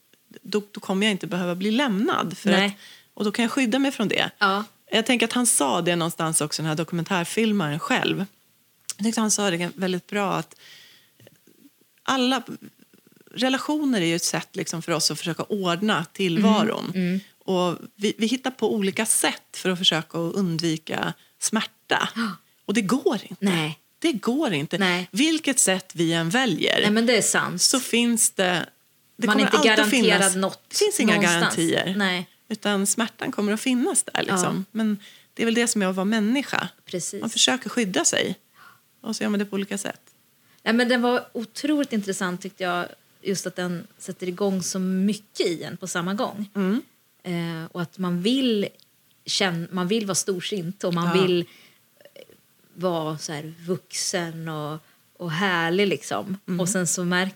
då, 0.42 0.62
då 0.72 0.80
kommer 0.80 1.06
jag 1.06 1.12
inte 1.12 1.28
behöva 1.28 1.56
bli 1.56 1.72
lämnad. 1.72 2.38
För 2.38 2.50
att, 2.52 2.72
och 3.14 3.24
då 3.26 3.32
kan 3.32 3.44
jag 3.44 3.52
skydda 3.52 3.80
mig 3.80 3.92
från 3.92 4.08
det. 4.08 4.30
Ja. 4.38 4.64
Jag 4.92 5.06
tänker 5.06 5.26
att 5.26 5.34
han 5.34 5.46
sa 5.46 5.82
det 5.82 5.96
någonstans 5.96 6.42
också, 6.42 6.62
den 6.62 6.70
här 6.70 6.76
dokumentärfilmaren 6.76 7.80
själv. 7.80 8.26
Jag 8.98 9.06
tyckte 9.06 9.22
han 9.22 9.32
sa 9.32 9.52
det 9.52 9.72
väldigt 9.76 10.08
bra 10.08 10.34
att 10.34 10.56
alla 12.04 12.44
relationer 13.32 14.02
är 14.02 14.06
ju 14.06 14.16
ett 14.16 14.24
sätt 14.24 14.56
liksom 14.56 14.82
för 14.82 14.92
oss 14.92 15.12
att 15.12 15.18
försöka 15.18 15.44
ordna 15.44 16.06
tillvaron. 16.14 16.92
Mm, 16.96 17.20
Och 17.40 17.78
vi, 17.96 18.14
vi 18.18 18.28
hittar 18.28 18.52
på 18.52 18.74
olika 18.74 19.06
sätt 19.06 19.58
för 19.58 19.70
att 19.70 19.78
försöka 19.78 20.18
undvika 20.18 21.14
smärta. 21.40 22.10
Och 22.66 22.74
det 22.74 22.82
går 22.82 23.20
inte. 23.24 23.46
Nej. 23.46 23.80
Det 24.00 24.14
går 24.14 24.54
inte. 24.54 24.78
Nej. 24.78 25.10
Vilket 25.12 25.60
sätt 25.60 25.92
vi 25.96 26.14
än 26.14 26.30
väljer 26.30 26.82
Nej, 26.82 26.92
men 26.92 27.06
det 27.06 27.18
är 27.18 27.22
sant. 27.22 27.62
så 27.62 27.80
finns 27.80 28.32
det... 28.32 28.66
det 29.18 29.28
Man 29.28 29.40
är 29.40 29.42
inte 29.42 29.58
garanterad 29.64 29.90
finnas, 29.90 30.36
något 30.36 30.64
Det 30.70 30.76
finns 30.78 31.00
inga 31.00 31.14
någonstans. 31.16 31.56
garantier. 31.56 31.94
Nej. 31.98 32.30
Utan 32.48 32.88
smärtan 32.88 33.32
kommer 33.32 33.54
att 33.54 33.62
finnas 33.62 34.04
där. 34.04 34.24
Liksom. 34.24 34.66
Men 34.72 35.00
det 35.34 35.44
är 35.44 35.46
väl 35.46 35.54
det 35.54 35.68
som 35.68 35.82
är 35.82 35.86
att 35.86 35.96
vara 35.96 36.06
människa. 36.06 36.70
Precis. 36.86 37.22
Man 37.22 37.30
försöker 37.30 37.70
skydda 37.70 38.06
sig. 38.06 38.36
Och 39.02 39.16
så 39.16 39.24
gör 39.24 39.30
man 39.30 39.40
det 39.40 39.46
på 39.46 39.54
olika 39.56 39.78
sätt. 39.78 40.02
Nej, 40.64 40.74
men 40.74 40.90
den 40.90 41.02
var 41.02 41.26
otroligt 41.34 41.94
intressant 41.94 42.42
tyckte 42.42 42.64
jag. 42.64 42.86
Just 43.22 43.48
att 43.48 43.56
den 43.56 43.88
sätter 43.98 44.28
igång 44.28 44.64
så 44.64 44.80
mycket 44.80 45.48
i 45.48 45.64
en 45.64 45.78
på 45.78 45.88
samma 45.88 46.14
gång. 46.14 46.50
Mm. 46.56 46.82
Eh, 47.24 47.66
och 47.72 47.82
att 47.82 47.98
man 47.98 48.22
vill, 48.22 48.68
känna, 49.26 49.68
man 49.72 49.88
vill 49.88 50.06
vara 50.06 50.16
storsint 50.16 50.84
och 50.84 50.94
man 50.94 51.18
Ja. 51.18 51.22
vill 51.24 51.40
eh, 51.42 52.22
vara 52.74 53.18
så 53.18 53.32
här 53.32 53.54
vuxen 53.68 54.48
och, 54.50 54.80
och 55.18 55.32
härlig 55.32 55.88
liksom. 55.88 56.38
Mm. 56.48 56.60
Och 56.60 56.70
sen 56.70 56.88
så 56.88 57.04
märker 57.06 57.36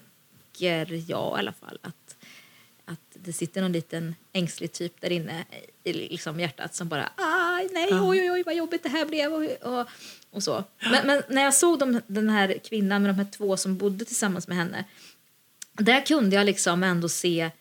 jag 0.61 1.37
i 1.37 1.39
alla 1.39 1.53
fall 1.53 1.79
att, 1.81 2.17
att 2.85 2.99
det 3.13 3.33
sitter 3.33 3.61
någon 3.61 3.71
liten 3.71 4.15
ängslig 4.33 4.71
typ 4.71 5.01
där 5.01 5.09
inne 5.09 5.45
i 5.83 5.93
liksom 5.93 6.39
hjärtat 6.39 6.75
som 6.75 6.89
bara 6.89 7.09
aj 7.15 7.69
nej 7.71 7.87
oj 7.91 8.21
oj 8.21 8.31
oj 8.31 8.43
vad 8.45 8.55
jobbigt 8.55 8.83
det 8.83 8.89
här 8.89 9.05
blev 9.05 9.33
och, 9.33 9.79
och, 9.79 9.87
och 10.31 10.43
så. 10.43 10.63
Men, 10.91 11.07
men 11.07 11.23
när 11.29 11.43
jag 11.43 11.53
såg 11.53 11.79
de, 11.79 12.01
den 12.07 12.29
här 12.29 12.59
kvinnan 12.63 13.01
med 13.01 13.09
de 13.09 13.17
här 13.17 13.31
två 13.31 13.57
som 13.57 13.77
bodde 13.77 14.05
tillsammans 14.05 14.47
med 14.47 14.57
henne 14.57 14.85
där 15.73 16.05
kunde 16.05 16.35
jag 16.35 16.45
liksom 16.45 16.83
ändå 16.83 17.09
se 17.09 17.51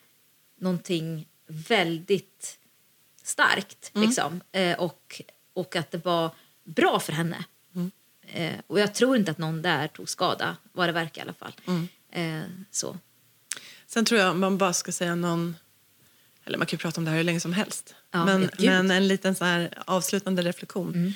någonting 0.59 1.27
väldigt 1.47 2.57
starkt. 3.23 3.91
Liksom. 3.93 4.41
Eh, 4.51 4.79
och, 4.79 5.21
och 5.53 5.75
att 5.75 5.91
det 5.91 6.05
var 6.05 6.31
bra 6.63 6.99
för 6.99 7.13
henne. 7.13 7.45
Eh, 8.21 8.59
och 8.67 8.79
jag 8.79 8.93
tror 8.93 9.17
inte 9.17 9.31
att 9.31 9.37
någon 9.37 9.61
där 9.61 9.87
tog 9.87 10.09
skada, 10.09 10.57
vad 10.71 10.89
det 10.89 10.93
verkar 10.93 11.21
i 11.21 11.23
alla 11.23 11.33
fall. 11.33 11.53
Eh, 12.11 12.41
så. 12.71 12.97
Sen 13.87 14.05
tror 14.05 14.19
jag 14.19 14.35
man 14.35 14.57
bara 14.57 14.73
ska 14.73 14.91
säga 14.91 15.15
någon... 15.15 15.55
Eller 16.45 16.57
man 16.57 16.67
kan 16.67 16.77
ju 16.77 16.81
prata 16.81 17.01
om 17.01 17.05
det 17.05 17.11
här 17.11 17.17
hur 17.17 17.23
länge 17.23 17.39
som 17.39 17.53
helst. 17.53 17.95
Ja, 18.11 18.25
men. 18.25 18.35
Mm. 18.35 18.87
men 18.87 18.91
en 18.91 19.07
liten 19.07 19.35
så 19.35 19.45
här 19.45 19.73
avslutande 19.85 20.41
reflektion. 20.41 21.13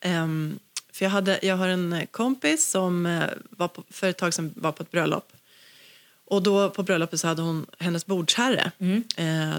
Ehm, 0.00 0.58
för 0.92 1.04
jag, 1.04 1.10
hade, 1.10 1.38
jag 1.42 1.56
har 1.56 1.68
en 1.68 2.06
kompis 2.10 2.70
som 2.70 3.06
eh, 3.06 3.24
var 3.50 3.68
på, 3.68 3.84
för 3.90 4.08
ett 4.08 4.18
tag 4.18 4.34
sedan 4.34 4.52
var 4.56 4.72
på 4.72 4.82
ett 4.82 4.90
bröllop. 4.90 5.32
Och 6.24 6.42
då 6.42 6.70
på 6.70 6.82
bröllopet 6.82 7.20
så 7.20 7.28
hade 7.28 7.42
hon 7.42 7.66
hennes 7.78 8.06
bordsherre. 8.06 8.72
Mm. 8.78 9.04
Eh, 9.16 9.56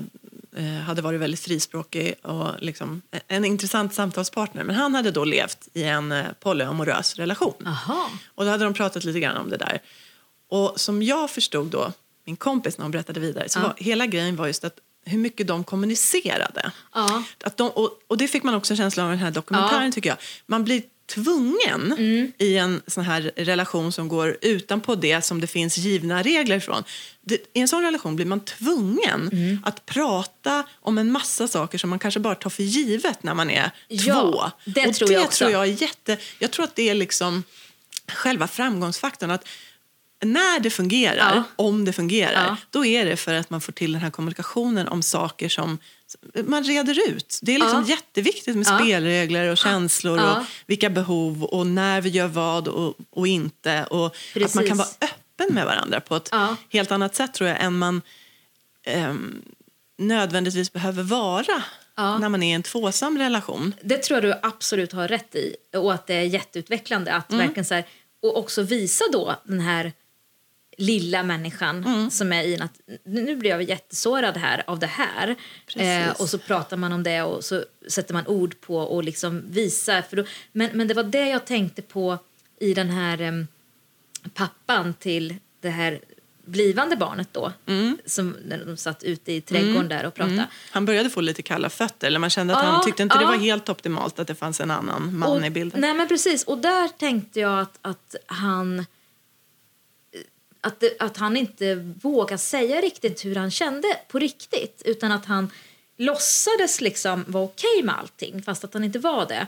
eh, 0.56 0.82
hade 0.82 1.02
varit 1.02 1.20
väldigt 1.20 1.40
frispråkig 1.40 2.16
och 2.22 2.48
liksom 2.60 3.02
en 3.28 3.46
intressant 3.46 3.94
samtalspartner. 3.94 4.64
Men 4.64 4.76
han 4.76 4.96
hade 4.96 5.12
då 5.12 5.26
levt 5.26 5.68
i 5.74 5.84
en 5.84 6.12
eh, 6.12 6.26
polyamorös 6.40 7.16
relation. 7.16 7.68
Aha. 7.68 8.10
Och 8.28 8.46
då 8.46 8.52
hade 8.52 8.64
de 8.64 8.74
pratat 8.74 9.04
lite 9.04 9.20
grann 9.20 9.38
om 9.38 9.50
det 9.50 9.58
där. 9.58 9.82
Och 10.50 10.80
som 10.80 11.04
jag 11.04 11.30
förstod 11.30 11.68
då, 11.68 11.94
min 12.26 12.36
kompis 12.36 12.78
när 12.78 12.84
hon 12.84 12.92
berättade 12.92 13.20
vidare, 13.20 13.50
så 13.50 13.60
Ja. 13.60 13.64
var, 13.64 13.74
hela 13.78 14.06
grejen 14.06 14.36
var 14.36 14.48
just 14.48 14.64
att 14.64 14.78
hur 15.06 15.18
mycket 15.18 15.48
de 15.48 15.64
kommunicerade. 15.64 16.72
Ja. 16.94 17.24
Att 17.44 17.58
de, 17.58 17.70
och, 17.70 18.00
och 18.08 18.18
det 18.18 18.28
fick 18.28 18.44
man 18.44 18.54
också 18.56 18.74
en 18.74 18.78
känsla 18.78 19.04
av 19.04 19.10
i 19.10 19.12
den 19.12 19.20
här 19.20 19.32
dokumentären 19.32 19.72
Ja. 19.74 19.80
Mm. 19.80 19.92
tycker 19.92 20.10
jag. 20.10 20.18
Man 20.46 20.64
blir 20.64 20.84
tvungen 21.10 21.94
i 22.38 22.58
en 22.58 22.82
sån 22.88 23.04
här 23.04 23.32
relation 23.36 23.92
som 23.92 24.08
går 24.08 24.38
utanpå 24.42 24.96
det 24.96 25.22
som 25.26 25.42
det 25.42 25.48
finns 25.48 25.78
givna 25.78 26.24
regler 26.24 26.60
från. 26.60 26.84
Det, 27.22 27.36
I 27.54 27.60
en 27.62 27.68
sån 27.68 27.82
relation 27.84 28.16
blir 28.16 28.26
man 28.26 28.40
tvungen 28.40 29.30
Mm. 29.32 29.60
att 29.66 29.86
prata 29.86 30.64
om 30.80 30.98
en 30.98 31.12
massa 31.12 31.48
saker 31.48 31.78
som 31.78 31.90
man 31.90 32.00
kanske 32.00 32.20
bara 32.20 32.36
tar 32.36 32.50
för 32.50 32.64
givet 32.64 33.24
när 33.24 33.34
man 33.34 33.50
är 33.50 33.72
Ja, 33.88 34.14
två. 34.22 34.44
det 34.72 34.88
och 34.88 34.96
tror 34.96 35.08
det 35.08 35.14
jag 35.14 35.24
också. 35.24 35.38
tror 35.38 35.52
jag 35.52 35.62
är 35.64 35.82
jätte... 35.82 36.18
Jag 36.40 36.52
tror 36.52 36.64
att 36.66 36.76
det 36.76 36.90
är 36.90 36.96
liksom 36.96 37.44
själva 38.08 38.48
framgångsfaktorn. 38.48 39.32
Att 39.32 39.48
när 40.26 40.60
det 40.60 40.70
fungerar, 40.70 41.36
Ja. 41.36 41.44
om 41.56 41.86
det 41.86 41.94
fungerar, 41.94 42.46
Ja. 42.46 42.58
då 42.70 42.86
är 42.86 43.06
det 43.06 43.16
för 43.18 43.34
att 43.34 43.50
man 43.50 43.62
får 43.62 43.72
till 43.74 43.92
den 43.92 44.02
här 44.02 44.10
kommunikationen 44.10 44.88
om 44.88 45.04
saker 45.04 45.50
som 45.50 45.78
man 46.46 46.64
reder 46.64 47.10
ut. 47.10 47.40
Det 47.42 47.56
är 47.56 47.60
liksom 47.60 47.84
Ja. 47.88 47.96
jätteviktigt 47.96 48.56
med 48.56 48.68
spelregler 48.68 49.48
och 49.52 49.58
känslor 49.58 50.20
och 50.24 50.38
vilka 50.66 50.90
behov 50.90 51.44
och 51.44 51.68
när 51.68 52.02
vi 52.02 52.10
gör 52.10 52.28
vad 52.28 52.68
och, 52.68 52.96
och 53.10 53.28
inte. 53.28 53.84
Och 53.86 54.06
att 54.06 54.14
man 54.36 54.44
Precis. 54.44 54.68
kan 54.68 54.78
vara 54.78 54.88
öppen 55.02 55.54
med 55.56 55.66
varandra 55.66 56.00
på 56.02 56.16
ett 56.16 56.30
helt 56.70 56.92
annat 56.92 57.16
sätt 57.16 57.34
tror 57.34 57.50
jag 57.50 57.64
än 57.64 57.78
man 57.78 58.02
ehm, 58.86 59.42
nödvändigtvis 59.98 60.74
behöver 60.74 61.04
vara 61.04 61.64
Ja. 61.96 62.18
när 62.18 62.30
man 62.30 62.44
är 62.44 62.50
i 62.52 62.54
en 62.54 62.64
tvåsam 62.64 63.18
relation. 63.18 63.74
Det 63.84 63.98
tror 63.98 64.18
jag 64.18 64.24
du 64.24 64.40
absolut 64.48 64.92
har 64.92 65.08
rätt 65.08 65.36
i. 65.36 65.56
Och 65.78 65.94
att 65.94 66.08
det 66.08 66.14
är 66.14 66.22
jätteutvecklande 66.24 67.14
att 67.14 67.34
verkligen 67.34 67.66
så 67.66 67.74
här, 67.74 67.86
och 68.22 68.38
också 68.38 68.62
visa 68.62 69.04
då 69.12 69.36
den 69.44 69.60
här 69.60 69.94
lilla 70.80 71.24
människan 71.24 72.12
som 72.12 72.34
är 72.34 72.44
i 72.44 72.56
en 72.56 72.62
att 72.62 72.80
nu 73.04 73.36
blir 73.36 73.50
jag 73.50 73.64
jättesårad 73.64 74.38
här 74.38 74.64
av 74.68 74.80
det 74.80 74.88
här. 74.88 75.36
Precis. 75.66 76.20
och 76.22 76.30
så 76.30 76.38
pratar 76.38 76.78
man 76.78 76.94
om 76.94 77.04
det 77.04 77.22
och 77.22 77.44
så 77.44 77.64
sätter 77.88 78.14
man 78.14 78.28
ord 78.28 78.62
på 78.62 78.78
och 78.78 79.04
liksom 79.04 79.44
visar. 79.48 80.02
För 80.02 80.18
då, 80.18 80.24
men, 80.52 80.70
men 80.74 80.88
det 80.88 80.94
var 80.94 81.04
det 81.04 81.30
jag 81.30 81.46
tänkte 81.46 81.82
på 81.82 82.18
i 82.60 82.74
den 82.74 82.90
här 82.90 83.22
em, 83.22 83.48
pappan 84.34 84.94
till 84.94 85.36
det 85.62 85.70
här 85.70 86.00
blivande 86.46 86.96
barnet 86.96 87.30
då. 87.32 87.54
Som, 88.06 88.36
när 88.46 88.66
de 88.66 88.78
satt 88.78 89.04
ute 89.04 89.32
i 89.32 89.42
trädgården 89.42 89.90
där 89.90 90.06
och 90.06 90.14
pratade. 90.14 90.48
Han 90.72 90.86
började 90.86 91.10
få 91.10 91.22
lite 91.22 91.42
kalla 91.42 91.70
fötter. 91.70 92.08
Eller 92.08 92.20
man 92.20 92.30
kände 92.30 92.56
att 92.56 92.64
Ja, 92.64 92.70
han 92.70 92.86
tyckte 92.86 93.04
inte 93.04 93.18
det 93.18 93.24
ja. 93.24 93.30
var 93.30 93.38
helt 93.38 93.70
optimalt 93.70 94.20
att 94.20 94.28
det 94.28 94.36
fanns 94.36 94.62
en 94.62 94.72
annan 94.72 95.18
man 95.18 95.30
och, 95.30 95.46
i 95.46 95.50
bilden. 95.50 95.82
Nej 95.82 95.94
men 95.94 96.08
precis, 96.08 96.44
och 96.44 96.58
där 96.58 96.88
tänkte 96.88 97.40
jag 97.40 97.60
att, 97.60 97.80
att 97.82 98.16
han 98.26 98.86
att, 100.62 100.80
det, 100.80 100.96
att 101.00 101.18
han 101.18 101.38
inte 101.38 101.76
vågade 101.76 102.38
säga 102.38 102.82
riktigt 102.82 103.26
hur 103.26 103.36
han 103.36 103.52
kände 103.52 103.88
på 104.08 104.20
riktigt 104.20 104.82
utan 104.86 105.12
att 105.12 105.26
han 105.26 105.52
låtsades 105.98 106.82
liksom 106.82 107.26
vara 107.28 107.44
okej 107.44 107.84
med 107.84 108.00
allting 108.00 108.44
fast 108.44 108.64
att 108.64 108.74
han 108.74 108.84
inte 108.84 109.00
var 109.00 109.26
det. 109.26 109.48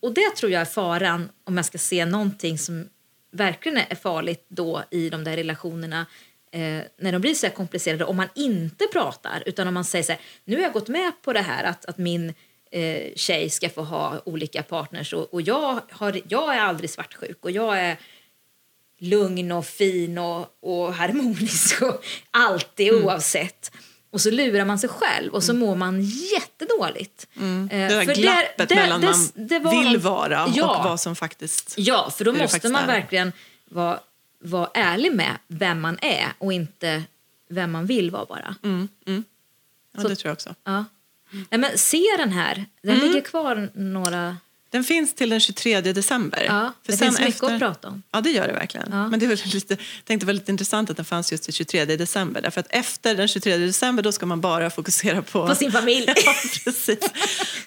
Och 0.00 0.14
det 0.14 0.36
tror 0.36 0.52
jag 0.52 0.60
är 0.60 0.66
faran 0.66 1.28
om 1.44 1.56
jag 1.56 1.66
ska 1.66 1.78
se 1.78 2.04
någonting 2.04 2.58
som 2.58 2.88
verkligen 3.30 3.78
är 3.78 3.94
farligt 3.94 4.44
då 4.48 4.82
i 4.90 5.10
de 5.10 5.24
där 5.24 5.36
relationerna 5.36 6.06
eh, 6.52 6.80
när 6.98 7.12
de 7.12 7.18
blir 7.18 7.34
så 7.34 7.46
här 7.46 7.54
komplicerade 7.54 8.04
om 8.04 8.16
man 8.16 8.28
inte 8.34 8.86
pratar 8.92 9.42
utan 9.46 9.68
om 9.68 9.74
man 9.74 9.84
säger 9.84 10.04
så 10.04 10.12
här, 10.12 10.20
nu 10.44 10.56
har 10.56 10.62
jag 10.62 10.72
gått 10.72 10.88
med 10.88 11.12
på 11.22 11.32
det 11.32 11.40
här 11.40 11.64
att, 11.64 11.84
att 11.84 11.98
min 11.98 12.34
eh, 12.70 13.14
tjej 13.16 13.50
ska 13.50 13.68
få 13.68 13.82
ha 13.82 14.22
olika 14.24 14.62
partners 14.62 15.12
och, 15.12 15.34
och 15.34 15.42
jag, 15.42 15.80
har, 15.90 16.20
jag 16.28 16.54
är 16.54 16.60
aldrig 16.60 16.90
svartsjuk 16.90 17.44
och 17.44 17.50
jag 17.50 17.80
är 17.80 17.96
lugn 19.02 19.52
och 19.52 19.66
fin 19.66 20.18
och, 20.18 20.46
och 20.62 20.94
harmonisk 20.94 21.82
och 21.82 22.04
alltid 22.30 22.88
Mm. 22.92 23.04
oavsett. 23.04 23.72
Och 24.10 24.20
så 24.20 24.30
lurar 24.30 24.64
man 24.64 24.78
sig 24.78 24.88
själv 24.88 25.32
och 25.34 25.42
så 25.44 25.54
mår 25.54 25.76
man 25.76 26.00
jättedåligt. 26.02 27.26
Eh, 27.36 27.42
Mm. 27.42 27.68
det 27.68 27.76
där 27.88 28.04
för 28.04 28.14
glappet 28.14 28.68
det- 28.68 28.74
mellan 28.74 29.00
det- 29.00 29.06
man 29.06 29.30
det 29.34 29.58
var 29.58 29.82
vill 29.84 29.98
vara 29.98 30.50
Ja. 30.54 30.78
och 30.78 30.84
vad 30.84 31.00
som 31.00 31.16
faktiskt... 31.16 31.74
Ja, 31.76 32.10
för 32.16 32.24
då 32.24 32.32
måste 32.32 32.68
man 32.68 32.82
är. 32.82 32.86
verkligen 32.86 33.32
vara, 33.64 34.00
vara 34.40 34.70
ärlig 34.74 35.12
med 35.12 35.36
vem 35.48 35.80
man 35.80 35.98
är 36.02 36.26
och 36.38 36.52
inte 36.52 37.02
vem 37.50 37.70
man 37.72 37.86
vill 37.86 38.10
vara 38.10 38.24
bara. 38.24 38.54
Mm, 38.62 38.88
mm. 39.06 39.24
Ja, 39.94 40.02
Så- 40.02 40.08
det 40.08 40.16
tror 40.16 40.28
jag 40.28 40.34
också. 40.34 40.54
Ja. 40.64 40.84
Nej, 41.50 41.60
men 41.60 41.78
se 41.78 42.02
den 42.18 42.32
här. 42.32 42.64
Den 42.82 42.98
ligger 42.98 43.20
kvar 43.20 43.70
några... 43.74 44.36
Den 44.72 44.84
finns 44.84 45.14
till 45.14 45.30
den 45.30 45.40
23 45.40 45.80
december. 45.80 46.44
Ja, 46.46 46.72
För 46.86 46.92
det 46.92 46.98
finns 46.98 47.20
mycket 47.20 47.42
att 47.42 47.58
prata 47.58 47.88
om. 47.88 48.02
Ja, 48.12 48.20
det 48.20 48.30
gör 48.30 48.46
det 48.46 48.52
verkligen. 48.52 48.86
Ja. 48.90 49.08
Men 49.08 49.20
det 49.20 49.26
var 49.26 49.36
lite, 49.54 49.74
jag 49.74 50.04
tänkte 50.04 50.26
väldigt 50.26 50.48
intressant 50.48 50.90
att 50.90 50.96
den 50.96 51.04
fanns 51.04 51.32
just 51.32 51.44
till 51.44 51.52
23 51.52 51.84
december. 51.84 52.40
Därför 52.42 52.60
att 52.60 52.66
efter 52.70 53.14
den 53.14 53.28
23 53.28 53.56
december 53.56 54.02
då 54.02 54.12
ska 54.12 54.26
man 54.26 54.40
bara 54.40 54.70
fokusera 54.70 55.22
på... 55.22 55.46
På 55.48 55.54
sin 55.54 55.72
familj. 55.72 56.06
ja, 56.24 56.34
precis. 56.64 56.98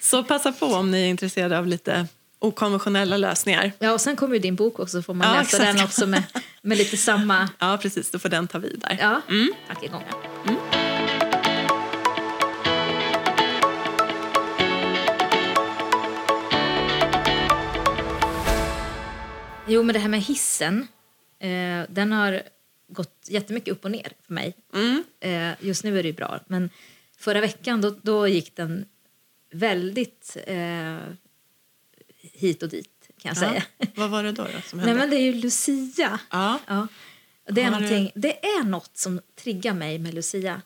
Så 0.00 0.24
passa 0.24 0.52
på 0.52 0.66
om 0.66 0.90
ni 0.90 1.02
är 1.02 1.08
intresserade 1.08 1.58
av 1.58 1.66
lite 1.66 2.06
okonventionella 2.38 3.16
lösningar. 3.16 3.72
Ja, 3.78 3.92
och 3.92 4.00
sen 4.00 4.16
kommer 4.16 4.34
ju 4.34 4.40
din 4.40 4.56
bok 4.56 4.78
också, 4.78 5.02
får 5.02 5.14
man 5.14 5.28
Ja, 5.28 5.40
läsa 5.40 5.56
exakt. 5.56 5.76
den 5.76 5.84
också 5.86 6.06
med, 6.06 6.22
med 6.62 6.78
lite 6.78 6.96
samma... 6.96 7.48
Ja, 7.58 7.78
precis. 7.82 8.10
Då 8.10 8.18
får 8.18 8.28
den 8.28 8.48
ta 8.48 8.58
vid 8.58 8.84
där. 8.88 8.98
Ja, 9.00 9.20
tankegångar. 9.68 10.85
Jo, 19.68 19.82
men 19.82 19.92
det 19.92 19.98
här 19.98 20.08
med 20.08 20.20
hissen, 20.22 20.88
eh, 21.38 21.82
den 21.88 22.12
har 22.12 22.42
gått 22.88 23.26
jättemycket 23.28 23.72
upp 23.72 23.84
och 23.84 23.90
ner 23.90 24.12
för 24.26 24.32
mig. 24.34 24.54
Eh, 25.20 25.52
just 25.60 25.84
nu 25.84 25.98
är 25.98 26.02
det 26.02 26.08
ju 26.08 26.14
bra, 26.14 26.40
men 26.46 26.70
förra 27.18 27.40
veckan 27.40 27.80
då, 27.80 27.90
då 28.02 28.28
gick 28.28 28.56
den 28.56 28.86
väldigt 29.52 30.36
eh, 30.46 30.96
hit 32.32 32.62
och 32.62 32.68
dit, 32.68 33.10
kan 33.18 33.28
jag 33.28 33.36
säga. 33.36 33.62
Ja. 33.78 33.86
Vad 33.94 34.10
var 34.10 34.22
det 34.22 34.32
då, 34.32 34.42
då 34.42 34.60
som 34.64 34.78
Nej, 34.78 34.86
hände? 34.88 35.00
men 35.00 35.10
det 35.10 35.16
är 35.16 35.20
ju 35.20 35.32
Lucia. 35.32 36.20
Ja. 36.30 36.58
Ja. 36.66 36.86
Det, 37.48 37.62
är 37.62 37.80
du- 37.80 38.10
det 38.20 38.46
är 38.46 38.64
något 38.64 38.96
som 38.96 39.20
triggar 39.34 39.74
mig 39.74 39.98
med 39.98 40.14
Lucia. 40.14 40.62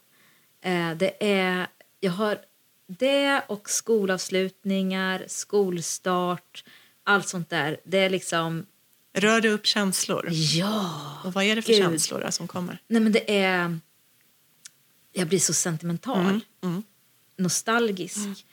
Eh, 0.62 0.94
det 0.96 1.32
är... 1.32 1.66
Jag 2.00 2.12
har 2.12 2.38
det 2.86 3.42
och 3.48 3.70
skolavslutningar, 3.70 5.24
skolstart, 5.26 6.64
allt 7.04 7.28
sånt 7.28 7.50
där. 7.50 7.80
Det 7.84 7.98
är 7.98 8.10
liksom... 8.10 8.66
Rör 9.12 9.40
det 9.40 9.48
upp 9.48 9.66
känslor? 9.66 10.28
Ja! 10.30 11.16
Och 11.24 11.32
vad 11.32 11.44
är 11.44 11.56
det 11.56 11.62
för 11.62 11.72
Gud. 11.72 11.82
känslor 11.82 12.26
som 12.30 12.48
kommer? 12.48 12.78
Nej, 12.88 13.02
men 13.02 13.12
det 13.12 13.38
är... 13.38 13.78
Jag 15.12 15.28
blir 15.28 15.38
så 15.38 15.52
sentimental. 15.52 16.40
Mm. 16.62 16.82
nostalgisk. 17.36 18.46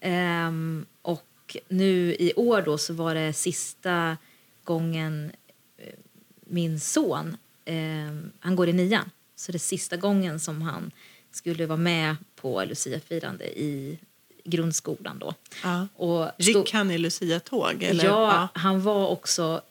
Ehm, 0.00 0.86
och 1.02 1.56
nu 1.68 2.14
i 2.18 2.32
år 2.36 2.62
då 2.62 2.78
så 2.78 2.94
var 2.94 3.14
det 3.14 3.32
sista 3.32 4.16
gången 4.64 5.32
eh, 5.78 5.92
min 6.40 6.80
son, 6.80 7.36
ehm, 7.64 8.30
han 8.40 8.56
går 8.56 8.68
i 8.68 8.72
nian, 8.72 9.10
så 9.36 9.52
det 9.52 9.56
är 9.56 9.60
sista 9.60 9.96
gången 9.96 10.40
som 10.40 10.62
han 10.62 10.90
skulle 11.30 11.66
vara 11.66 11.76
med 11.76 12.16
på 12.36 12.64
Lucia-firande 12.64 13.44
i 13.44 13.98
grundskolan 14.44 15.18
då. 15.18 15.34
Ja. 15.62 15.88
Och 15.96 16.30
Gick 16.38 16.72
han 16.72 16.90
i 16.90 16.98
Lucia-tåg? 16.98 17.82
eller? 17.82 18.04
Ja, 18.04 18.48
han 18.54 18.82
var 18.82 19.08
också 19.08 19.62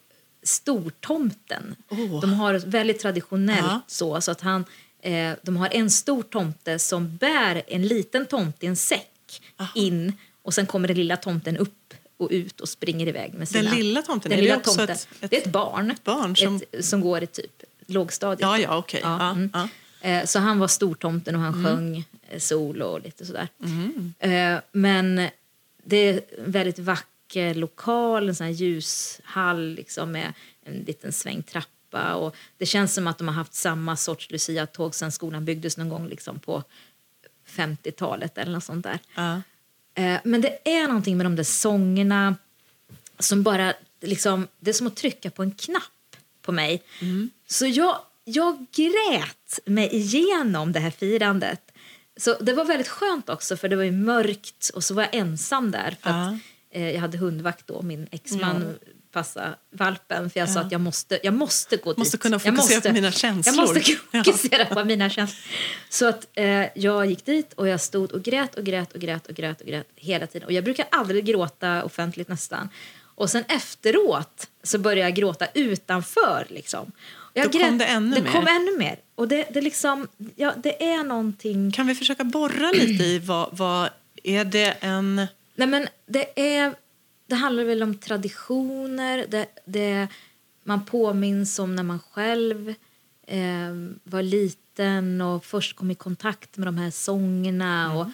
stortomten. 0.44 1.76
Åh. 1.90 2.22
De 2.22 2.34
har 2.34 2.54
ett 2.54 2.64
väldigt 2.64 3.00
traditionellt 3.00 3.60
Ja. 3.66 3.82
så, 3.88 4.22
så 4.22 4.32
att 4.32 4.42
han, 4.42 4.66
eh, 5.02 5.32
de 5.42 5.58
har 5.58 5.70
en 5.72 5.90
stor 5.90 6.24
tomte 6.24 6.80
som 6.80 7.18
bär 7.18 7.64
en 7.68 7.88
liten 7.88 8.26
tomte 8.26 8.66
i 8.66 8.70
en 8.70 8.76
säck 8.76 9.42
Aha. 9.58 9.70
in 9.76 10.14
och 10.42 10.54
sen 10.54 10.66
kommer 10.66 10.88
den 10.88 10.98
lilla 10.98 11.18
tomten 11.18 11.58
upp 11.58 11.94
och 12.18 12.28
ut 12.32 12.62
och 12.62 12.70
springer 12.70 13.08
iväg 13.08 13.34
med 13.34 13.50
sina... 13.50 13.70
Den 13.70 13.80
lilla 13.80 14.02
tomten, 14.02 14.30
Den 14.30 14.40
är 14.40 14.42
det 14.42 14.48
lilla 14.48 14.58
också 14.58 14.72
tomten. 14.76 14.96
ett- 14.96 15.08
ett- 15.22 15.30
det 15.30 15.38
är 15.38 15.42
ett 15.42 15.52
barn, 15.52 15.96
barn 16.04 16.36
som- 16.36 16.62
ett, 16.72 16.86
som 16.86 17.02
går 17.02 17.24
i 17.24 17.28
typ 17.28 17.64
lågstadiet. 17.86 18.42
Ja, 18.42 18.58
ja, 18.58 18.78
okej. 18.78 19.00
Ja, 19.04 19.32
mm. 19.32 19.50
ja. 19.54 19.68
Eh, 20.10 20.26
Så 20.26 20.40
han 20.40 20.60
var 20.60 20.68
stortomten 20.68 21.36
och 21.36 21.42
han 21.42 21.54
Mm. 21.54 21.66
sjöng 21.66 22.06
eh, 22.30 22.40
solo 22.40 22.86
och 22.86 23.02
lite 23.02 23.26
sådär. 23.26 23.48
Eh, 24.20 24.60
Men 24.72 25.28
det 25.86 25.98
är 25.98 26.22
väldigt 26.46 26.80
vacker 27.34 27.54
lokal, 27.56 28.30
en 28.30 28.36
sån 28.36 28.46
här 28.46 28.54
ljushall 28.54 29.74
liksom 29.76 30.12
med 30.12 30.34
en 30.66 30.74
liten 30.74 31.12
svängtrappa. 31.14 32.16
Och 32.16 32.36
det 32.58 32.66
känns 32.66 32.94
som 32.94 33.08
att 33.08 33.18
de 33.18 33.28
har 33.28 33.36
haft 33.36 33.54
samma 33.54 33.96
sorts 33.96 34.32
Lucia-tåg 34.32 34.96
sen 34.96 35.12
skolan 35.12 35.46
byggdes 35.46 35.78
någon 35.78 35.90
gång 35.90 36.08
liksom 36.08 36.40
på 36.40 36.64
50-talet 37.48 38.38
eller 38.38 38.52
något 38.52 38.64
sånt 38.64 38.84
där. 38.84 39.00
Eh, 39.96 40.20
Men 40.24 40.42
det 40.42 40.70
är 40.70 40.88
någonting 40.88 41.18
med 41.18 41.26
de 41.26 41.36
där 41.36 41.44
sångerna 41.44 42.36
som 43.20 43.44
bara 43.44 43.74
liksom, 44.02 44.48
det 44.60 44.70
är 44.72 44.74
som 44.74 44.88
att 44.88 44.96
trycka 44.96 45.30
på 45.30 45.44
en 45.44 45.52
knapp 45.52 46.16
på 46.42 46.52
mig. 46.52 46.84
Så 47.48 47.66
jag, 47.68 47.98
jag 48.26 48.66
grät 48.72 49.60
mig 49.66 49.90
igenom 49.96 50.72
det 50.72 50.80
här 50.80 50.92
firandet. 50.92 51.60
Så 52.18 52.38
det 52.42 52.54
var 52.54 52.66
väldigt 52.66 52.88
skönt 52.88 53.30
också 53.30 53.58
för 53.58 53.70
det 53.70 53.76
var 53.76 53.92
mörkt 53.92 54.70
och 54.74 54.84
så 54.84 54.94
var 54.94 55.04
jag 55.04 55.16
ensam 55.16 55.72
där 55.72 55.98
för 56.02 56.10
att 56.10 56.32
eh, 56.34 56.38
jag 56.82 57.00
hade 57.02 57.18
hundvakt 57.18 57.68
då, 57.68 57.82
min 57.82 58.08
exman 58.12 58.76
passa 59.12 59.56
valpen 59.72 60.30
för 60.30 60.40
jag 60.40 60.50
sa 60.50 60.60
att 60.60 60.72
jag 60.72 60.82
måste, 60.82 61.20
jag 61.24 61.34
måste 61.34 61.78
gå 61.78 61.94
Måste 61.98 62.18
dit. 62.18 62.22
kunna 62.22 62.40
Jag 62.44 62.56
fokusera 62.56 62.82
på 62.82 62.94
mina 62.94 63.12
känslor. 63.12 63.56
Jag 63.56 63.62
måste 63.76 63.92
Ja. 64.12 64.24
fokusera 64.24 64.66
på 64.66 64.84
mina 64.86 65.10
känslor. 65.10 65.40
Så 65.90 66.08
att 66.08 66.28
eh, 66.34 66.66
jag 66.76 67.06
gick 67.06 67.26
dit 67.26 67.54
och 67.54 67.68
jag 67.68 67.82
stod 67.82 68.12
och 68.12 68.24
grät 68.24 68.56
och 68.56 68.64
grät 68.64 68.92
och 68.94 69.00
grät 69.02 69.28
och 69.28 69.36
grät 69.36 69.62
och 69.62 69.68
grät 69.68 69.88
hela 69.96 70.28
tiden. 70.28 70.46
Och 70.46 70.54
jag 70.54 70.64
brukar 70.64 70.86
aldrig 70.92 71.26
gråta 71.26 71.84
offentligt 71.84 72.28
nästan. 72.28 72.70
Och 73.16 73.30
sen 73.30 73.44
efteråt 73.48 74.48
så 74.64 74.78
började 74.80 75.02
jag 75.10 75.16
gråta 75.16 75.48
utanför 75.54 76.46
liksom. 76.50 76.92
Jag 77.34 77.52
Då 77.52 77.60
kom 77.60 77.78
det 77.78 77.86
ännu 77.86 78.16
det 78.16 78.22
mer. 78.22 78.32
kom 78.32 78.48
ännu 78.48 78.78
mer. 78.78 79.00
Och 79.16 79.28
det, 79.28 79.48
det 79.54 79.62
liksom, 79.62 80.08
ja, 80.36 80.54
det 80.64 80.84
är 80.84 81.04
någonting... 81.04 81.72
Kan 81.72 81.88
vi 81.88 81.96
försöka 81.96 82.24
borra 82.24 82.72
lite 82.72 83.04
i 83.04 83.20
vad, 83.20 83.50
vad 83.58 83.90
är 84.24 84.46
det 84.46 84.72
en... 84.80 85.28
Nej, 85.56 85.68
men 85.68 85.88
det, 86.06 86.56
är, 86.56 86.76
det 87.28 87.36
handlar 87.36 87.64
väl 87.64 87.84
om 87.84 87.98
traditioner. 87.98 89.26
Det, 89.30 89.48
det, 89.66 90.08
man 90.64 90.86
påminns 90.86 91.60
om 91.60 91.76
när 91.76 91.84
man 91.84 92.00
själv 92.00 92.74
eh, 93.28 93.74
var 94.04 94.22
liten 94.22 95.22
och 95.22 95.46
först 95.46 95.76
kom 95.76 95.92
i 95.92 95.96
kontakt 95.96 96.58
med 96.58 96.68
de 96.68 96.78
här 96.78 96.92
sångerna. 96.92 97.98
Och 97.98 98.08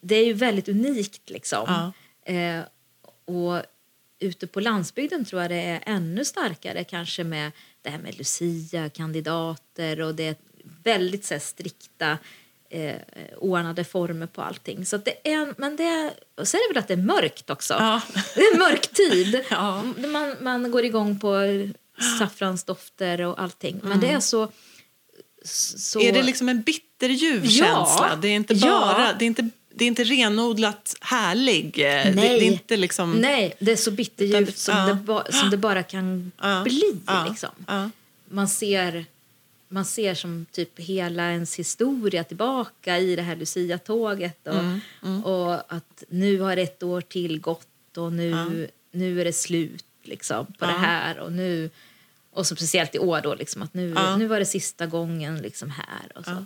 det 0.00 0.16
är 0.16 0.26
ju 0.26 0.32
väldigt 0.32 0.68
unikt. 0.68 1.30
liksom. 1.30 1.92
Eh, 2.24 2.60
och 3.24 3.62
ute 4.18 4.46
på 4.46 4.60
landsbygden 4.60 5.24
tror 5.24 5.42
jag 5.42 5.50
det 5.50 5.62
är 5.62 5.82
ännu 5.86 6.24
starkare 6.24 6.84
kanske 6.84 7.24
med 7.24 7.52
det 7.82 7.90
här 7.90 7.98
med 7.98 8.18
Lucia-kandidater 8.18 10.00
och 10.00 10.14
det 10.14 10.24
är 10.24 10.36
väldigt 10.82 11.24
så 11.24 11.34
här, 11.34 11.38
strikta 11.38 12.18
eh, 12.84 12.96
ordnade 13.38 13.84
former 13.84 14.26
på 14.26 14.42
allting. 14.42 14.86
Så 14.86 14.96
det 14.96 15.28
är, 15.32 15.54
men 15.58 15.76
det 15.76 15.84
är, 15.84 16.10
och 16.40 16.48
så 16.48 16.56
är 16.56 16.68
det 16.68 16.74
väl 16.74 16.82
att 16.82 16.88
det 16.88 16.94
är 16.94 16.98
mörkt 17.22 17.50
också. 17.50 17.74
Ja. 17.74 18.00
Det 18.34 18.40
är 18.40 18.52
en 18.52 18.58
mörk 18.58 18.92
tid. 18.92 19.44
Ja. 19.50 19.82
man, 20.08 20.36
man 20.40 20.70
går 20.70 20.84
igång 20.84 21.18
på 21.18 21.34
saffransdofter 22.18 23.20
och 23.20 23.42
allting. 23.42 23.80
Men 23.82 24.00
det 24.00 24.10
är 24.10 24.20
så... 24.20 24.48
så 25.44 26.00
Är 26.00 26.12
det 26.12 26.22
liksom 26.22 26.48
en 26.48 26.62
bitterljuv 26.62 27.42
Ja. 27.44 27.50
känsla? 27.66 28.18
Det 28.22 28.28
är 28.28 28.34
inte 28.36 28.54
Ja. 28.54 28.66
bara... 28.80 29.12
Det 29.18 29.24
är 29.24 29.26
inte, 29.26 29.48
det 29.74 29.84
är 29.84 29.88
inte 29.88 30.04
renodlat 30.04 30.94
härlig. 31.00 31.72
Det, 31.76 32.14
Nej. 32.14 32.14
det 32.14 32.46
är 32.46 32.52
inte 32.52 32.76
liksom... 32.76 33.12
Nej, 33.12 33.54
det 33.58 33.72
är 33.72 33.76
så 33.76 33.90
bitterljuvt 33.90 34.58
som, 34.58 34.76
ja. 34.76 34.86
det 34.86 34.94
ba, 34.94 35.24
som 35.30 35.50
det 35.50 35.56
bara 35.56 35.82
kan 35.82 36.32
Ja. 36.42 36.62
bli. 36.64 36.82
Ja. 37.06 37.26
Liksom. 37.28 37.50
Ja. 37.66 37.90
Man, 38.28 38.48
ser, 38.48 39.04
man 39.68 39.84
ser 39.84 40.14
som 40.14 40.46
typ 40.52 40.78
hela 40.80 41.32
ens 41.32 41.58
historia 41.58 42.24
tillbaka 42.24 42.98
i 42.98 43.16
det 43.16 43.22
här 43.22 43.36
Lucia-tåget. 43.36 44.46
Och, 44.46 44.54
Mm, 45.02 45.24
och 45.24 45.72
att 45.72 46.02
nu 46.08 46.40
har 46.40 46.56
ett 46.56 46.82
år 46.82 47.00
till 47.00 47.40
gått 47.40 47.96
och 47.96 48.12
nu, 48.12 48.68
nu 48.90 49.20
är 49.20 49.24
det 49.24 49.32
slut 49.32 49.84
liksom, 50.02 50.46
på 50.58 50.66
det 50.66 50.72
här. 50.72 51.18
Och 51.18 51.32
nu 51.32 51.70
och 52.30 52.46
så 52.46 52.56
speciellt 52.56 52.94
i 52.94 52.98
år 52.98 53.20
då, 53.20 53.34
liksom, 53.34 53.62
att 53.62 53.74
nu, 53.74 53.92
Ja. 53.96 54.16
nu 54.16 54.26
var 54.26 54.38
det 54.38 54.46
sista 54.46 54.86
gången 54.86 55.38
liksom 55.38 55.70
här. 55.70 56.12
Och 56.18 56.24
så. 56.24 56.44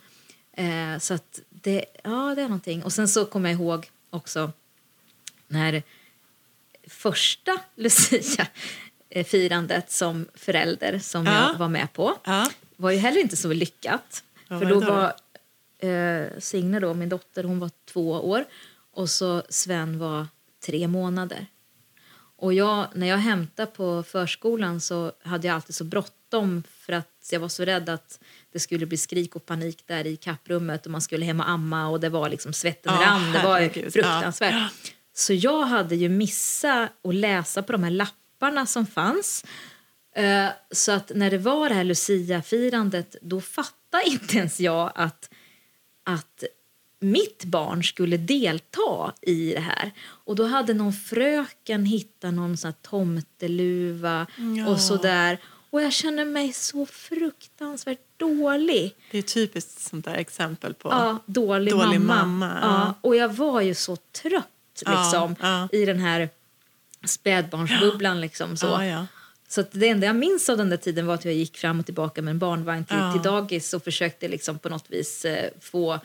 Eh, 0.63 0.99
så 0.99 1.15
att 1.15 1.41
det, 1.51 1.85
ja, 2.05 2.33
det 2.35 2.41
är 2.43 2.49
någonting. 2.49 2.83
Och 2.83 2.93
sen 2.93 3.09
så 3.09 3.25
kommer 3.25 3.51
jag 3.51 3.61
ihåg 3.61 3.91
också 4.11 4.53
när 5.49 5.83
första 6.89 7.61
Lucia-firandet 7.77 9.91
som 9.91 10.27
förälder 10.35 10.99
som 10.99 11.27
Ja. 11.27 11.49
jag 11.53 11.59
var 11.59 11.69
med 11.69 11.93
på 11.93 12.19
Ja. 12.25 12.51
Var 12.81 12.91
ju 12.91 12.99
heller 12.99 13.21
inte 13.21 13.37
så 13.37 13.53
lyckat. 13.53 14.25
Vad 14.49 14.61
för 14.61 14.69
då 14.69 14.81
var 14.81 15.15
eh, 15.79 16.39
Signe, 16.39 16.81
då, 16.81 16.95
min 16.95 17.09
dotter, 17.09 17.45
hon 17.45 17.59
var 17.59 17.71
två 17.93 18.11
år 18.11 18.45
och 18.93 19.11
så 19.11 19.43
Sven 19.49 19.99
var 19.99 20.27
tre 20.67 20.89
månader. 20.89 21.47
Och 22.37 22.55
jag, 22.55 22.87
när 22.95 23.07
jag 23.07 23.17
hämtade 23.17 23.71
på 23.71 24.03
förskolan 24.03 24.81
så 24.81 25.13
hade 25.23 25.47
jag 25.47 25.55
alltid 25.55 25.75
så 25.75 25.85
bråttom 25.85 26.63
för 26.71 26.93
att 26.93 27.29
jag 27.33 27.41
var 27.41 27.49
så 27.49 27.65
rädd 27.65 27.89
att 27.89 28.21
det 28.53 28.61
skulle 28.61 28.87
bli 28.87 28.97
skrik 28.97 29.37
och 29.37 29.47
panik 29.47 29.83
där 29.87 30.07
i 30.07 30.17
kapprummet 30.17 30.87
och 30.87 30.93
man 30.93 31.01
skulle 31.01 31.25
hem 31.25 31.41
och 31.41 31.49
amma 31.49 31.89
och 31.89 32.01
det 32.01 32.09
var 32.09 32.29
liksom 32.29 32.53
svetten 32.53 32.95
Ja, 32.95 33.07
rann. 33.07 33.33
Det 33.33 33.43
var 33.43 33.91
fruktansvärt. 33.91 34.55
Ja. 34.55 34.69
Så 35.15 35.33
jag 35.33 35.63
hade 35.63 35.97
ju 35.97 36.09
missat 36.09 36.91
att 37.05 37.15
läsa 37.15 37.63
på 37.63 37.73
de 37.73 37.83
här 37.83 37.91
lapparna 37.91 38.67
som 38.67 38.87
fanns. 38.87 39.45
Eh, 40.15 40.49
Så 40.71 40.93
att 40.93 41.13
när 41.15 41.31
det 41.31 41.39
var 41.39 41.69
det 41.69 41.75
här 41.75 41.85
Lucia-firandet 41.85 43.17
då 43.23 43.41
fattade 43.41 44.05
inte 44.07 44.37
ens 44.37 44.61
jag 44.61 44.93
att, 44.95 45.31
att 46.05 46.45
mitt 47.01 47.45
barn 47.45 47.85
skulle 47.85 48.17
delta 48.17 49.13
i 49.23 49.53
det 49.55 49.61
här. 49.61 49.91
Och 50.01 50.37
då 50.37 50.45
hade 50.47 50.75
någon 50.75 50.93
fröken 50.93 51.85
hittat 51.85 52.35
någon 52.35 52.57
sån 52.57 52.69
här 52.69 52.91
tomteluva 52.91 54.27
Ja. 54.57 54.69
och 54.69 54.81
sådär. 54.81 55.39
Och 55.71 55.83
jag 55.83 55.93
känner 55.93 56.25
mig 56.25 56.53
så 56.53 56.87
fruktansvärt 56.87 57.99
dålig. 58.17 58.95
Det 59.11 59.19
är 59.19 59.23
typiskt 59.23 59.81
sånt 59.81 60.05
där 60.05 60.15
exempel 60.15 60.75
på... 60.75 60.89
Ja, 60.89 61.19
dålig, 61.27 61.73
Dålig 61.73 62.01
mamma. 62.01 62.25
mamma, 62.27 62.59
Ja. 62.63 62.95
Och 63.01 63.17
jag 63.17 63.29
var 63.29 63.61
ju 63.61 63.75
så 63.75 63.97
trött 63.97 64.83
liksom, 64.87 65.37
ja. 65.41 65.69
i 65.73 65.85
den 65.85 65.99
här 65.99 66.29
spädbarnsbubblan. 67.05 68.21
Liksom, 68.21 68.57
så. 68.57 68.67
Så 69.51 69.65
det 69.73 69.89
enda 69.89 70.07
jag 70.07 70.17
minns 70.17 70.49
av 70.49 70.57
den 70.57 70.71
där 70.71 70.77
tiden 70.77 71.07
var 71.07 71.15
att 71.15 71.25
jag 71.25 71.35
gick 71.35 71.57
fram 71.57 71.79
och 71.81 71.85
tillbaka 71.85 72.23
med 72.23 72.31
en 72.31 72.39
barnvagn 72.39 72.85
till, 72.85 72.97
Ja. 72.97 73.13
till 73.13 73.23
dagis 73.23 73.75
och 73.75 73.85
försökte 73.85 74.29
liksom 74.29 74.59
på 74.59 74.69
något 74.69 74.91
vis 74.91 75.25
eh, 75.25 75.51
få 75.61 75.99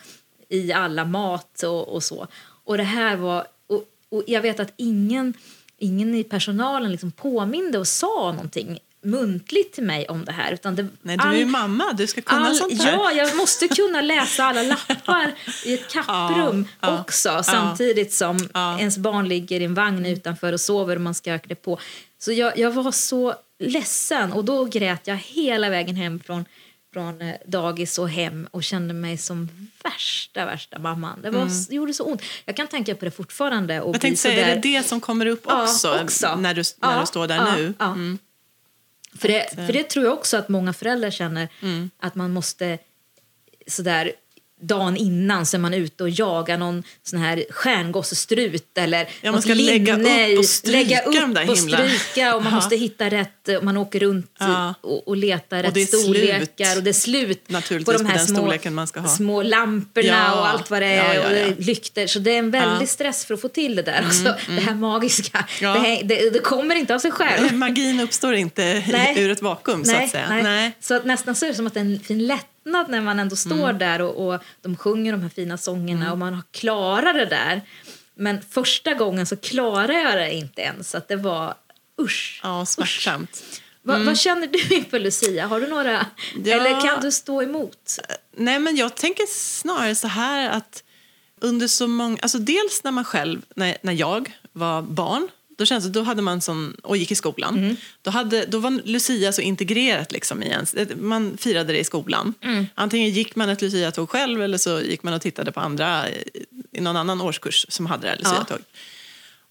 i 0.50 0.74
alla 0.74 1.06
mat 1.06 1.64
och, 1.64 1.88
och 1.88 2.04
så. 2.04 2.28
Och 2.42 2.78
det 2.78 2.84
här 2.84 3.16
var... 3.16 3.48
Och, 3.68 3.84
och 4.10 4.24
jag 4.28 4.42
vet 4.42 4.60
att 4.60 4.74
ingen, 4.78 5.34
ingen 5.78 6.16
i 6.16 6.24
personalen 6.24 6.92
liksom 6.92 7.12
påminde 7.12 7.80
och 7.80 7.88
sa 7.88 8.32
någonting 8.32 8.80
muntligt 9.06 9.74
till 9.74 9.84
mig 9.84 10.06
om 10.08 10.26
det 10.26 10.32
här. 10.32 10.52
Utan 10.52 10.76
det, 10.76 10.88
Nej, 11.02 11.18
du 11.18 11.24
är 11.24 11.34
ju 11.36 11.46
mamma. 11.46 11.94
Du 11.94 12.08
ska 12.08 12.22
kunna 12.22 12.48
all, 12.48 12.56
sånt 12.56 12.82
här. 12.84 12.92
Ja, 12.94 13.12
jag 13.12 13.36
måste 13.38 13.68
kunna 13.68 14.02
läsa 14.02 14.44
alla 14.44 14.62
lappar 14.64 15.34
i 15.66 15.74
ett 15.74 15.92
kapprum 15.92 16.68
Ja, 16.80 17.00
också 17.02 17.30
ja. 17.30 17.44
samtidigt 17.44 18.14
som 18.14 18.50
Ja. 18.54 18.80
ens 18.80 18.98
barn 18.98 19.28
ligger 19.28 19.62
i 19.62 19.64
en 19.64 19.74
vagn 19.74 20.06
utanför 20.06 20.54
och 20.54 20.62
sover 20.62 20.96
och 20.96 21.02
man 21.02 21.14
ska 21.14 21.40
klä 21.40 21.56
på. 21.56 21.80
Så 22.20 22.32
jag, 22.32 22.58
jag 22.58 22.72
var 22.72 22.92
så 22.92 23.36
ledsen 23.60 24.32
och 24.34 24.46
då 24.46 24.66
grät 24.66 25.08
jag 25.08 25.16
hela 25.16 25.70
vägen 25.70 25.96
hem 25.96 26.20
från, 26.20 26.46
från 26.94 27.22
eh, 27.22 27.36
dagis 27.48 27.98
och 28.00 28.10
hem 28.10 28.48
och 28.52 28.64
kände 28.64 28.94
mig 28.94 29.18
som 29.18 29.50
värsta, 29.84 30.46
värsta 30.46 30.80
mamman. 30.80 31.22
Det, 31.22 31.30
var, 31.30 31.70
det 31.70 31.76
gjorde 31.76 31.94
så 31.94 32.04
ont. 32.04 32.22
Jag 32.46 32.56
kan 32.56 32.68
tänka 32.68 32.96
på 32.96 33.06
det 33.06 33.12
fortfarande. 33.12 33.82
Och 33.82 33.86
Mm. 33.86 33.94
Jag 33.94 34.02
tänkte 34.02 34.22
säga, 34.22 34.48
är 34.48 34.56
det 34.56 34.62
det 34.62 34.84
som 34.88 35.02
kommer 35.02 35.26
upp 35.26 35.44
Ja, 35.48 35.64
också, 35.64 36.00
också. 36.04 36.36
När, 36.36 36.54
du, 36.54 36.64
när 36.82 36.94
Ja, 36.94 37.00
du 37.02 37.06
står 37.06 37.28
där 37.28 37.36
ja, 37.36 37.56
nu? 37.56 37.74
Mm. 37.80 38.18
För 39.18 39.28
det, 39.28 39.42
Att, 39.46 39.58
eh, 39.58 39.66
för 39.66 39.74
det 39.74 39.84
tror 39.84 40.06
jag 40.06 40.14
också 40.14 40.38
att 40.38 40.50
många 40.50 40.74
föräldrar 40.74 41.10
känner. 41.10 41.50
Mm. 41.62 41.90
Att 42.00 42.16
man 42.16 42.32
måste 42.32 42.78
sådär 43.68 44.12
dagen 44.62 44.98
innan 44.98 45.46
så 45.46 45.58
är 45.58 45.60
man 45.60 45.74
ute 45.74 46.04
och 46.04 46.10
jagar 46.10 46.58
någon 46.58 46.84
sån 47.04 47.20
här 47.20 47.44
stjärngossestrut 47.50 48.78
eller 48.78 49.08
Ja, 49.22 49.32
man 49.32 49.42
ska 49.42 49.54
lägga 49.54 49.94
upp 50.34 50.40
och 50.40 50.46
stryka 50.46 50.78
lägga 50.78 51.02
upp 51.02 51.16
de 51.16 51.34
där 51.34 51.50
och 51.50 51.58
stryka 51.58 52.36
och 52.36 52.44
man 52.44 52.52
Ja. 52.54 52.56
måste 52.56 52.76
hitta 52.76 53.10
rätt 53.10 53.48
och 53.58 53.64
man 53.64 53.78
åker 53.78 54.00
runt 54.00 54.32
Ja. 54.40 54.74
och, 54.82 55.08
och 55.08 55.18
letar 55.18 55.64
Och 55.68 55.74
rätt 55.76 55.88
storlekar 55.88 56.66
slut. 56.66 56.78
och 56.78 56.84
det 56.84 56.90
är 56.90 56.94
slut 56.94 57.48
på 57.48 57.54
de 57.54 57.98
på 57.98 58.04
här 58.04 58.18
den 58.18 58.28
små, 58.28 59.08
små 59.08 59.42
lamporna 59.44 60.36
och 60.36 60.48
allt 60.48 60.70
vad 60.70 60.82
det 60.82 60.86
är 60.88 61.20
och 61.50 61.62
lykter 61.66 62.08
så 62.08 62.20
det 62.20 62.32
är 62.32 62.40
en 62.40 62.52
väldig. 62.52 62.76
Mm, 62.76 62.88
stress 62.88 63.26
för 63.26 63.34
att 63.34 63.42
få 63.42 63.48
till 63.48 63.76
det 63.76 63.82
där 63.82 64.06
också, 64.08 64.36
det 64.48 64.62
här 64.62 64.76
magiska. 64.76 65.46
Det, 65.60 65.66
här- 65.68 66.04
det, 66.04 66.30
det 66.30 66.40
kommer 66.40 66.76
inte 66.76 66.96
av 66.96 67.00
sig 67.00 67.12
själv. 67.12 67.54
Magin 67.54 68.00
uppstår 68.00 68.34
inte 68.36 68.62
i- 68.64 68.84
Nej. 68.92 69.20
ur 69.20 69.32
ett 69.32 69.42
vakuum, 69.42 69.86
så 69.86 69.96
att 69.96 70.10
säga. 70.10 70.28
Nej. 70.44 70.72
Så 70.82 70.94
att 70.96 71.06
nästan 71.06 71.36
så 71.36 71.46
är 71.46 71.50
det 71.50 71.56
som 71.56 71.68
att 71.68 71.74
det 71.74 71.80
är 71.80 71.86
en 71.86 72.00
fin 72.00 72.28
lättnad 72.66 72.90
när 72.90 73.02
man 73.02 73.20
ändå 73.20 73.36
står 73.36 73.70
Mm. 73.70 73.78
där 73.78 74.02
och, 74.02 74.28
och 74.28 74.42
de 74.62 74.76
sjunger 74.78 75.12
de 75.12 75.22
här 75.22 75.30
fina 75.30 75.58
sångerna 75.58 76.12
och 76.12 76.18
man 76.18 76.34
har 76.34 76.44
klarat 76.52 77.16
det 77.16 77.26
där. 77.26 77.62
Men 78.16 78.42
första 78.50 78.94
gången 78.94 79.26
så 79.26 79.36
klarade 79.36 79.94
jag 80.02 80.18
det 80.18 80.34
inte 80.34 80.62
ens. 80.62 80.90
Så 80.90 80.98
att 80.98 81.08
det 81.08 81.16
var 81.16 81.54
usch. 82.02 82.40
Ja, 82.44 82.66
smärtsamt. 82.66 83.44
Va, 83.82 83.98
Vad 84.06 84.18
känner 84.18 84.48
du 84.48 84.76
inför 84.76 85.00
Lucia? 85.00 85.48
Har 85.48 85.62
du 85.62 85.68
några? 85.68 85.90
Mm. 85.92 86.06
Ja. 86.46 86.54
Eller 86.56 86.82
kan 86.82 87.02
du 87.02 87.12
stå 87.12 87.42
emot? 87.44 88.00
Nej, 88.38 88.60
men 88.60 88.76
jag 88.76 88.96
tänker 88.96 89.26
snarare 89.30 89.96
så 89.96 90.08
här 90.08 90.50
att 90.50 90.84
under 91.42 91.68
så 91.68 91.88
många... 91.88 92.18
Alltså 92.22 92.38
dels 92.38 92.84
när 92.84 92.92
man 92.92 93.06
själv, 93.06 93.42
när, 93.56 93.78
när 93.82 93.94
jag 93.94 94.38
var 94.52 94.82
barn, 94.82 95.28
då 95.56 95.66
känns 95.66 95.84
det, 95.84 95.90
då 95.90 96.04
hade 96.04 96.22
man 96.22 96.42
sån, 96.42 96.76
och 96.84 96.98
gick 96.98 97.12
i 97.12 97.16
skolan, 97.16 97.58
Mm. 97.58 97.76
då, 98.02 98.12
hade, 98.12 98.46
då 98.46 98.60
var 98.60 98.82
Lucia 98.86 99.32
så 99.32 99.42
integrerat 99.42 100.12
liksom 100.12 100.44
i 100.44 100.48
ens, 100.48 100.76
man 100.98 101.38
firade 101.38 101.74
det 101.74 101.80
i 101.80 101.84
skolan. 101.84 102.34
Mm. 102.42 102.66
Antingen 102.76 103.10
gick 103.10 103.36
man 103.36 103.50
ett 103.50 103.62
Lucia-tåg 103.62 104.10
själv 104.10 104.42
eller 104.44 104.58
så 104.58 104.82
gick 104.82 105.04
man 105.04 105.14
och 105.14 105.22
tittade 105.22 105.52
på 105.52 105.60
andra 105.60 106.10
i- 106.10 106.82
någon 106.82 106.98
annan 106.98 107.22
årskurs 107.22 107.66
som 107.70 107.86
hade 107.86 108.02
det 108.04 108.10
här 108.10 108.18
Lucia-tåg. 108.18 108.60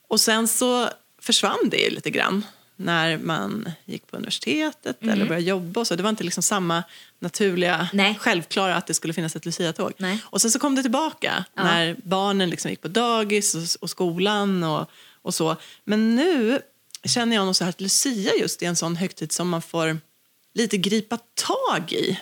Och 0.09 0.21
sen 0.21 0.49
så 0.49 0.89
försvann 1.23 1.69
det 1.71 1.91
lite 1.91 2.11
grann 2.11 2.45
när 2.77 3.19
man 3.19 3.69
gick 3.85 4.07
på 4.11 4.17
universitetet 4.17 5.03
eller 5.03 5.27
började 5.27 5.47
jobba. 5.47 5.81
Och 5.81 5.87
så. 5.87 5.97
Det 5.97 6.03
var 6.03 6.11
inte 6.11 6.25
liksom 6.25 6.43
samma 6.43 6.83
naturliga, 7.21 7.89
Nej. 7.93 8.15
självklara 8.21 8.77
att 8.77 8.87
det 8.87 8.95
skulle 8.95 9.15
finnas 9.15 9.37
ett 9.37 9.47
Lucia-tåg. 9.47 9.93
Och 10.25 10.41
sen 10.41 10.51
så 10.51 10.59
kom 10.59 10.75
det 10.75 10.83
tillbaka 10.83 11.45
Ja. 11.55 11.65
när 11.65 11.97
barnen 12.05 12.51
liksom 12.51 12.71
gick 12.71 12.81
på 12.83 12.89
dagis 12.89 13.55
och, 13.55 13.63
och 13.83 13.91
skolan 13.91 14.63
och, 14.65 14.91
och 15.25 15.35
så. 15.35 15.57
Men 15.85 16.17
nu 16.17 16.61
känner 17.05 17.37
jag 17.37 17.45
nog 17.47 17.57
så 17.57 17.65
här 17.65 17.69
att 17.69 17.81
Lucia 17.81 18.35
just 18.35 18.63
är 18.63 18.67
en 18.67 18.77
sån 18.77 18.97
högtid 18.97 19.33
som 19.33 19.49
man 19.49 19.63
får 19.63 19.99
lite 20.55 20.77
gripa 20.77 21.19
tag 21.35 21.93
i. 21.93 22.21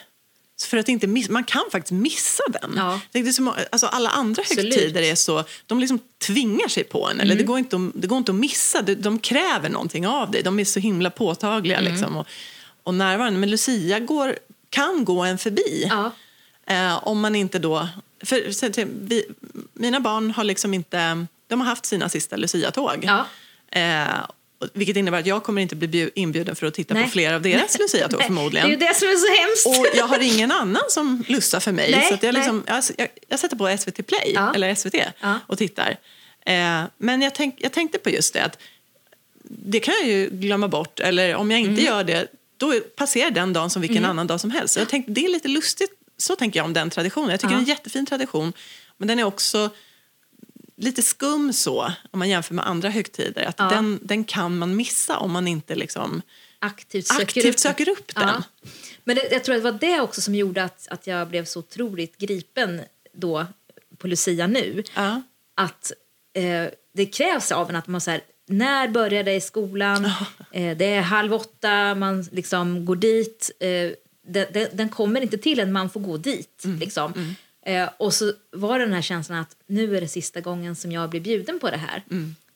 För 0.67 0.77
att 0.77 0.89
inte 0.89 1.07
miss, 1.07 1.29
man 1.29 1.45
kan 1.45 1.63
faktiskt 1.73 1.93
missa 1.93 2.43
den. 2.61 2.73
Ja. 2.77 3.01
Tänkte 3.13 3.33
så, 3.33 3.43
må- 3.43 3.55
alltså 3.73 3.87
alla 3.87 4.11
andra 4.11 4.43
Absolut. 4.43 4.65
Mm. 4.65 4.79
högtider 4.79 5.03
är 5.03 5.15
så, 5.15 5.45
de 5.67 5.81
liksom 5.81 5.99
tvingar 6.27 6.69
sig 6.69 6.85
på 6.85 7.09
en. 7.09 7.21
Eller 7.21 7.35
det, 7.35 7.43
går 7.43 7.59
inte 7.59 7.77
att, 7.77 7.83
det 7.95 8.07
går 8.07 8.19
inte 8.19 8.33
att 8.33 8.39
missa, 8.39 8.83
de, 8.83 8.95
de 8.95 9.19
kräver 9.19 9.69
någonting 9.69 10.07
av 10.07 10.31
dig. 10.31 10.43
De 10.43 10.59
är 10.61 10.65
så 10.65 10.81
himla 10.81 11.11
påtagliga 11.11 11.79
Mm. 11.79 11.93
liksom, 11.93 12.17
och, 12.17 12.27
och 12.83 12.95
närvarande. 12.95 13.39
Men 13.39 13.51
Lucia 13.51 14.01
går, 14.01 14.39
kan 14.71 15.05
gå 15.05 15.23
en 15.25 15.39
förbi. 15.39 15.87
Ja. 15.91 16.11
Eh, 16.67 17.09
om 17.09 17.21
man 17.21 17.35
inte 17.35 17.59
då... 17.59 17.89
För, 18.25 18.85
vi, 18.85 19.25
mina 19.73 20.01
barn 20.01 20.31
har 20.31 20.45
liksom 20.45 20.75
inte... 20.75 21.27
De 21.53 21.61
har 21.61 21.67
haft 21.69 21.87
sina 21.87 22.09
sista 22.09 22.37
Lucia-tåg. 22.37 22.99
Ja. 23.03 23.27
Eh, 23.81 24.07
vilket 24.73 24.97
innebär 24.97 25.19
att 25.21 25.27
jag 25.27 25.43
kommer 25.43 25.63
inte 25.63 25.77
bli 25.77 25.89
bju- 25.89 26.11
inbjuden 26.15 26.57
för 26.57 26.67
att 26.67 26.75
titta 26.75 26.95
Nej. 26.95 27.05
på 27.05 27.11
flera 27.11 27.35
av 27.37 27.43
deras 27.43 27.79
Lucia-tåg 27.79 28.23
förmodligen. 28.23 28.69
Det 28.69 28.75
är 28.75 28.81
ju 28.81 28.87
det 28.87 28.95
som 28.95 29.09
är 29.09 29.17
så 29.17 29.43
hemskt. 29.43 29.81
Och 29.93 29.99
jag 29.99 30.07
har 30.07 30.19
ingen 30.21 30.53
annan 30.53 30.83
som 30.89 31.25
lussar 31.29 31.61
för 31.61 31.73
mig. 31.73 31.91
Nej, 31.91 32.09
så 32.21 32.27
jag, 32.27 32.35
liksom, 32.35 32.65
jag, 32.67 32.83
jag, 32.99 33.09
jag 33.29 33.39
sätter 33.39 33.57
på 33.57 33.77
SVT 33.79 34.07
Play 34.07 34.33
Ja. 34.35 34.55
eller 34.55 34.75
SVT 34.75 34.95
Ja. 35.21 35.39
och 35.47 35.59
tittar. 35.59 35.97
Eh, 36.47 36.83
men 36.99 37.23
jag, 37.23 37.35
tänk, 37.35 37.55
jag 37.59 37.73
tänkte 37.73 37.99
på 37.99 38.11
just 38.11 38.35
det 38.35 38.45
att 38.45 38.59
det 39.45 39.81
kan 39.81 39.95
jag 40.01 40.09
ju 40.09 40.31
glömma 40.31 40.69
bort. 40.69 41.01
Eller 41.01 41.35
om 41.35 41.51
jag 41.51 41.61
inte 41.61 41.71
Mm. 41.83 41.85
gör 41.85 42.05
det, 42.05 42.27
då 42.57 42.75
passerar 42.97 43.31
den 43.31 43.53
dagen 43.53 43.71
som 43.71 43.83
vilken 43.83 44.05
annan 44.05 44.27
dag 44.27 44.41
som 44.41 44.51
helst. 44.51 44.75
Så 44.75 44.81
jag 44.81 44.89
tänkte, 44.89 45.13
det 45.13 45.25
är 45.25 45.29
lite 45.29 45.49
lustigt, 45.49 45.91
så 46.17 46.37
tänker 46.37 46.61
jag 46.61 46.65
om 46.65 46.73
den 46.73 46.91
traditionen. 46.91 47.31
Jag 47.31 47.41
tycker 47.41 47.53
Ja. 47.53 47.57
det 47.57 47.61
är 47.61 47.65
en 47.65 47.69
jättefin 47.69 48.07
tradition. 48.07 48.53
Men 48.99 49.09
den 49.09 49.19
är 49.19 49.25
också 49.25 49.71
lite 50.83 51.03
skum 51.03 51.53
så, 51.53 51.93
om 52.11 52.19
man 52.19 52.29
jämför 52.29 52.55
med 52.55 52.67
andra 52.67 52.89
högtider. 52.89 53.43
Att 53.43 53.55
Ja. 53.59 53.69
den, 53.69 53.99
den 54.03 54.25
kan 54.25 54.59
man 54.59 54.77
missa 54.77 55.19
om 55.19 55.33
man 55.33 55.49
inte 55.49 55.75
liksom 55.75 56.23
aktivt 56.59 57.07
söker 57.07 57.23
aktivt 57.23 57.47
upp, 57.47 57.59
söker 57.59 57.89
upp 57.89 58.15
den. 58.15 58.29
Ja. 58.29 58.43
Men 59.05 59.17
det, 59.17 59.33
jag 59.33 59.45
tror 59.45 59.55
att 59.57 59.63
det 59.63 59.71
var 59.71 59.79
det 59.79 60.01
också 60.01 60.21
som 60.21 60.35
gjorde 60.35 60.65
att, 60.65 60.89
att 60.89 61.07
jag 61.07 61.29
blev 61.29 61.45
så 61.45 61.59
otroligt 61.59 62.19
gripen 62.19 62.81
då 63.13 63.47
på 63.99 64.07
Lucia 64.09 64.47
nu. 64.47 64.83
Ja. 64.95 65.23
Att 65.55 65.93
eh, 66.35 66.67
det 66.95 67.07
krävs 67.07 67.53
av 67.53 67.71
en 67.71 67.77
att 67.77 67.87
man 67.87 68.01
så 68.01 68.11
här, 68.11 68.21
när 68.49 68.89
börjar 68.89 69.23
det 69.25 69.35
i 69.35 69.41
skolan? 69.41 70.05
Eh, 70.53 70.77
det 70.77 70.85
är 70.85 71.01
halv 71.03 71.35
åtta, 71.35 71.95
man 71.95 72.23
liksom 72.33 72.85
går 72.85 72.97
dit. 72.97 73.51
Eh, 73.61 73.69
den, 74.27 74.47
den, 74.53 74.69
den 74.73 74.89
kommer 74.89 75.21
inte 75.21 75.39
till 75.39 75.61
en, 75.61 75.73
man 75.73 75.91
får 75.91 76.01
gå 76.01 76.17
dit. 76.17 76.65
Mm. 76.65 76.79
Liksom. 76.79 77.35
Eh, 77.67 77.89
och 77.97 78.15
så 78.15 78.33
var 78.51 78.79
det 78.79 78.85
den 78.85 78.95
här 78.95 79.03
känslan 79.03 79.39
att 79.39 79.57
nu 79.67 79.97
är 79.97 80.01
det 80.01 80.09
sista 80.09 80.41
gången 80.41 80.77
som 80.77 80.93
jag 80.93 81.11
blir 81.11 81.21
bjuden 81.21 81.59
på 81.61 81.71
det 81.71 81.77
här. 81.77 82.03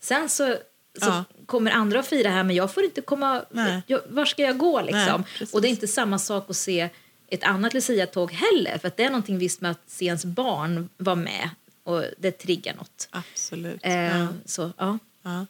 Sen 0.00 0.28
så, 0.28 0.56
så 0.98 1.06
Mm. 1.06 1.14
Ja. 1.18 1.24
kommer 1.46 1.70
andra 1.70 2.00
att 2.00 2.06
fira 2.06 2.30
här 2.30 2.44
men 2.44 2.56
jag 2.56 2.74
får 2.74 2.84
inte 2.84 3.00
komma... 3.00 3.42
Jag, 3.86 4.00
var 4.08 4.24
ska 4.24 4.42
jag 4.42 4.58
gå 4.58 4.80
liksom? 4.82 5.24
Nej, 5.40 5.48
och 5.52 5.62
det 5.62 5.68
är 5.68 5.70
inte 5.70 5.88
samma 5.88 6.18
sak 6.18 6.50
att 6.50 6.56
se 6.56 6.88
ett 7.28 7.44
annat 7.44 7.74
Lucia-tåg 7.74 8.32
heller. 8.32 8.78
För 8.78 8.88
att 8.88 8.96
det 8.96 9.04
är 9.04 9.10
någonting 9.10 9.38
visst 9.38 9.60
med 9.60 9.70
att 9.70 9.80
se 9.86 10.04
ens 10.06 10.24
barn 10.24 10.88
vara 10.96 11.16
med 11.16 11.50
och 11.84 12.04
det 12.18 12.30
triggar 12.30 12.74
något. 12.74 13.08
Absolut. 13.10 13.80
Eh, 13.82 14.18
Ja. 14.18 14.26
Så, 14.44 14.72
ja. 14.78 14.98
Ja. 15.22 15.46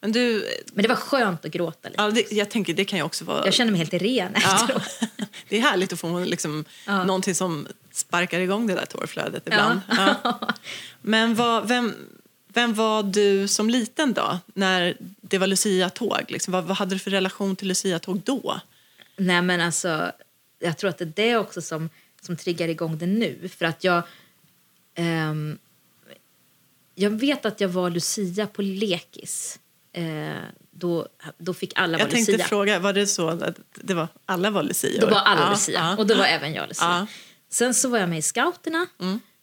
Men 0.00 0.12
du, 0.12 0.48
Men 0.72 0.82
det 0.82 0.88
var 0.88 0.96
skönt 0.96 1.44
att 1.44 1.50
gråta 1.52 1.88
lite. 1.88 2.02
ja, 2.02 2.10
det, 2.10 2.32
jag 2.32 2.50
tänker 2.50 2.74
det 2.74 2.84
kan 2.84 2.98
ju 2.98 3.02
också 3.04 3.24
vara... 3.24 3.44
Jag 3.44 3.54
känner 3.54 3.72
mig 3.72 3.78
helt 3.78 3.94
ren 3.94 4.32
ja. 4.34 4.54
efteråt. 4.54 5.00
Det 5.48 5.56
är 5.56 5.60
härligt 5.60 5.92
att 5.92 6.00
få 6.00 6.18
liksom, 6.18 6.64
Ja. 6.86 7.04
någonting 7.04 7.34
som 7.34 7.66
sparkar 7.92 8.40
igång 8.40 8.66
det 8.66 8.74
där 8.74 8.86
tårflödet 8.86 9.46
ibland. 9.46 9.80
Ja. 9.88 10.38
Men 11.00 11.34
vad, 11.34 11.68
vem, 11.68 11.94
vem 12.48 12.74
var 12.74 13.02
du 13.02 13.48
som 13.48 13.70
liten 13.70 14.12
då, 14.12 14.38
när 14.54 14.96
det 15.20 15.38
var 15.38 15.46
Lucia-tåg? 15.46 16.24
Liksom, 16.28 16.52
vad, 16.52 16.64
vad 16.64 16.76
hade 16.76 16.94
du 16.94 16.98
för 16.98 17.10
relation 17.10 17.56
till 17.56 17.68
Lucia-tåg 17.68 18.20
då? 18.24 18.60
Nej 19.16 19.42
men 19.42 19.60
alltså, 19.60 20.12
jag 20.58 20.78
tror 20.78 20.90
att 20.90 20.98
det 20.98 21.04
är 21.04 21.12
det 21.28 21.36
också 21.36 21.62
som, 21.62 21.90
som 22.20 22.36
triggar 22.36 22.68
igång 22.68 22.98
det 22.98 23.06
nu. 23.06 23.48
För 23.58 23.64
att 23.64 23.84
jag... 23.84 24.02
ehm, 24.94 25.58
jag 26.94 27.10
vet 27.10 27.46
att 27.46 27.60
jag 27.60 27.68
var 27.68 27.90
Lucia 27.90 28.46
på 28.46 28.62
lekis. 28.62 29.58
Eh, 29.92 30.32
då, 30.70 31.08
då 31.38 31.54
fick 31.54 31.72
alla 31.76 31.98
Jag 31.98 32.04
vara 32.04 32.12
tänkte 32.12 32.32
Lucia. 32.32 32.46
fråga, 32.46 32.78
var 32.78 32.92
det 32.92 33.06
så 33.06 33.28
att 33.28 33.58
det 33.74 33.94
var, 33.94 34.08
alla 34.26 34.50
var 34.50 34.62
Lucia? 34.62 35.00
Då 35.00 35.06
var 35.06 35.20
alla 35.20 35.40
ja, 35.40 35.50
Lucia 35.50 35.80
ja. 35.80 35.96
och 35.96 36.06
då 36.06 36.14
var 36.14 36.24
även 36.24 36.54
jag 36.54 36.68
Lucia. 36.68 36.86
Ja. 36.86 37.06
Sen 37.52 37.74
så 37.74 37.88
var 37.88 37.98
jag 37.98 38.08
med 38.08 38.18
i 38.18 38.22
scouterna 38.22 38.86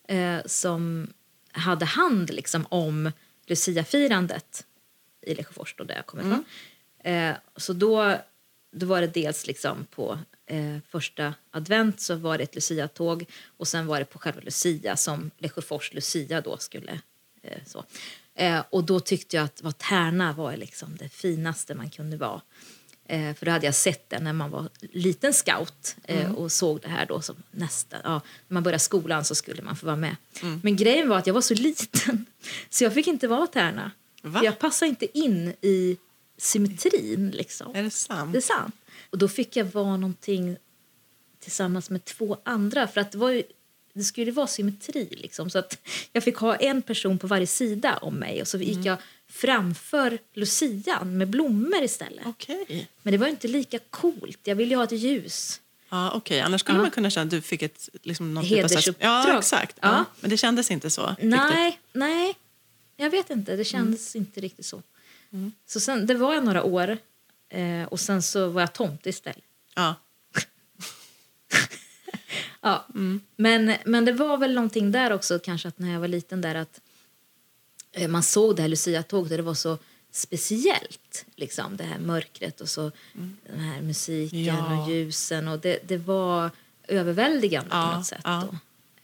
eh, 0.08 0.46
som 0.46 1.08
hade 1.52 1.86
hand 1.86 2.30
liksom, 2.30 2.66
om 2.70 3.12
Lucia-firandet 3.46 4.66
i 5.22 5.36
Lesjöfors, 5.36 5.76
där 5.78 5.96
jag 5.96 6.06
kommer 6.06 6.24
ifrån. 6.24 6.46
Eh, 7.04 7.36
så 7.56 7.74
då, 7.74 8.16
då 8.72 8.86
var 8.86 9.02
det 9.02 9.08
dels 9.08 9.48
liksom 9.48 9.86
på 9.86 10.20
eh, 10.46 10.78
första 10.90 11.34
advent 11.52 12.02
så 12.02 12.16
var 12.16 12.38
det 12.38 12.44
ett 12.44 12.56
Lucia-tåg 12.56 13.26
och 13.58 13.68
sen 13.68 13.88
var 13.88 14.00
det 14.00 14.06
på 14.06 14.20
själva 14.20 14.42
Lucia 14.42 14.98
som 14.98 15.32
Lesjöfors 15.38 15.94
Lucia 15.94 16.42
då 16.42 16.58
skulle 16.58 17.02
eh, 17.42 17.62
så. 17.66 17.86
Eh, 18.36 18.64
och 18.70 18.84
då 18.84 19.00
tyckte 19.00 19.36
jag 19.36 19.44
att 19.44 19.62
vad 19.62 19.78
Tärna 19.78 20.34
var 20.34 20.58
liksom 20.58 20.96
det 20.98 21.10
finaste 21.10 21.76
man 21.76 21.90
kunde 21.90 22.18
vara. 22.18 22.42
Eh, 23.10 23.34
för 23.34 23.46
då 23.46 23.52
hade 23.52 23.66
jag 23.66 23.76
sett 23.76 24.10
det 24.10 24.20
när 24.20 24.34
man 24.34 24.52
var 24.52 24.70
liten 24.82 25.34
scout 25.34 25.96
eh, 26.04 26.32
och 26.32 26.52
såg 26.52 26.82
det 26.82 26.88
här 26.88 27.06
då 27.06 27.22
som 27.22 27.36
nästa, 27.52 27.98
ja, 28.04 28.22
när 28.48 28.54
man 28.54 28.64
började 28.64 28.80
skolan 28.80 29.26
så 29.26 29.36
skulle 29.36 29.62
man 29.62 29.76
få 29.76 29.86
vara 29.86 29.96
med. 29.96 30.16
Men 30.64 30.76
grejen 30.76 31.10
var 31.10 31.18
att 31.18 31.28
jag 31.28 31.34
var 31.34 31.42
så 31.42 31.54
liten 31.54 32.26
så 32.70 32.84
jag 32.84 32.94
fick 32.94 33.08
inte 33.08 33.28
vara 33.28 33.48
Tärna. 33.48 33.92
Va? 34.22 34.42
Jag 34.44 34.60
passade 34.60 34.90
inte 34.90 35.18
in 35.20 35.54
i 35.62 35.98
symmetrin 36.38 37.32
liksom. 37.32 37.76
Är 37.76 37.84
det 37.84 37.92
sant? 37.92 38.34
Det 38.34 38.40
är 38.40 38.42
sant. 38.42 38.76
Och 39.10 39.18
då 39.18 39.28
fick 39.28 39.56
jag 39.56 39.66
vara 39.66 39.98
någonting 39.98 40.58
tillsammans 41.40 41.90
med 41.90 42.06
två 42.06 42.38
andra. 42.44 42.88
För 42.88 43.02
att 43.02 43.12
det, 43.12 43.18
var 43.18 43.30
ju, 43.30 43.44
det 43.94 44.04
skulle 44.04 44.32
vara 44.32 44.48
symmetri. 44.48 45.08
Liksom. 45.12 45.50
Så 45.50 45.60
att 45.60 45.78
jag 46.14 46.24
fick 46.24 46.36
ha 46.36 46.56
en 46.56 46.82
person 46.82 47.20
på 47.20 47.28
varje 47.28 47.48
sida 47.48 47.98
om 47.98 48.16
mig. 48.16 48.42
Och 48.42 48.48
så 48.48 48.58
gick 48.58 48.86
jag 48.86 48.98
framför 49.30 50.20
lucian 50.34 51.18
med 51.18 51.28
blommor 51.28 51.84
istället. 51.84 52.26
Okej. 52.26 52.88
Men 53.02 53.12
det 53.12 53.18
var 53.18 53.28
inte 53.28 53.48
lika 53.48 53.80
coolt. 53.90 54.40
Jag 54.44 54.56
ville 54.56 54.70
ju 54.70 54.76
ha 54.78 54.84
ett 54.84 54.92
ljus. 54.92 55.62
Ja, 55.90 56.12
okej. 56.12 56.42
Annars 56.42 56.62
skulle 56.62 56.78
Ja. 56.78 56.82
man 56.82 56.92
kunna 56.92 57.10
känna 57.10 57.24
att 57.24 57.30
du 57.32 57.42
fick 57.42 57.62
ett 57.62 57.90
liksom, 58.04 58.34
någon 58.34 58.44
typ 58.44 58.52
Hedersuppdrag. 58.58 59.12
Ja, 59.30 59.40
exakt. 59.40 59.78
Ja. 59.82 59.88
Ja. 59.90 60.06
Men 60.22 60.30
det 60.30 60.38
kändes 60.38 60.72
inte 60.72 60.90
så. 60.90 61.08
riktigt. 61.10 61.30
Nej, 61.30 61.80
nej. 61.94 62.36
Jag 62.98 63.10
vet 63.10 63.30
inte. 63.30 63.56
Det 63.56 63.66
kändes 63.66 64.16
inte 64.16 64.42
riktigt 64.42 64.66
så. 64.66 64.82
Så 65.66 65.80
sen, 65.80 66.06
det 66.06 66.14
var 66.14 66.34
jag 66.34 66.46
några 66.46 66.64
år. 66.64 66.98
Eh, 67.50 67.84
och 67.84 68.00
sen 68.00 68.22
så 68.22 68.48
var 68.50 68.62
jag 68.62 68.74
tomte 68.74 69.10
istället. 69.10 69.44
Ja. 69.76 69.96
Ja. 72.62 72.86
Men, 73.36 73.74
men 73.86 74.06
det 74.06 74.12
var 74.12 74.38
väl 74.38 74.54
någonting 74.54 74.92
där 74.92 75.12
också 75.12 75.40
kanske 75.40 75.68
att 75.68 75.80
när 75.80 75.94
jag 75.94 76.00
var 76.00 76.08
liten 76.08 76.42
där 76.42 76.56
att 76.56 76.82
man 78.08 78.24
såg 78.24 78.56
det 78.56 78.62
här 78.62 78.70
Lucia-tåget 78.70 79.32
och 79.32 79.38
det 79.38 79.44
var 79.44 79.54
så 79.54 79.78
speciellt. 80.12 81.26
Liksom, 81.36 81.78
det 81.78 81.84
här 81.84 82.00
mörkret 82.00 82.62
och 82.62 82.70
så 82.70 82.92
den 83.48 83.60
här 83.60 83.82
musiken 83.82 84.44
Ja. 84.44 84.82
och 84.84 84.90
ljusen. 84.92 85.48
Och 85.48 85.60
det, 85.60 85.80
det 85.88 85.98
var 85.98 86.52
överväldigande 86.88 87.70
Ja, 87.72 87.90
på 87.92 87.98
något 87.98 88.06
sätt. 88.06 88.22
ja. 88.24 88.48
Då, 88.52 88.58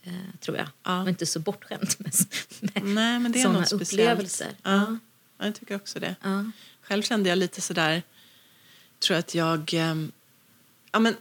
eh, 0.10 0.16
tror 0.40 0.58
jag. 0.58 0.68
Ja. 0.84 1.02
Och 1.02 1.10
inte 1.10 1.26
så 1.26 1.40
bortskämt 1.40 2.00
med, 2.00 2.14
med 2.62 2.84
Nej, 2.84 3.20
men 3.20 3.32
det 3.32 3.40
är 3.40 3.44
såna 3.44 3.60
något 3.60 3.68
speciellt. 3.68 4.12
upplevelser. 4.12 4.48
Ja. 4.64 4.98
ja, 5.38 5.46
jag 5.46 5.56
tycker 5.56 5.76
också 5.76 6.00
det. 6.00 6.16
Själv 6.82 7.02
kände 7.04 7.30
jag 7.30 7.38
lite 7.38 7.62
sådär, 7.62 8.04
tror 9.00 9.18
att 9.18 9.36
jag... 9.36 9.74
ehm, 9.74 10.12
ja, 10.92 11.00
men, 11.00 11.16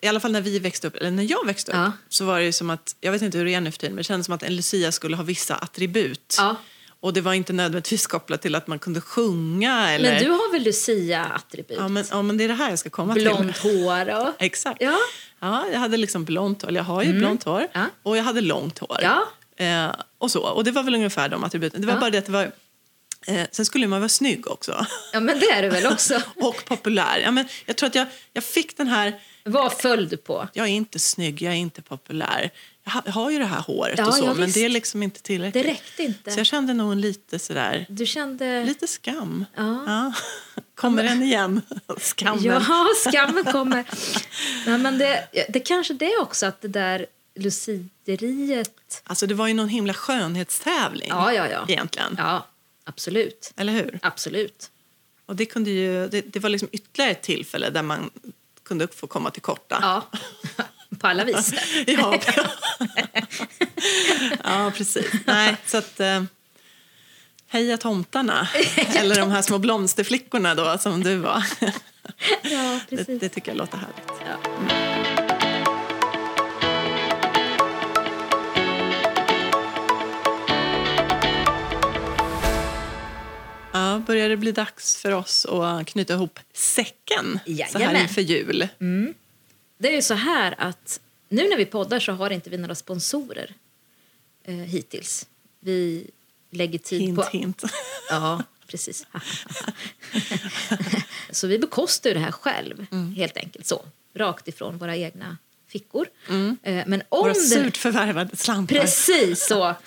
I 0.00 0.06
alla 0.06 0.20
fall 0.20 0.32
när 0.32 0.40
vi 0.40 0.58
växte 0.58 0.86
upp, 0.86 0.94
eller 0.96 1.10
när 1.10 1.30
jag 1.30 1.46
växte 1.46 1.72
upp, 1.72 1.92
så 2.08 2.24
var 2.24 2.40
det 2.40 2.52
som 2.52 2.70
att, 2.70 2.96
jag 3.00 3.12
vet 3.12 3.22
inte 3.22 3.38
hur 3.38 3.44
det 3.44 3.54
är 3.54 3.60
nu 3.60 3.70
för 3.72 3.78
tiden, 3.78 3.94
men 3.94 3.96
det 4.00 4.04
kändes 4.04 4.26
som 4.26 4.34
att 4.34 4.42
en 4.42 4.56
lucia 4.56 4.92
skulle 4.92 5.16
ha 5.16 5.22
vissa 5.24 5.56
attribut. 5.56 6.36
Och 7.00 7.12
det 7.12 7.20
var 7.20 7.34
inte 7.34 7.52
nödvändigtvis 7.52 8.06
kopplat 8.06 8.42
till 8.42 8.54
att 8.54 8.66
man 8.66 8.78
kunde 8.78 9.00
sjunga 9.00 9.90
eller... 9.90 10.12
Men 10.12 10.22
du 10.24 10.30
har 10.30 10.52
väl 10.52 10.62
Lucia-attribut? 10.62 11.76
ja, 11.78 11.88
men, 11.88 12.04
ja, 12.10 12.22
men 12.22 12.36
det 12.36 12.44
är 12.44 12.48
det 12.48 12.54
här 12.54 12.70
jag 12.70 12.78
ska 12.78 12.90
komma 12.90 13.14
till. 13.14 13.22
Blont 13.24 13.58
hår 13.58 14.08
och... 14.20 14.34
Exakt. 14.38 14.82
Ja. 14.82 14.98
Ja, 15.40 15.66
jag 15.72 15.78
hade 15.80 15.96
liksom 15.96 16.24
blont 16.24 16.62
hår, 16.62 16.72
jag 16.72 16.84
har 16.84 17.02
ju 17.02 17.12
blont 17.12 17.44
hår. 17.44 17.66
Ja. 17.72 17.84
Och 18.02 18.16
jag 18.16 18.24
hade 18.24 18.40
långt 18.40 18.78
hår. 18.78 18.98
Ja. 19.02 19.24
Eh, 19.64 19.92
och 20.18 20.30
så. 20.30 20.42
Och 20.42 20.64
det 20.64 20.70
var 20.70 20.82
väl 20.82 20.94
ungefär 20.94 21.28
de 21.28 21.44
attributen. 21.44 21.80
Det 21.80 21.86
var 21.86 21.94
Ja. 21.94 22.00
bara 22.00 22.10
det 22.10 22.18
att 22.18 22.26
det 22.26 22.32
var... 22.32 22.52
Eh, 23.26 23.46
sen 23.52 23.64
skulle 23.66 23.86
man 23.86 24.00
vara 24.00 24.08
snygg 24.08 24.50
också. 24.50 24.86
ja, 25.12 25.20
men 25.20 25.38
det 25.40 25.46
är 25.50 25.62
du 25.62 25.68
väl 25.68 25.86
också? 25.86 26.20
och 26.36 26.64
populär. 26.64 27.18
Ja, 27.24 27.30
men 27.30 27.48
jag 27.66 27.76
tror 27.76 27.86
att 27.86 27.94
jag, 27.94 28.06
jag 28.32 28.44
fick 28.44 28.76
den 28.76 28.88
här... 28.88 29.20
Vad 29.44 29.72
föll 29.72 30.08
du 30.08 30.16
på? 30.16 30.48
Jag 30.52 30.66
är 30.66 30.70
inte 30.70 30.98
snygg, 30.98 31.42
jag 31.42 31.52
är 31.52 31.56
inte 31.58 31.82
populär. 31.82 32.50
Jag 33.04 33.12
har, 33.12 33.30
ju 33.30 33.38
det 33.38 33.44
här 33.44 33.60
håret 33.60 33.98
Ja, 33.98 34.06
och 34.06 34.14
så, 34.14 34.24
ja, 34.24 34.34
men 34.34 34.50
det 34.50 34.64
är 34.64 34.68
liksom 34.68 35.02
inte 35.02 35.22
tillräckligt. 35.22 35.64
Det 35.64 35.70
räckte 35.70 36.02
inte. 36.02 36.30
Så 36.30 36.40
jag 36.40 36.46
kände 36.46 36.74
nog 36.74 36.92
en 36.92 37.00
lite 37.00 37.38
sådär... 37.38 37.86
Du 37.88 38.06
kände... 38.06 38.64
Lite 38.64 38.86
skam. 38.86 39.44
Ja. 39.56 40.12
Kommer 40.74 41.02
den 41.02 41.22
igen? 41.22 41.62
Skammen. 41.98 42.44
Ja, 42.44 42.86
skammen 43.04 43.44
kommer. 43.44 43.84
Nej, 44.66 44.78
men 44.78 44.98
det, 44.98 45.28
det 45.48 45.60
kanske 45.60 45.94
det 45.94 46.12
är 46.12 46.20
också 46.20 46.46
att 46.46 46.60
det 46.60 46.68
där 46.68 47.06
lucideriet... 47.34 49.02
Alltså 49.04 49.26
det 49.26 49.34
var 49.34 49.46
ju 49.48 49.54
någon 49.54 49.68
himla 49.68 49.94
skönhetstävling 49.94 51.08
Ja, 51.08 51.32
ja, 51.32 51.48
ja. 51.48 51.64
egentligen. 51.68 52.14
Ja, 52.18 52.46
absolut. 52.84 53.52
Eller 53.56 53.72
hur? 53.72 53.98
Absolut. 54.02 54.70
Och 55.26 55.36
det, 55.36 55.46
kunde 55.46 55.70
ju, 55.70 56.08
det, 56.08 56.20
det 56.20 56.38
var 56.38 56.50
liksom 56.50 56.68
ytterligare 56.72 57.10
ett 57.10 57.22
tillfälle 57.22 57.70
där 57.70 57.82
man 57.82 58.10
kunde 58.62 58.88
få 58.88 59.06
komma 59.06 59.30
till 59.30 59.42
korta. 59.42 59.78
Ja, 59.82 60.18
på 60.98 61.06
alla 61.06 61.24
vis. 61.24 61.54
Ja, 61.86 62.18
ja 64.44 64.72
precis. 64.76 65.06
Nej, 65.26 65.56
så 65.66 65.76
att... 65.78 66.00
Eh, 66.00 66.22
heja 67.50 67.76
tomtarna. 67.76 68.48
Eller 68.96 69.16
de 69.16 69.30
här 69.30 69.42
små 69.42 69.58
blomsterflickorna 69.58 70.54
då, 70.54 70.78
som 70.78 71.02
du 71.02 71.16
var. 71.16 71.44
Ja, 72.42 72.80
Det, 72.88 72.96
precis. 72.96 73.20
det 73.20 73.28
tycker 73.28 73.50
jag 73.50 73.58
låter 73.58 73.78
härligt. 73.78 74.12
Ja. 74.26 75.38
Ja, 83.72 84.02
börjar 84.06 84.28
det 84.28 84.36
bli 84.36 84.52
dags 84.52 84.96
för 84.96 85.12
oss 85.12 85.46
att 85.46 85.86
knyta 85.86 86.14
ihop 86.14 86.38
säcken 86.54 87.38
så 87.46 87.50
här 87.52 87.80
Jajamän. 87.80 88.02
inför 88.02 88.20
jul? 88.22 88.68
Det 89.78 89.88
är 89.88 89.92
ju 89.96 90.02
så 90.02 90.14
här 90.14 90.54
att 90.58 91.00
nu 91.28 91.48
när 91.48 91.56
vi 91.56 91.66
poddar 91.66 92.00
så 92.00 92.12
har 92.12 92.30
inte 92.30 92.50
vi 92.50 92.58
några 92.58 92.74
sponsorer 92.74 93.54
eh, 94.44 94.54
hittills. 94.54 95.26
Vi 95.60 96.10
lägger 96.50 96.78
tid 96.78 97.00
Hint, 97.00 97.16
på... 97.16 97.22
hint. 97.22 97.62
Ja, 98.10 98.42
precis. 98.66 99.06
så 101.30 101.46
vi 101.46 101.58
bekostar 101.58 102.10
ju 102.10 102.14
det 102.14 102.20
här 102.20 102.32
själv, 102.32 102.86
Mm. 102.90 103.14
helt 103.14 103.36
enkelt 103.36 103.66
så. 103.66 103.84
Rakt 104.14 104.48
ifrån 104.48 104.78
våra 104.78 104.96
egna 104.96 105.36
fickor. 105.68 106.06
Eh, 106.62 106.84
Men 106.86 107.02
om 107.08 107.22
Våra 107.22 107.32
det... 107.32 107.40
surt 107.40 107.76
förvärvade 107.76 108.36
slantar. 108.36 108.76
Precis 108.76 109.46
så. 109.46 109.74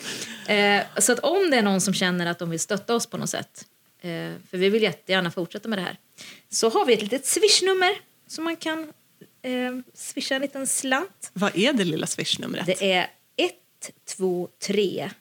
Eh, 0.48 0.84
så 1.00 1.12
att 1.14 1.20
om 1.20 1.50
det 1.52 1.58
är 1.58 1.62
någon 1.62 1.82
som 1.82 1.94
känner 1.94 2.26
att 2.26 2.40
de 2.40 2.50
vill 2.50 2.60
stötta 2.60 2.96
oss 2.96 3.06
på 3.06 3.18
något 3.18 3.30
sätt, 3.30 3.66
eh, 4.02 4.10
för 4.50 4.58
vi 4.58 4.70
vill 4.70 4.84
jättegärna 4.84 5.32
fortsätta 5.32 5.70
med 5.70 5.78
det 5.78 5.82
här, 5.84 5.98
så 6.50 6.70
har 6.70 6.86
vi 6.86 6.94
ett 6.94 7.02
litet 7.02 7.26
swishnummer 7.26 7.92
som 8.28 8.44
man 8.44 8.56
kan 8.56 8.94
eh, 9.42 9.78
swisha 9.94 10.36
en 10.36 10.42
liten 10.42 10.68
slant. 10.68 11.30
Vad 11.34 11.58
är 11.58 11.74
det 11.74 11.84
lilla 11.84 12.08
swishnumret? 12.08 12.66
Det 12.66 12.92
är 12.94 13.10
123 13.38 15.12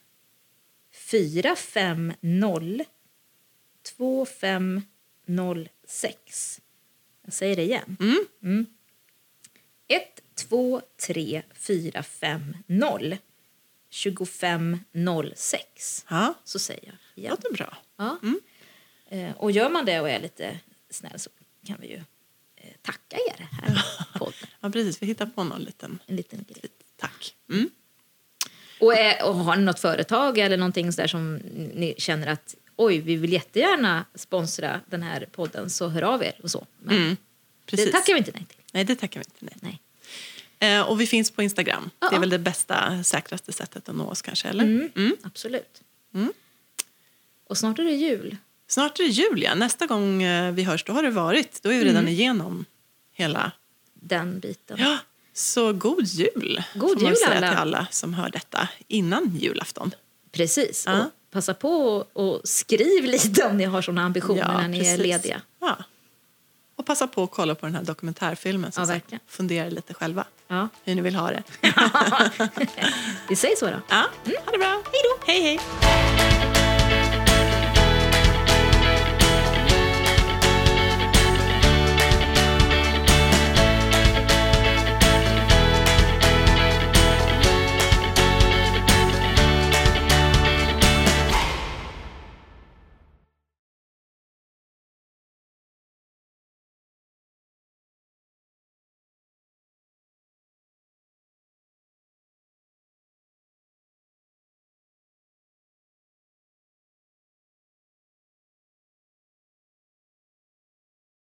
450 0.92 2.84
2506. 3.82 6.60
Jag 7.24 7.32
säger 7.34 7.56
det 7.56 7.62
igen. 7.62 7.96
Mm. 8.42 8.66
123 9.88 11.42
450 11.54 13.18
2506. 14.04 16.06
Ja, 16.10 16.34
Så 16.44 16.58
säger 16.58 16.84
jag 16.84 16.94
igen. 17.24 17.30
låter 17.30 17.52
bra. 17.56 17.76
Ja. 17.96 18.18
Eh, 19.08 19.36
Och 19.36 19.50
gör 19.50 19.70
man 19.70 19.84
det 19.84 20.00
och 20.00 20.10
är 20.10 20.20
lite 20.20 20.60
snäll 20.90 21.18
så 21.18 21.30
kan 21.66 21.76
vi 21.80 21.88
ju 21.90 22.02
tacka 22.82 23.16
er 23.16 23.48
här 23.52 23.82
på 24.12 24.18
podden. 24.18 24.34
Ja, 24.60 24.70
precis. 24.70 25.02
Vi 25.02 25.06
hittar 25.06 25.26
på 25.26 25.44
någon 25.44 25.62
liten 25.62 25.98
En 26.06 26.16
liten 26.16 26.44
grej. 26.48 26.64
tack. 26.96 27.34
Mm. 27.50 27.70
Och, 28.80 28.94
är, 28.94 29.24
och 29.28 29.34
har 29.34 29.56
ni 29.56 29.62
något 29.62 29.80
företag 29.80 30.38
eller 30.38 30.56
någonting 30.56 30.92
så 30.92 31.00
där 31.00 31.08
som 31.08 31.34
ni 31.74 31.94
känner 31.98 32.26
att 32.26 32.54
oj, 32.76 32.98
vi 32.98 33.16
vill 33.16 33.32
jättegärna 33.32 34.04
sponsra 34.14 34.80
den 34.86 35.02
här 35.02 35.28
podden 35.32 35.70
så 35.70 35.88
hör 35.88 36.02
av 36.02 36.22
er 36.22 36.34
och 36.42 36.50
så. 36.50 36.66
Men 36.82 36.96
Mm. 36.96 37.16
Precis. 37.66 37.86
det 37.86 37.92
tackar 37.92 38.12
vi 38.12 38.18
inte 38.18 38.32
nej 38.34 38.44
till. 38.48 38.58
Nej, 38.72 38.84
det 38.84 38.96
tackar 38.96 39.20
vi 39.20 39.24
inte. 39.44 39.56
Nej. 39.62 39.78
Nej. 40.58 40.74
Eh, 40.76 40.82
och 40.82 41.00
vi 41.00 41.06
finns 41.06 41.30
på 41.30 41.42
Instagram. 41.42 41.90
Ja. 42.00 42.08
Det 42.10 42.16
är 42.16 42.20
väl 42.20 42.30
det 42.30 42.38
bästa, 42.38 43.04
säkraste 43.04 43.52
sättet 43.52 43.88
att 43.88 43.94
nå 43.96 44.04
oss 44.04 44.22
kanske, 44.22 44.48
eller? 44.48 44.64
Mm. 44.64 45.16
Absolut. 45.22 45.82
Mm. 46.14 46.32
Och 47.46 47.58
snart 47.58 47.78
är 47.78 47.84
det 47.84 47.92
jul. 47.92 48.36
Snart 48.70 48.98
är 49.00 49.04
det 49.04 49.08
jul, 49.10 49.42
ja. 49.42 49.54
Nästa 49.54 49.86
gång 49.86 50.22
eh, 50.22 50.52
vi 50.52 50.62
hörs, 50.62 50.84
då 50.84 50.92
har 50.92 51.02
det 51.02 51.10
varit. 51.10 51.62
Då 51.62 51.68
är 51.72 51.78
vi 51.78 51.84
redan 51.84 51.96
Mm. 52.02 52.08
igenom 52.12 52.64
hela... 53.12 53.52
Den 53.94 54.40
biten. 54.40 54.76
Ja, 54.80 54.98
så 55.32 55.72
god 55.72 56.04
jul! 56.06 56.62
God 56.74 57.02
jul, 57.02 57.14
alla. 57.26 57.48
till 57.50 57.58
alla 57.58 57.86
som 57.90 58.14
hör 58.14 58.30
detta 58.30 58.68
innan 58.88 59.36
julafton. 59.40 59.90
Precis. 60.32 60.84
Ja. 60.86 61.00
Och 61.04 61.10
passa 61.30 61.54
på 61.54 62.04
och, 62.12 62.40
skriv 62.44 63.04
lite 63.04 63.44
om 63.46 63.56
ni 63.56 63.64
har 63.64 63.82
såna 63.82 64.02
ambitioner 64.02 64.52
när 64.60 64.68
ni 64.68 64.78
är 64.78 64.82
precis. 64.82 64.98
lediga. 64.98 65.42
Ja. 65.60 65.76
Och 66.76 66.86
passa 66.86 67.06
på 67.06 67.22
att 67.24 67.30
kolla 67.30 67.54
på 67.54 67.66
den 67.66 67.74
här 67.74 67.82
dokumentärfilmen. 67.82 68.72
Som 68.72 68.80
Ja, 68.82 68.86
sagt. 68.86 69.12
Fundera 69.26 69.68
lite 69.68 69.94
själva 69.94 70.24
Ja. 70.48 70.68
hur 70.84 70.94
ni 70.94 71.00
vill 71.02 71.14
ha 71.14 71.30
det. 71.30 71.42
Vi 73.28 73.36
säger 73.36 73.56
så 73.56 73.66
då. 73.66 73.80
Ja, 73.88 74.04
ha 74.46 74.52
det 74.52 74.58
bra. 74.58 74.82
Hej 74.92 75.02
då. 75.04 75.24
Hej, 75.32 75.40
hej. 75.42 76.29